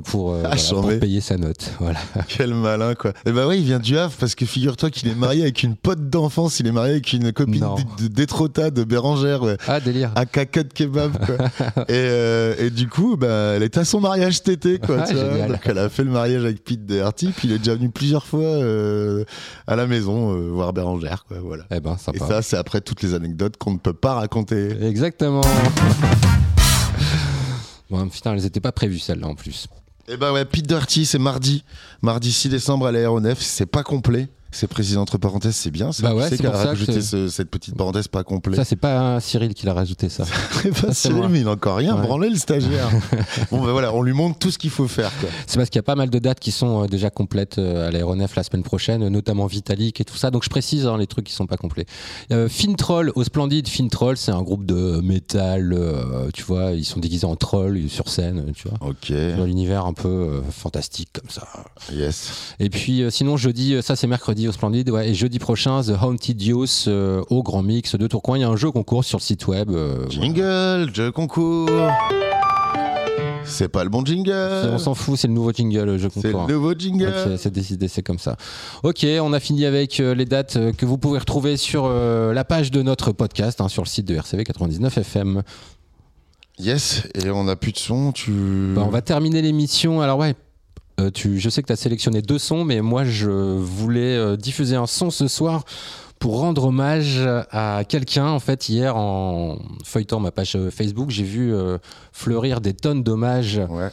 Pour, 0.00 0.32
euh, 0.32 0.42
Ah, 0.44 0.48
voilà, 0.48 0.56
pour 0.56 0.64
chambé. 0.82 0.98
payer 0.98 1.20
sa 1.20 1.36
note. 1.36 1.70
Voilà. 1.80 1.98
Quel 2.28 2.54
malin, 2.54 2.94
quoi. 2.94 3.12
Et 3.26 3.32
bah 3.32 3.46
ouais, 3.46 3.58
il 3.58 3.64
vient 3.64 3.78
du 3.78 3.96
Havre 3.98 4.14
parce 4.18 4.34
que 4.34 4.46
figure-toi 4.46 4.90
qu'il 4.90 5.08
est 5.08 5.14
marié 5.14 5.42
avec 5.42 5.62
une 5.62 5.76
pote 5.76 6.08
d'enfance. 6.10 6.60
Il 6.60 6.66
est 6.66 6.72
marié 6.72 6.92
avec 6.92 7.12
une 7.12 7.32
copine 7.32 7.60
Non. 7.60 7.74
d- 7.74 7.84
de 8.00 8.08
d'Étrota, 8.08 8.70
de 8.70 8.84
Bérangère. 8.84 9.42
ouais. 9.42 9.56
Ah, 9.66 9.80
délire. 9.80 10.10
à 10.14 10.26
caca 10.26 10.62
de 10.62 10.72
kebab 10.72 11.16
quoi. 11.24 11.36
et, 11.88 11.90
euh, 11.90 12.54
et 12.58 12.70
du 12.70 12.88
coup 12.88 13.16
bah, 13.16 13.54
elle 13.56 13.62
était 13.62 13.80
à 13.80 13.84
son 13.84 14.00
mariage 14.00 14.34
cet 14.36 14.48
été 14.48 14.78
quoi, 14.78 14.96
Ah, 15.00 15.06
tu 15.06 15.14
vois. 15.14 15.30
génial. 15.30 15.50
donc 15.52 15.60
elle 15.64 15.78
a 15.78 15.88
fait 15.88 16.04
le 16.04 16.10
mariage 16.10 16.44
avec 16.44 16.64
Pete 16.64 16.86
Doherty 16.86 17.32
puis 17.36 17.48
il 17.48 17.54
est 17.54 17.58
déjà 17.58 17.74
venu 17.74 17.90
plusieurs 17.90 18.26
fois 18.26 18.40
euh, 18.42 19.24
à 19.66 19.76
la 19.76 19.86
maison 19.86 20.32
voir 20.52 20.72
Bérangère 20.72 21.24
quoi 21.28 21.38
voilà 21.42 21.64
Eh 21.70 21.80
ben, 21.80 21.96
et 22.14 22.18
ça 22.18 22.42
c'est 22.42 22.56
après 22.56 22.80
toutes 22.80 23.02
les 23.02 23.14
anecdotes 23.14 23.56
qu'on 23.56 23.72
ne 23.72 23.78
peut 23.78 23.92
pas 23.92 24.14
raconter 24.14 24.70
Exactement. 24.82 25.40
bon, 27.90 28.08
putain, 28.08 28.34
elles 28.34 28.46
étaient 28.46 28.60
pas 28.60 28.72
prévues 28.72 28.98
celles-là 28.98 29.26
en 29.26 29.34
plus. 29.34 29.66
Et 30.08 30.16
bah 30.16 30.32
ouais 30.32 30.44
Pete 30.44 30.66
Doherty 30.66 31.04
c'est 31.06 31.18
mardi. 31.18 31.64
Mardi 32.02 32.32
6 32.32 32.48
décembre 32.48 32.86
à 32.86 32.92
l'aéronef 32.92 33.38
c'est 33.40 33.66
pas 33.66 33.82
complet 33.82 34.28
c'est 34.50 34.66
précisé 34.66 34.96
entre 34.96 35.18
parenthèses 35.18 35.56
c'est 35.56 35.70
bien 35.70 35.92
c'est 35.92 36.02
Bah 36.02 36.14
ouais, 36.14 36.28
c'est 36.28 36.36
qu'elle 36.38 36.46
a 36.46 36.52
ça 36.54 36.68
rajouté 36.68 37.00
ce- 37.02 37.28
cette 37.28 37.50
petite 37.50 37.76
parenthèse 37.76 38.08
pas 38.08 38.24
complet 38.24 38.56
Ça, 38.56 38.64
c'est 38.64 38.76
pas 38.76 39.20
Cyril 39.20 39.54
qui 39.54 39.66
l'a 39.66 39.74
rajouté, 39.74 40.08
ça. 40.08 40.24
c'est 40.62 40.70
pas 40.80 40.92
Cyril, 40.94 41.28
mais 41.28 41.40
il 41.40 41.48
a 41.48 41.52
encore 41.52 41.76
rien 41.76 41.94
Ouais. 41.96 42.02
branlé 42.02 42.30
le 42.30 42.36
stagiaire 42.36 42.88
bon 43.50 43.64
bah 43.64 43.72
voilà 43.72 43.92
on 43.94 44.02
lui 44.02 44.12
montre 44.12 44.38
tout 44.38 44.50
ce 44.50 44.58
qu'il 44.58 44.70
faut 44.70 44.88
faire 44.88 45.10
C'est 45.46 45.56
parce 45.56 45.68
qu'il 45.70 45.78
y 45.78 45.80
a 45.80 45.82
pas 45.84 45.94
mal 45.96 46.10
de 46.10 46.18
dates 46.18 46.40
qui 46.40 46.50
sont 46.52 46.84
euh, 46.84 46.86
déjà 46.86 47.10
complètes 47.10 47.58
euh, 47.58 47.88
à 47.88 47.90
l'aéronef 47.90 48.34
la 48.36 48.42
semaine 48.42 48.62
prochaine, 48.62 49.02
euh, 49.04 49.10
notamment 49.10 49.46
Vitalik 49.46 50.00
et 50.00 50.04
tout 50.04 50.16
ça. 50.16 50.30
Donc 50.30 50.44
je 50.44 50.50
précise 50.50 50.86
hein, 50.86 50.96
les 50.98 51.06
trucs 51.06 51.26
qui 51.26 51.32
sont 51.32 51.46
pas 51.46 51.56
complets. 51.56 51.86
Euh, 52.32 52.48
Fintroll 52.48 53.12
au 53.14 53.24
Splendide. 53.24 53.68
Fintroll, 53.68 54.16
c'est 54.16 54.32
un 54.32 54.42
groupe 54.42 54.64
de 54.66 55.00
métal. 55.02 55.72
euh, 55.72 56.30
tu 56.32 56.42
vois, 56.42 56.72
ils 56.72 56.84
sont 56.84 57.00
déguisés 57.00 57.26
en 57.26 57.36
trolls 57.36 57.88
sur 57.88 58.08
scène. 58.08 58.52
Tu 58.54 58.68
vois, 58.68 58.88
ok 58.88 59.12
dans 59.36 59.44
l'univers 59.44 59.84
un 59.86 59.92
peu 59.94 60.08
euh, 60.08 60.40
fantastique 60.50 61.08
comme 61.12 61.30
ça. 61.30 61.46
yes 61.92 62.54
Et 62.60 62.70
puis 62.70 63.02
sinon 63.10 63.36
jeudi, 63.36 63.76
ça 63.82 63.96
c'est 63.96 64.06
mercredi 64.06 64.37
au 64.46 64.52
Splendide, 64.52 64.90
ouais, 64.90 65.08
et 65.08 65.14
jeudi 65.14 65.38
prochain 65.38 65.82
The 65.82 65.94
Haunted 66.00 66.40
Youth 66.40 66.84
euh, 66.86 67.22
au 67.30 67.42
Grand 67.42 67.62
Mix 67.62 67.96
de 67.96 68.06
Tourcoing. 68.06 68.36
Il 68.36 68.40
y 68.42 68.44
a 68.44 68.48
un 68.48 68.56
jeu 68.56 68.70
concours 68.70 69.04
sur 69.04 69.18
le 69.18 69.22
site 69.22 69.46
web. 69.48 69.70
euh, 69.70 70.04
voilà. 70.06 70.10
Jingle, 70.10 70.94
jeu 70.94 71.10
concours. 71.10 71.68
C'est 73.48 73.68
pas 73.68 73.82
le 73.82 73.90
bon 73.90 74.04
jingle. 74.04 74.68
On 74.72 74.78
s'en 74.78 74.94
fout, 74.94 75.18
c'est 75.18 75.26
le 75.26 75.32
nouveau 75.34 75.52
jingle, 75.52 75.84
le 75.84 75.98
jeu 75.98 76.08
Euh. 76.08 76.20
C'est 76.20 76.32
le 76.32 76.52
nouveau 76.52 76.74
jingle. 76.74 77.38
C'est 77.38 77.52
décidé, 77.52 77.88
c'est 77.88 78.02
comme 78.02 78.18
ça. 78.18 78.36
Ok, 78.82 79.06
on 79.22 79.32
a 79.32 79.40
fini 79.40 79.64
avec 79.64 80.00
euh, 80.00 80.14
les 80.14 80.26
dates 80.26 80.56
euh, 80.56 80.72
que 80.72 80.84
vous 80.84 80.98
pouvez 80.98 81.18
retrouver 81.18 81.56
sur 81.56 81.84
euh, 81.86 82.32
la 82.34 82.44
page 82.44 82.70
de 82.70 82.82
notre 82.82 83.12
podcast, 83.12 83.60
hein, 83.60 83.68
sur 83.68 83.82
le 83.82 83.88
site 83.88 84.06
de 84.06 84.14
RCV 84.16 84.44
99 84.44 84.98
FM. 84.98 85.42
Yes, 86.58 87.04
et 87.14 87.30
on 87.30 87.48
a 87.48 87.56
plus 87.56 87.72
de 87.72 87.78
son. 87.78 88.12
Tu. 88.12 88.72
Bah, 88.74 88.82
on 88.84 88.90
va 88.90 89.00
terminer 89.00 89.40
l'émission. 89.42 90.00
Alors 90.00 90.18
ouais, 90.18 90.34
euh, 90.98 91.10
tu, 91.10 91.38
je 91.38 91.48
sais 91.48 91.62
que 91.62 91.66
tu 91.68 91.72
as 91.72 91.76
sélectionné 91.76 92.22
deux 92.22 92.38
sons, 92.38 92.64
mais 92.64 92.80
moi 92.80 93.04
je 93.04 93.30
voulais 93.30 94.16
euh, 94.16 94.36
diffuser 94.36 94.76
un 94.76 94.86
son 94.86 95.10
ce 95.10 95.28
soir 95.28 95.64
pour 96.18 96.40
rendre 96.40 96.64
hommage 96.64 97.20
à 97.52 97.82
quelqu'un. 97.88 98.26
En 98.26 98.40
fait, 98.40 98.68
hier 98.68 98.96
en 98.96 99.58
feuilletant 99.84 100.18
ma 100.20 100.30
page 100.32 100.56
euh, 100.56 100.70
Facebook, 100.70 101.10
j'ai 101.10 101.22
vu 101.24 101.54
euh, 101.54 101.78
fleurir 102.12 102.60
des 102.60 102.74
tonnes 102.74 103.04
d'hommages 103.04 103.60
Ouais. 103.70 103.90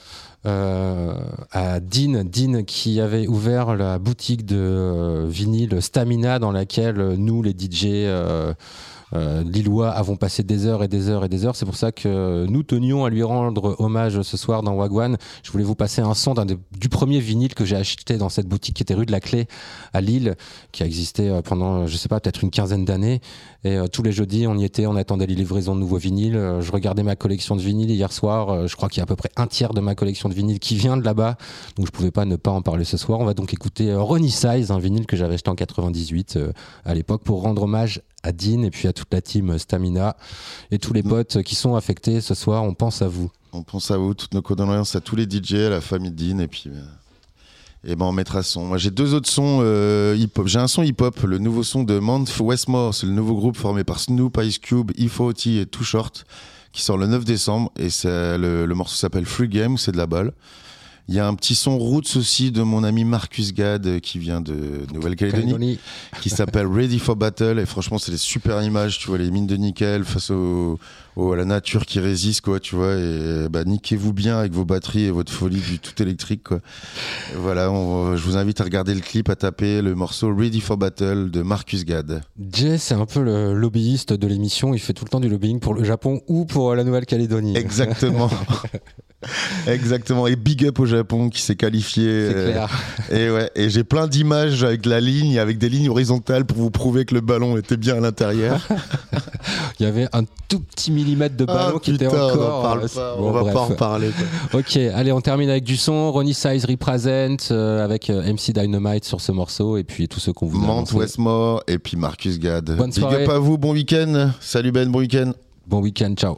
euh, 0.47 1.13
à 1.51 1.79
Dean, 1.79 2.23
Dean 2.25 2.63
qui 2.63 2.99
avait 2.99 3.27
ouvert 3.27 3.75
la 3.75 3.99
boutique 3.99 4.43
de 4.45 5.25
vinyle 5.27 5.81
Stamina 5.81 6.39
dans 6.39 6.51
laquelle 6.51 7.13
nous 7.17 7.43
les 7.43 7.51
DJ 7.51 8.07
lillois 9.13 9.89
avons 9.91 10.15
passé 10.15 10.43
des 10.43 10.65
heures 10.65 10.83
et 10.83 10.87
des 10.87 11.09
heures 11.09 11.23
et 11.25 11.29
des 11.29 11.45
heures. 11.45 11.55
C'est 11.55 11.65
pour 11.65 11.75
ça 11.75 11.91
que 11.91 12.45
nous 12.47 12.63
tenions 12.63 13.05
à 13.05 13.09
lui 13.09 13.23
rendre 13.23 13.75
hommage 13.79 14.21
ce 14.21 14.37
soir 14.37 14.63
dans 14.63 14.73
Wagwan. 14.75 15.17
Je 15.43 15.51
voulais 15.51 15.63
vous 15.63 15.75
passer 15.75 16.01
un 16.01 16.13
son 16.13 16.33
d'un 16.33 16.45
des- 16.45 16.57
du 16.79 16.89
premier 16.89 17.19
vinyle 17.19 17.53
que 17.53 17.65
j'ai 17.65 17.75
acheté 17.75 18.17
dans 18.17 18.29
cette 18.29 18.47
boutique 18.47 18.75
qui 18.75 18.83
était 18.83 18.93
rue 18.93 19.05
de 19.05 19.11
la 19.11 19.19
Clé 19.19 19.47
à 19.93 20.01
Lille, 20.01 20.35
qui 20.71 20.83
a 20.83 20.85
existé 20.85 21.29
euh, 21.29 21.41
pendant, 21.41 21.87
je 21.87 21.95
sais 21.97 22.09
pas, 22.09 22.19
peut-être 22.19 22.43
une 22.43 22.51
quinzaine 22.51 22.85
d'années. 22.85 23.21
Et 23.65 23.77
euh, 23.77 23.87
tous 23.87 24.03
les 24.03 24.11
jeudis, 24.11 24.45
on 24.45 24.55
y 24.59 24.63
était, 24.63 24.85
on 24.85 24.95
attendait 24.95 25.25
les 25.25 25.33
livraisons 25.33 25.73
de 25.73 25.79
nouveaux 25.79 25.97
vinyles. 25.97 26.35
Euh, 26.35 26.61
je 26.61 26.71
regardais 26.71 27.01
ma 27.01 27.15
collection 27.15 27.55
de 27.55 27.61
vinyles 27.61 27.89
hier 27.89 28.11
soir. 28.11 28.49
Euh, 28.51 28.67
je 28.67 28.75
crois 28.75 28.89
qu'il 28.89 28.99
y 28.99 29.01
a 29.01 29.05
à 29.05 29.07
peu 29.07 29.15
près 29.15 29.31
un 29.37 29.47
tiers 29.47 29.73
de 29.73 29.81
ma 29.81 29.95
collection 29.95 30.29
de 30.29 30.35
vinyles 30.35 30.59
qui 30.59 30.75
vient 30.75 30.97
de 30.97 31.03
là-bas. 31.03 31.35
Donc 31.75 31.87
je 31.87 31.91
pouvais 31.91 32.11
pas 32.11 32.25
ne 32.25 32.35
pas 32.35 32.51
en 32.51 32.61
parler 32.61 32.83
ce 32.83 32.95
soir. 32.95 33.19
On 33.19 33.25
va 33.25 33.33
donc 33.33 33.55
écouter 33.55 33.91
Ronnie 33.95 34.29
Size, 34.29 34.69
un 34.69 34.77
vinyle 34.77 35.07
que 35.07 35.17
j'avais 35.17 35.33
acheté 35.33 35.49
en 35.49 35.55
98 35.55 36.37
euh, 36.37 36.51
à 36.85 36.93
l'époque 36.93 37.23
pour 37.23 37.41
rendre 37.41 37.63
hommage 37.63 38.03
à 38.21 38.31
Dean 38.31 38.61
et 38.61 38.69
puis 38.69 38.87
à 38.87 38.93
toute 38.93 39.11
la 39.11 39.21
team 39.21 39.57
Stamina 39.57 40.15
et 40.69 40.77
tous 40.77 40.93
les 40.93 41.01
potes 41.01 41.41
qui 41.41 41.55
sont 41.55 41.73
affectés 41.73 42.21
ce 42.21 42.35
soir. 42.35 42.63
On 42.63 42.75
pense 42.75 43.01
à 43.01 43.07
vous. 43.07 43.31
On 43.51 43.63
pense 43.63 43.89
à 43.89 43.97
vous, 43.97 44.13
toutes 44.13 44.35
nos 44.35 44.43
condoléances 44.43 44.95
à 44.95 45.01
tous 45.01 45.15
les 45.15 45.23
DJ, 45.23 45.55
à 45.55 45.69
la 45.71 45.81
famille 45.81 46.11
de 46.11 46.23
Dean, 46.23 46.37
et 46.37 46.47
puis. 46.47 46.69
Et 47.87 47.95
ben 47.95 48.05
on 48.05 48.11
mettra 48.11 48.41
son. 48.41 48.65
Moi 48.65 48.77
j'ai 48.77 48.89
deux 48.89 49.13
autres 49.13 49.29
sons 49.29 49.59
euh, 49.61 50.15
hip-hop. 50.17 50.47
J'ai 50.47 50.57
un 50.57 50.67
son 50.67 50.81
hip-hop, 50.81 51.21
le 51.21 51.37
nouveau 51.37 51.61
son 51.61 51.83
de 51.83 51.99
Mount 51.99 52.25
Westmore, 52.39 52.95
c'est 52.95 53.05
le 53.05 53.13
nouveau 53.13 53.35
groupe 53.35 53.57
formé 53.57 53.83
par 53.83 53.99
Snoop, 53.99 54.39
Ice 54.43 54.57
Cube, 54.57 54.91
E40 54.93 55.61
et 55.61 55.65
Too 55.67 55.83
Short, 55.83 56.25
qui 56.71 56.81
sort 56.81 56.97
le 56.97 57.05
9 57.05 57.23
décembre, 57.25 57.71
et 57.77 57.89
le, 58.03 58.65
le 58.65 58.75
morceau 58.75 58.95
s'appelle 58.95 59.25
Free 59.25 59.47
Game, 59.47 59.77
c'est 59.77 59.91
de 59.91 59.97
la 59.97 60.07
balle. 60.07 60.33
Il 61.07 61.13
y 61.15 61.19
a 61.19 61.27
un 61.27 61.35
petit 61.35 61.53
son 61.55 61.77
Roots 61.77 62.15
aussi 62.17 62.51
de 62.51 62.63
mon 62.63 62.83
ami 62.83 63.03
Marcus 63.05 63.53
Gad 63.53 63.85
euh, 63.85 63.99
qui 63.99 64.17
vient 64.17 64.41
de 64.41 64.55
Nouvelle-Calédonie. 64.93 65.43
Calédonie. 65.51 65.79
qui 66.21 66.29
s'appelle 66.29 66.65
Ready 66.67 66.97
for 66.99 67.15
Battle 67.15 67.59
et 67.59 67.65
franchement 67.67 67.97
c'est 67.99 68.11
des 68.11 68.17
super 68.17 68.61
images 68.63 68.97
tu 68.97 69.07
vois 69.09 69.17
les 69.19 69.29
mines 69.29 69.45
de 69.45 69.55
nickel 69.55 70.03
face 70.03 70.31
au, 70.31 70.79
au- 71.15 71.31
à 71.31 71.35
la 71.35 71.45
nature 71.45 71.85
qui 71.85 71.99
résiste 71.99 72.41
quoi 72.41 72.59
tu 72.59 72.75
vois 72.75 72.95
et 72.95 73.47
bah 73.49 73.63
niquez-vous 73.65 74.13
bien 74.13 74.39
avec 74.39 74.51
vos 74.53 74.65
batteries 74.65 75.03
et 75.03 75.11
votre 75.11 75.31
folie 75.31 75.61
du 75.61 75.77
tout 75.79 76.01
électrique 76.01 76.41
quoi 76.43 76.57
Et 77.33 77.37
voilà 77.37 77.71
on- 77.71 78.15
je 78.17 78.23
vous 78.23 78.35
invite 78.37 78.59
à 78.61 78.63
regarder 78.63 78.95
le 78.95 79.01
clip 79.01 79.29
à 79.29 79.35
taper 79.35 79.83
le 79.83 79.93
morceau 79.93 80.35
Ready 80.35 80.59
for 80.61 80.77
Battle 80.77 81.29
de 81.29 81.41
Marcus 81.43 81.85
Gad 81.85 82.21
Jay, 82.51 82.77
c'est 82.79 82.95
un 82.95 83.05
peu 83.05 83.21
le 83.21 83.53
lobbyiste 83.53 84.13
de 84.13 84.27
l'émission. 84.27 84.73
Il 84.73 84.79
fait 84.79 84.93
tout 84.93 85.05
le 85.05 85.09
temps 85.09 85.19
du 85.19 85.29
lobbying 85.29 85.59
pour 85.59 85.73
le 85.75 85.83
Japon 85.83 86.21
ou 86.27 86.45
pour 86.45 86.73
la 86.75 86.83
Nouvelle-Calédonie. 86.83 87.55
exactement 87.57 88.29
Exactement, 89.67 90.27
et 90.27 90.35
big 90.35 90.65
up 90.65 90.79
au 90.79 90.85
Japon 90.85 91.29
qui 91.29 91.41
s'est 91.41 91.55
qualifié. 91.55 92.03
C'est 92.29 92.35
euh, 92.35 92.51
clair. 92.51 92.69
Et 93.11 93.29
ouais, 93.31 93.49
et 93.55 93.69
j'ai 93.69 93.83
plein 93.83 94.07
d'images 94.07 94.63
avec 94.63 94.85
la 94.85 94.99
ligne, 94.99 95.39
avec 95.39 95.57
des 95.57 95.69
lignes 95.69 95.89
horizontales 95.89 96.45
pour 96.45 96.57
vous 96.57 96.71
prouver 96.71 97.05
que 97.05 97.13
le 97.13 97.21
ballon 97.21 97.57
était 97.57 97.77
bien 97.77 97.97
à 97.97 97.99
l'intérieur. 97.99 98.59
Il 99.79 99.83
y 99.83 99.85
avait 99.85 100.07
un 100.13 100.23
tout 100.47 100.59
petit 100.59 100.91
millimètre 100.91 101.35
de 101.35 101.45
ballon 101.45 101.75
Ah, 101.77 101.79
qui 101.81 101.91
était 101.91 102.05
putain, 102.05 102.23
encore. 102.23 102.37
on 102.55 102.59
en 102.59 102.61
parle 102.61 102.83
euh, 102.83 102.87
pas, 102.87 103.15
bon, 103.17 103.27
on 103.27 103.31
va 103.31 103.41
bref. 103.41 103.53
pas 103.53 103.61
en 103.61 103.71
parler. 103.71 104.09
quoi. 104.51 104.59
Ok, 104.61 104.77
allez, 104.77 105.11
on 105.11 105.21
termine 105.21 105.49
avec 105.49 105.63
du 105.63 105.75
son. 105.77 106.11
Ronnie 106.11 106.33
Size 106.33 106.65
Represent 106.65 107.37
euh, 107.51 107.83
avec 107.83 108.09
MC 108.09 108.51
Dynamite 108.53 109.05
sur 109.05 109.21
ce 109.21 109.31
morceau 109.31 109.77
et 109.77 109.83
puis 109.83 110.07
tous 110.07 110.19
ceux 110.19 110.33
qu'on 110.33 110.45
vous 110.47 110.63
a 110.63 110.65
Mount. 110.67 110.85
Westmore 110.93 111.63
et 111.67 111.77
puis 111.79 111.97
Marcus 111.97 112.39
Gad. 112.39 112.65
Bonne 112.75 112.89
Big 112.91 112.99
soirée. 112.99 113.23
up 113.23 113.29
à 113.29 113.39
vous, 113.39 113.57
bon 113.57 113.73
week-end. 113.73 114.31
Salut 114.39 114.71
Ben, 114.71 114.89
bon 114.89 114.99
week-end. 114.99 115.33
Bon 115.67 115.79
week-end, 115.81 116.13
ciao. 116.15 116.37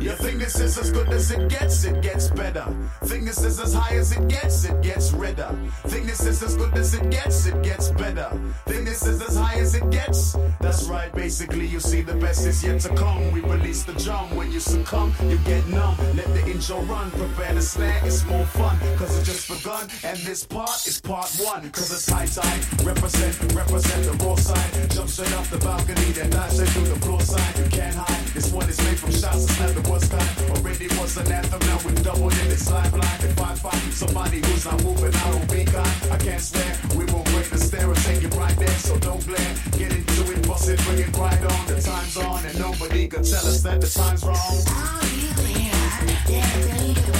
You 0.00 0.12
think 0.12 0.38
this 0.38 0.58
is 0.58 0.78
as 0.78 0.90
good 0.90 1.08
as 1.10 1.30
it 1.30 1.50
gets, 1.50 1.84
it 1.84 2.00
gets 2.00 2.30
better. 2.30 2.64
Think 3.04 3.26
this 3.26 3.44
is 3.44 3.60
as 3.60 3.74
high 3.74 3.96
as 3.96 4.12
it 4.12 4.28
gets, 4.28 4.64
it 4.64 4.80
gets 4.82 5.12
redder. 5.12 5.54
Think 5.88 6.06
this 6.06 6.24
is 6.24 6.42
as 6.42 6.56
good 6.56 6.72
as 6.74 6.94
it 6.94 7.10
gets, 7.10 7.46
it 7.46 7.62
gets 7.62 7.90
better. 7.90 8.30
Think 8.66 8.86
this 8.86 9.06
is 9.06 9.20
as 9.20 9.36
high 9.36 9.58
as 9.58 9.74
it 9.74 9.90
gets. 9.90 10.36
That's 10.60 10.88
right, 10.88 11.12
basically, 11.12 11.66
you 11.66 11.80
see 11.80 12.00
the 12.00 12.14
best 12.14 12.46
is 12.46 12.64
yet 12.64 12.80
to 12.80 12.94
come. 12.94 13.30
We 13.32 13.40
release 13.40 13.82
the 13.82 13.92
drum 13.92 14.34
when 14.36 14.50
you 14.50 14.60
succumb, 14.60 15.12
you 15.24 15.36
get 15.38 15.66
numb. 15.66 15.96
Let 16.14 16.32
the 16.32 16.46
intro 16.46 16.80
run, 16.82 17.10
prepare 17.10 17.54
the 17.54 17.62
snare, 17.62 18.00
it's 18.04 18.24
more 18.24 18.46
fun. 18.46 18.78
Cause 18.96 19.18
it's 19.18 19.26
just 19.26 19.48
begun, 19.48 19.86
and 20.02 20.18
this 20.20 20.44
part 20.44 20.86
is 20.86 20.98
part 21.00 21.30
one. 21.42 21.70
Cause 21.72 21.92
it's 21.92 22.08
high 22.08 22.26
time, 22.26 22.60
represent, 22.86 23.36
represent 23.54 24.04
the 24.06 24.24
raw 24.24 24.34
side. 24.36 24.90
Jump 24.90 25.10
straight 25.10 25.34
off 25.34 25.50
the 25.50 25.58
balcony, 25.58 26.12
then 26.12 26.30
dive 26.30 26.52
straight 26.52 26.70
through 26.70 26.88
the 26.88 27.00
floor 27.00 27.20
side. 27.20 27.58
You 27.58 27.68
can't 27.70 27.94
hide, 27.94 28.26
this 28.28 28.50
one 28.50 28.68
is 28.68 28.78
made 28.84 28.99
from 29.00 29.12
shots, 29.12 29.58
not 29.58 29.72
the 29.72 29.90
worst 29.90 30.10
kind. 30.12 30.30
Already 30.56 30.86
was 31.00 31.16
an 31.16 31.32
anthem, 31.32 31.60
now 31.60 31.78
we 31.84 31.92
doubled 32.02 32.32
it, 32.32 32.52
it's 32.52 32.70
lifeline. 32.70 33.20
If 33.24 33.40
I 33.40 33.54
find 33.54 33.92
somebody 33.92 34.38
who's 34.44 34.64
not 34.64 34.84
moving, 34.84 35.14
I 35.14 35.30
don't 35.32 35.50
be 35.50 35.64
kind. 35.64 35.96
I 36.12 36.18
can't 36.18 36.40
stare, 36.40 36.76
we 36.96 37.04
won't 37.06 37.24
break 37.32 37.48
the 37.48 37.58
stare 37.58 37.88
and 37.88 38.02
take 38.04 38.22
it 38.22 38.34
right 38.36 38.56
there, 38.56 38.78
so 38.84 38.98
don't 38.98 39.24
glare. 39.26 39.52
Get 39.78 39.92
into 39.96 40.32
it, 40.32 40.46
bust 40.46 40.68
it, 40.68 40.78
bring 40.84 41.00
it 41.00 41.16
right 41.16 41.40
on. 41.40 41.66
The 41.66 41.80
time's 41.80 42.16
on, 42.18 42.44
and 42.44 42.58
nobody 42.58 43.08
can 43.08 43.24
tell 43.24 43.46
us 43.46 43.62
that 43.62 43.80
the 43.80 43.88
time's 43.88 44.22
wrong. 44.22 44.36
That 44.36 45.08
you 45.16 45.30
may 45.42 45.70
not 45.72 46.20
seen 46.28 47.19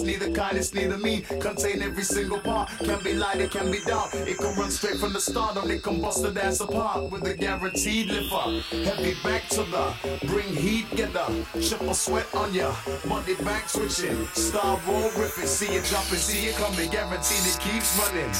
neither 0.00 0.30
kind, 0.30 0.56
it's 0.56 0.74
neither 0.74 0.98
mean. 0.98 1.22
Contain 1.40 1.82
every 1.82 2.02
single 2.04 2.40
part. 2.40 2.68
Can 2.78 3.02
be 3.02 3.14
light, 3.14 3.40
it 3.40 3.50
can 3.50 3.70
be 3.70 3.78
dark. 3.86 4.14
It 4.14 4.38
can 4.38 4.56
run 4.56 4.70
straight 4.70 4.96
from 4.96 5.12
the 5.12 5.20
start, 5.20 5.56
it 5.70 5.82
can 5.82 6.00
bust 6.00 6.22
the 6.22 6.30
dance 6.30 6.60
apart 6.60 7.10
with 7.10 7.26
a 7.26 7.34
guaranteed 7.34 8.08
lift 8.08 8.32
up. 8.32 8.50
Heavy 8.70 9.14
back 9.22 9.48
to 9.50 9.62
the 9.64 9.94
bring 10.26 10.54
heat, 10.54 10.86
get 10.96 11.12
the 11.12 11.26
triple 11.68 11.94
sweat 11.94 12.26
on 12.34 12.52
ya. 12.54 12.74
Body 13.06 13.34
back 13.44 13.68
switching, 13.68 14.26
star 14.34 14.80
roll 14.86 15.10
ripping. 15.18 15.46
See 15.46 15.74
it 15.74 15.84
jumping, 15.84 16.18
see 16.18 16.48
it 16.48 16.56
coming. 16.56 16.90
Guaranteed 16.90 17.46
it 17.46 17.58
keeps 17.60 17.98
running. 17.98 18.32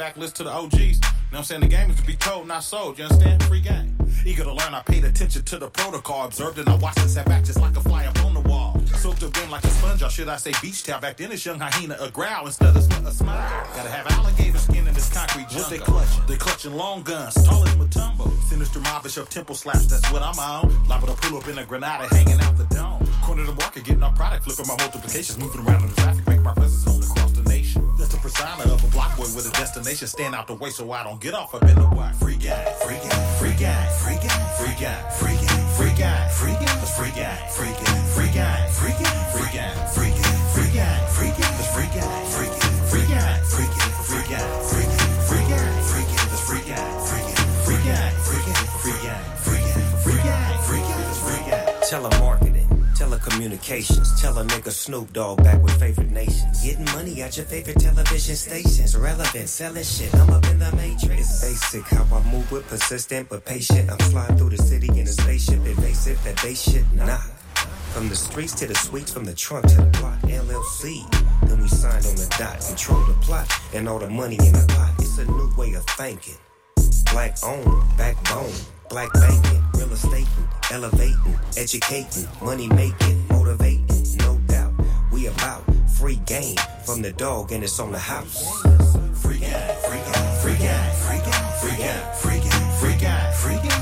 back 0.04 0.18
listen 0.18 0.36
to 0.36 0.44
the 0.44 0.50
OGs. 0.50 0.74
You 0.74 0.90
know 0.90 0.98
what 1.30 1.38
I'm 1.38 1.44
saying? 1.44 1.60
The 1.62 1.66
game 1.66 1.88
is 1.88 1.96
to 1.96 2.06
be 2.06 2.14
told, 2.14 2.46
not 2.46 2.62
sold. 2.62 2.98
You 2.98 3.04
understand? 3.04 3.42
Free 3.44 3.60
game. 3.60 3.96
Eager 4.26 4.44
to 4.44 4.52
learn, 4.52 4.74
I 4.74 4.82
paid 4.82 5.02
attention 5.02 5.42
to 5.44 5.56
the 5.56 5.68
protocol. 5.68 6.26
Observed 6.26 6.58
and 6.58 6.68
I 6.68 6.76
watched 6.76 6.98
and 6.98 7.08
sat 7.08 7.24
back 7.24 7.42
just 7.42 7.58
like 7.58 7.74
a 7.74 7.80
fly 7.80 8.04
up 8.04 8.22
on 8.22 8.34
the 8.34 8.40
wall. 8.40 8.78
Soaked 8.96 9.22
up 9.22 9.32
game 9.32 9.50
like 9.50 9.64
a 9.64 9.68
sponge, 9.68 10.02
or 10.02 10.10
should 10.10 10.28
I 10.28 10.36
say 10.36 10.52
beach 10.60 10.82
towel? 10.84 11.00
Back 11.00 11.16
then 11.16 11.32
it's 11.32 11.46
young 11.46 11.58
hyena, 11.58 11.96
a 12.00 12.10
growl 12.10 12.44
instead 12.44 12.68
of 12.68 12.76
a 12.76 13.10
smile. 13.10 13.66
Gotta 13.74 13.88
have 13.88 14.06
alligator 14.08 14.58
skin 14.58 14.86
in 14.86 14.92
this 14.92 15.10
concrete 15.10 15.48
jungle. 15.48 15.62
What 15.62 15.70
they 15.70 15.78
clutching? 15.78 16.26
They 16.26 16.36
clutching 16.36 16.74
long 16.74 17.02
guns, 17.02 17.34
tall 17.42 17.64
as 17.64 17.74
Matumbo. 17.76 18.30
Sinister 18.50 18.80
mobbish 18.80 19.16
of 19.16 19.30
temple 19.30 19.54
slaps, 19.54 19.86
that's 19.86 20.12
what 20.12 20.20
I'm 20.20 20.38
on. 20.38 20.86
Liable 20.86 21.08
to 21.08 21.14
pull 21.14 21.38
up 21.38 21.48
in 21.48 21.56
a 21.56 21.64
granada, 21.64 22.14
hanging 22.14 22.40
out 22.40 22.58
the 22.58 22.64
dome. 22.64 23.02
Corner 23.22 23.44
the 23.44 23.54
market, 23.54 23.84
getting 23.84 24.02
our 24.02 24.12
product, 24.12 24.44
flipping 24.44 24.66
my 24.66 24.76
multiplications, 24.76 25.38
moving 25.38 25.66
around 25.66 25.82
in 25.82 25.88
the 25.88 25.96
traffic, 25.96 26.23
That's 28.44 28.56
the 28.56 28.68
persona 28.68 28.74
of 28.74 28.84
a 28.84 28.90
block 28.92 29.16
boy 29.16 29.24
with 29.34 29.48
a 29.48 29.52
destination. 29.56 30.06
Stand 30.06 30.34
out 30.34 30.46
the 30.46 30.54
way 30.54 30.68
so 30.68 30.92
I 30.92 31.02
don't 31.02 31.20
get 31.20 31.32
off 31.32 31.54
up 31.54 31.62
in 31.62 31.74
the 31.74 31.88
way. 31.96 32.10
Free 32.20 32.36
game, 32.36 32.52
free 32.84 33.00
game, 33.00 33.24
free 33.40 33.56
game, 33.56 33.88
free 34.04 34.20
game, 34.20 34.44
free 34.60 34.76
game, 34.76 35.00
free 35.16 35.36
game, 35.40 35.64
free 35.72 35.94
game, 35.96 36.28
free 36.28 36.52
game, 36.60 36.76
that's 36.76 36.92
free 36.92 37.12
game, 37.16 37.40
free 37.48 37.72
game, 37.72 38.04
free 38.12 38.28
game, 38.36 38.68
free 38.76 38.96
game, 39.00 39.16
free 39.32 39.48
game, 39.48 39.76
free 39.96 40.12
game, 40.12 40.36
free 40.52 40.70
game, 40.76 41.00
free 41.08 41.32
game, 41.32 41.52
that's 41.56 41.72
free 41.72 41.88
game, 41.88 42.12
free 42.28 42.50
game, 42.52 42.76
free 42.92 43.06
game, 43.08 43.40
free 43.48 43.72
game, 43.72 43.80
free 43.80 44.04
free 44.04 44.28
gang, 44.28 44.52
free 44.68 44.86
gang, 44.92 45.16
free 45.24 45.46
gang, 45.48 45.80
free 45.88 46.04
gang, 46.04 46.28
that's 46.28 46.44
free 46.44 46.64
gang, 46.68 46.92
free 47.00 47.24
gang, 47.24 47.48
free 47.64 47.80
gang, 47.88 48.12
free 48.20 48.44
gang, 48.44 48.68
free 48.84 49.00
gang, 49.00 49.24
free 49.40 49.60
gang, 49.64 49.88
free 50.04 50.20
gang, 50.20 50.52
free 50.68 50.82
gang, 50.84 51.00
that's 51.00 51.20
free 51.24 51.42
gang. 51.48 51.64
Telemarketing, 51.88 52.23
telecommunications. 53.24 54.20
Tell 54.20 54.38
a 54.38 54.44
nigga 54.44 54.70
Snoop 54.70 55.12
Dogg 55.12 55.42
back 55.42 55.62
with 55.62 55.78
favorite 55.78 56.10
nations. 56.10 56.62
Getting 56.62 56.84
money 56.86 57.22
at 57.22 57.36
your 57.36 57.46
favorite 57.46 57.78
television 57.80 58.36
stations. 58.36 58.96
Relevant, 58.96 59.48
selling 59.48 59.84
shit. 59.84 60.14
I'm 60.14 60.30
up 60.30 60.44
in 60.46 60.58
the 60.58 60.74
matrix. 60.76 61.42
It's 61.42 61.42
basic 61.42 61.84
how 61.86 62.16
I 62.16 62.22
move 62.30 62.50
with 62.50 62.66
persistent 62.68 63.28
but 63.28 63.44
patient. 63.44 63.90
I'm 63.90 63.98
flying 64.10 64.36
through 64.36 64.50
the 64.50 64.58
city 64.58 64.88
in 64.88 65.06
a 65.06 65.12
spaceship. 65.12 65.60
Evasive, 65.64 66.22
that 66.24 66.42
base 66.42 66.70
shit, 66.70 66.84
nah. 66.92 67.18
From 67.92 68.08
the 68.08 68.16
streets 68.16 68.54
to 68.56 68.66
the 68.66 68.74
suites, 68.74 69.12
from 69.12 69.24
the 69.24 69.34
trunk 69.34 69.66
to 69.68 69.76
the 69.76 69.90
plot. 69.92 70.18
LLC. 70.22 71.10
Then 71.46 71.62
we 71.62 71.68
signed 71.68 72.06
on 72.06 72.16
the 72.16 72.34
dot. 72.38 72.60
Control 72.66 73.00
the 73.04 73.14
plot 73.14 73.50
and 73.72 73.88
all 73.88 73.98
the 73.98 74.10
money 74.10 74.36
in 74.36 74.52
the 74.52 74.66
pot. 74.68 74.94
It's 74.98 75.18
a 75.18 75.24
new 75.24 75.50
way 75.56 75.74
of 75.74 75.84
thinking. 75.90 76.34
Black 77.12 77.36
owned, 77.44 77.96
backbone, 77.96 78.50
black 78.88 79.12
banking, 79.12 79.63
estate, 79.92 80.26
elevating, 80.70 81.38
educating, 81.56 82.28
money 82.42 82.68
making, 82.68 83.26
motivating, 83.28 84.16
no 84.18 84.38
doubt. 84.46 84.72
We 85.12 85.26
about 85.26 85.62
free 85.98 86.20
game 86.26 86.56
from 86.84 87.02
the 87.02 87.12
dog 87.12 87.52
and 87.52 87.62
it's 87.62 87.78
on 87.80 87.92
the 87.92 87.98
house. 87.98 88.62
Free 89.22 89.38
gang, 89.38 89.76
free 89.86 89.98
gang, 89.98 90.40
free 90.42 90.58
gang, 90.58 90.94
free 91.02 91.18
gang, 91.18 91.52
free 91.60 91.76
gang, 91.76 92.14
free 92.14 92.40
gang, 92.40 92.78
free 92.78 92.96
gang, 92.98 93.32
free 93.34 93.68
gang, 93.68 93.73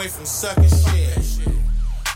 away 0.00 0.08
from 0.08 0.24
sucker 0.24 0.62
shit. 0.62 1.14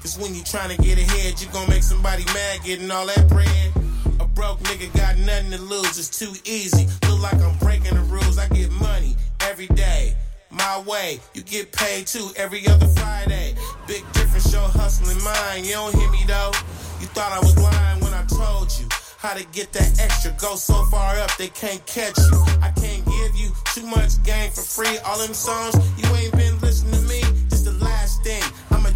Cause 0.00 0.18
when 0.18 0.34
you 0.34 0.40
tryna 0.40 0.82
get 0.82 0.96
ahead, 0.96 1.38
you 1.38 1.48
gon' 1.48 1.68
make 1.68 1.82
somebody 1.82 2.24
mad 2.32 2.62
getting 2.64 2.90
all 2.90 3.04
that 3.06 3.28
bread. 3.28 3.72
A 4.20 4.24
broke 4.24 4.58
nigga 4.60 4.88
got 4.96 5.18
nothing 5.18 5.50
to 5.50 5.60
lose, 5.60 5.98
it's 5.98 6.18
too 6.18 6.32
easy. 6.46 6.86
Look 7.06 7.20
like 7.20 7.34
I'm 7.34 7.58
breaking 7.58 7.94
the 7.94 8.00
rules, 8.08 8.38
I 8.38 8.48
get 8.48 8.70
money 8.72 9.16
every 9.40 9.66
day. 9.66 10.16
My 10.50 10.80
way, 10.86 11.20
you 11.34 11.42
get 11.42 11.72
paid 11.72 12.06
too 12.06 12.30
every 12.36 12.66
other 12.68 12.86
Friday. 12.86 13.54
Big 13.86 14.02
difference, 14.12 14.50
your 14.50 14.62
hustling 14.62 15.22
mine. 15.22 15.64
You 15.64 15.72
don't 15.72 15.94
hear 15.94 16.10
me 16.10 16.24
though. 16.26 16.52
You 17.00 17.06
thought 17.12 17.32
I 17.32 17.40
was 17.40 17.54
lying 17.58 18.00
when 18.00 18.14
I 18.14 18.24
told 18.24 18.72
you 18.80 18.88
how 19.18 19.34
to 19.34 19.44
get 19.52 19.72
that 19.74 20.00
extra. 20.00 20.32
Go 20.40 20.56
so 20.56 20.84
far 20.86 21.16
up, 21.16 21.36
they 21.36 21.48
can't 21.48 21.84
catch 21.84 22.16
you. 22.16 22.44
I 22.62 22.72
can't 22.80 23.04
give 23.04 23.36
you 23.36 23.50
too 23.74 23.86
much 23.86 24.22
game 24.22 24.50
for 24.52 24.62
free. 24.62 24.96
All 25.04 25.18
them 25.18 25.34
songs, 25.34 25.74
you 25.98 26.08
ain't 26.14 26.32
been 26.32 26.53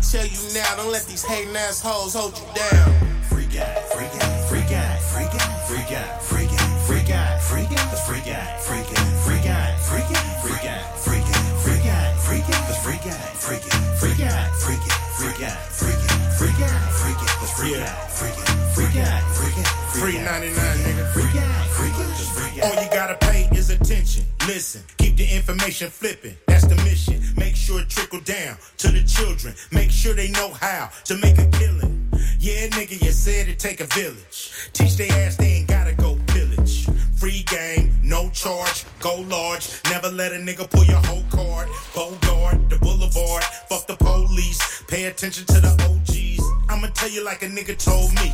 tell 0.09 0.25
you 0.25 0.41
now. 0.55 0.77
Don't 0.77 0.91
let 0.91 1.05
these 1.05 1.23
hating 1.23 1.55
assholes 1.55 2.15
hold 2.15 2.33
you 2.39 2.47
down. 2.57 2.89
Free 3.29 3.45
gang, 3.45 3.69
free 3.93 4.09
gang, 4.17 4.41
free 4.49 4.65
gang, 4.65 4.97
free 5.05 5.29
gang, 5.29 5.53
free 5.69 5.85
gang, 5.85 6.09
free 6.25 6.49
gang, 6.49 6.81
free 6.81 7.05
gang, 7.05 7.37
free 7.45 7.67
that's 7.69 8.09
free 8.09 8.25
gang, 8.25 8.49
free 8.65 8.81
gang, 8.89 9.05
free 9.21 9.43
gang, 9.45 9.77
free 9.85 10.09
gang, 10.09 10.25
free 10.41 10.61
gang, 10.65 10.85
free 11.05 11.21
gang, 11.21 11.45
free 11.61 11.83
gang, 11.85 12.09
free 12.25 12.41
gang, 12.41 12.65
that's 12.65 12.81
free 12.81 13.01
gang, 13.05 13.21
free 13.37 13.61
gang, 13.61 13.85
free 14.01 14.17
gang, 14.17 14.49
free 14.57 14.81
gang, 14.81 14.97
free 15.13 15.37
gang, 15.37 15.61
free 15.77 15.93
gang, 15.93 16.17
free 16.41 16.57
gang, 16.57 16.81
free 16.97 17.13
gang, 17.13 17.37
that's 17.37 17.53
free 17.53 17.77
gang, 17.77 17.93
free 18.09 18.33
gang, 18.33 18.57
free 18.73 18.93
gang, 18.97 19.23
free 19.37 19.53
gang, 19.53 19.79
Free 19.99 20.17
99, 20.17 20.55
nigga. 20.89 21.13
free 21.13 21.29
gang, 21.37 21.69
free 21.77 21.91
gang, 21.91 22.09
that's 22.17 22.31
free 22.33 22.53
gang. 22.57 22.65
All 22.65 22.83
you 22.83 22.89
gotta 22.91 23.17
pay 23.27 23.49
is 23.53 23.69
attention. 23.69 24.25
Listen, 24.47 24.83
keep 24.97 25.17
the 25.17 25.27
information 25.27 25.91
flipping. 25.91 26.37
That's 26.47 26.67
the 26.67 26.77
mission. 26.77 27.21
Sure 27.69 27.81
it 27.81 27.91
trickle 27.91 28.21
down 28.21 28.57
to 28.79 28.89
the 28.89 29.05
children. 29.05 29.53
Make 29.71 29.91
sure 29.91 30.15
they 30.15 30.31
know 30.31 30.55
how 30.55 30.89
to 31.05 31.15
make 31.19 31.37
a 31.37 31.45
killing. 31.49 32.09
Yeah, 32.41 32.67
nigga, 32.69 32.93
you 32.93 33.13
said 33.13 33.47
it 33.47 33.59
take 33.59 33.81
a 33.81 33.87
village. 33.89 34.71
Teach 34.73 34.97
they 34.97 35.11
ass 35.11 35.37
they 35.37 35.49
ain't 35.49 35.69
gotta 35.69 35.93
go 35.93 36.19
pillage. 36.29 36.89
Free 37.19 37.43
game, 37.43 37.93
no 38.03 38.31
charge, 38.31 38.87
go 39.01 39.17
large. 39.29 39.69
Never 39.91 40.09
let 40.09 40.33
a 40.33 40.37
nigga 40.37 40.65
pull 40.71 40.85
your 40.85 41.03
whole 41.05 41.25
card. 41.29 41.69
Bogart, 41.95 42.71
the 42.71 42.79
boulevard, 42.79 43.45
fuck 43.69 43.87
the 43.87 43.97
police. 43.97 44.83
Pay 44.89 45.05
attention 45.05 45.45
to 45.45 45.61
the 45.61 45.73
OGs. 45.91 46.43
I'ma 46.71 46.87
tell 46.95 47.11
you 47.11 47.23
like 47.23 47.43
a 47.43 47.49
nigga 47.49 47.77
told 47.77 48.15
me. 48.15 48.33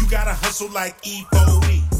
You 0.00 0.06
gotta 0.10 0.34
hustle 0.34 0.68
like 0.68 1.00
E4E. 1.00 1.96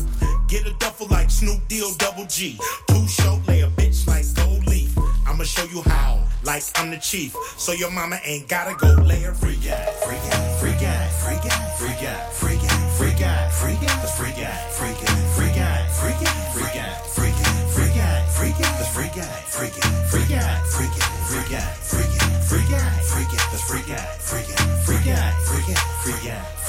Get 0.49 0.67
a 0.67 0.75
duffel 0.75 1.07
like 1.09 1.31
Snoop 1.31 1.67
Deal 1.69 1.95
Double 1.95 2.27
G. 2.27 2.59
Too 2.89 3.09
short, 3.09 3.49
lay 3.49 3.63
a 3.63 3.69
bitch 3.69 4.07
like 4.07 4.27
gold 4.35 4.67
leaf. 4.67 4.97
I'ma 5.27 5.45
show 5.45 5.65
you 5.65 5.83
how, 5.83 6.23
like 6.47 6.63
I'm 6.77 6.91
the 6.91 6.97
chief. 6.97 7.35
So 7.59 7.73
your 7.73 7.91
mama 7.91 8.21
ain't 8.25 8.49
gotta 8.49 8.75
go 8.79 9.03
lay 9.03 9.21
her 9.23 9.35
free 9.35 9.57
gang, 9.57 9.83
free 10.07 10.17
gang, 10.31 10.59
free 10.63 10.79
gang, 10.79 11.11
free 11.19 11.39
gang, 11.43 11.67
free 11.75 11.97
gang, 11.99 12.31
free 12.39 12.57
gang, 12.63 12.91
free 12.95 13.15
gang, 13.19 13.51
free 13.51 13.75
gang, 13.83 13.99
that's 13.99 14.17
free 14.17 14.31
gang, 14.31 14.55
free 14.79 14.95
gang, 14.95 15.27
free 15.35 15.51
gang, 15.51 15.83
free 15.99 16.15
gang, 16.23 16.39
free 16.55 16.71
gang, 16.71 16.95
free 17.11 17.35
gang, 17.35 17.59
free 17.75 17.91
gang, 17.99 18.23
free 18.31 18.55
gang, 18.55 18.73
that's 18.79 18.95
free 18.95 19.11
gang, 19.11 19.35
free 19.51 19.67
gang, 19.67 19.91
free 20.07 20.29
gang, 20.31 20.55
free 20.71 20.91
gang, 20.95 21.13
free 21.27 21.47
gang, 21.51 21.75
free 21.83 22.07
gang, 22.15 22.31
free 22.47 22.67
gang, 22.71 22.95
free 23.11 23.27
gang, 23.27 23.47
that's 23.51 23.67
free 23.67 23.83
gang, 23.91 24.07
free 24.23 24.47
gang, 24.47 24.71
free 24.87 25.03
gang, 25.03 25.35
free 25.43 25.65
gang, 25.67 25.83
free 26.07 26.21
gang, 26.23 26.66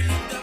Kingdom. 0.00 0.39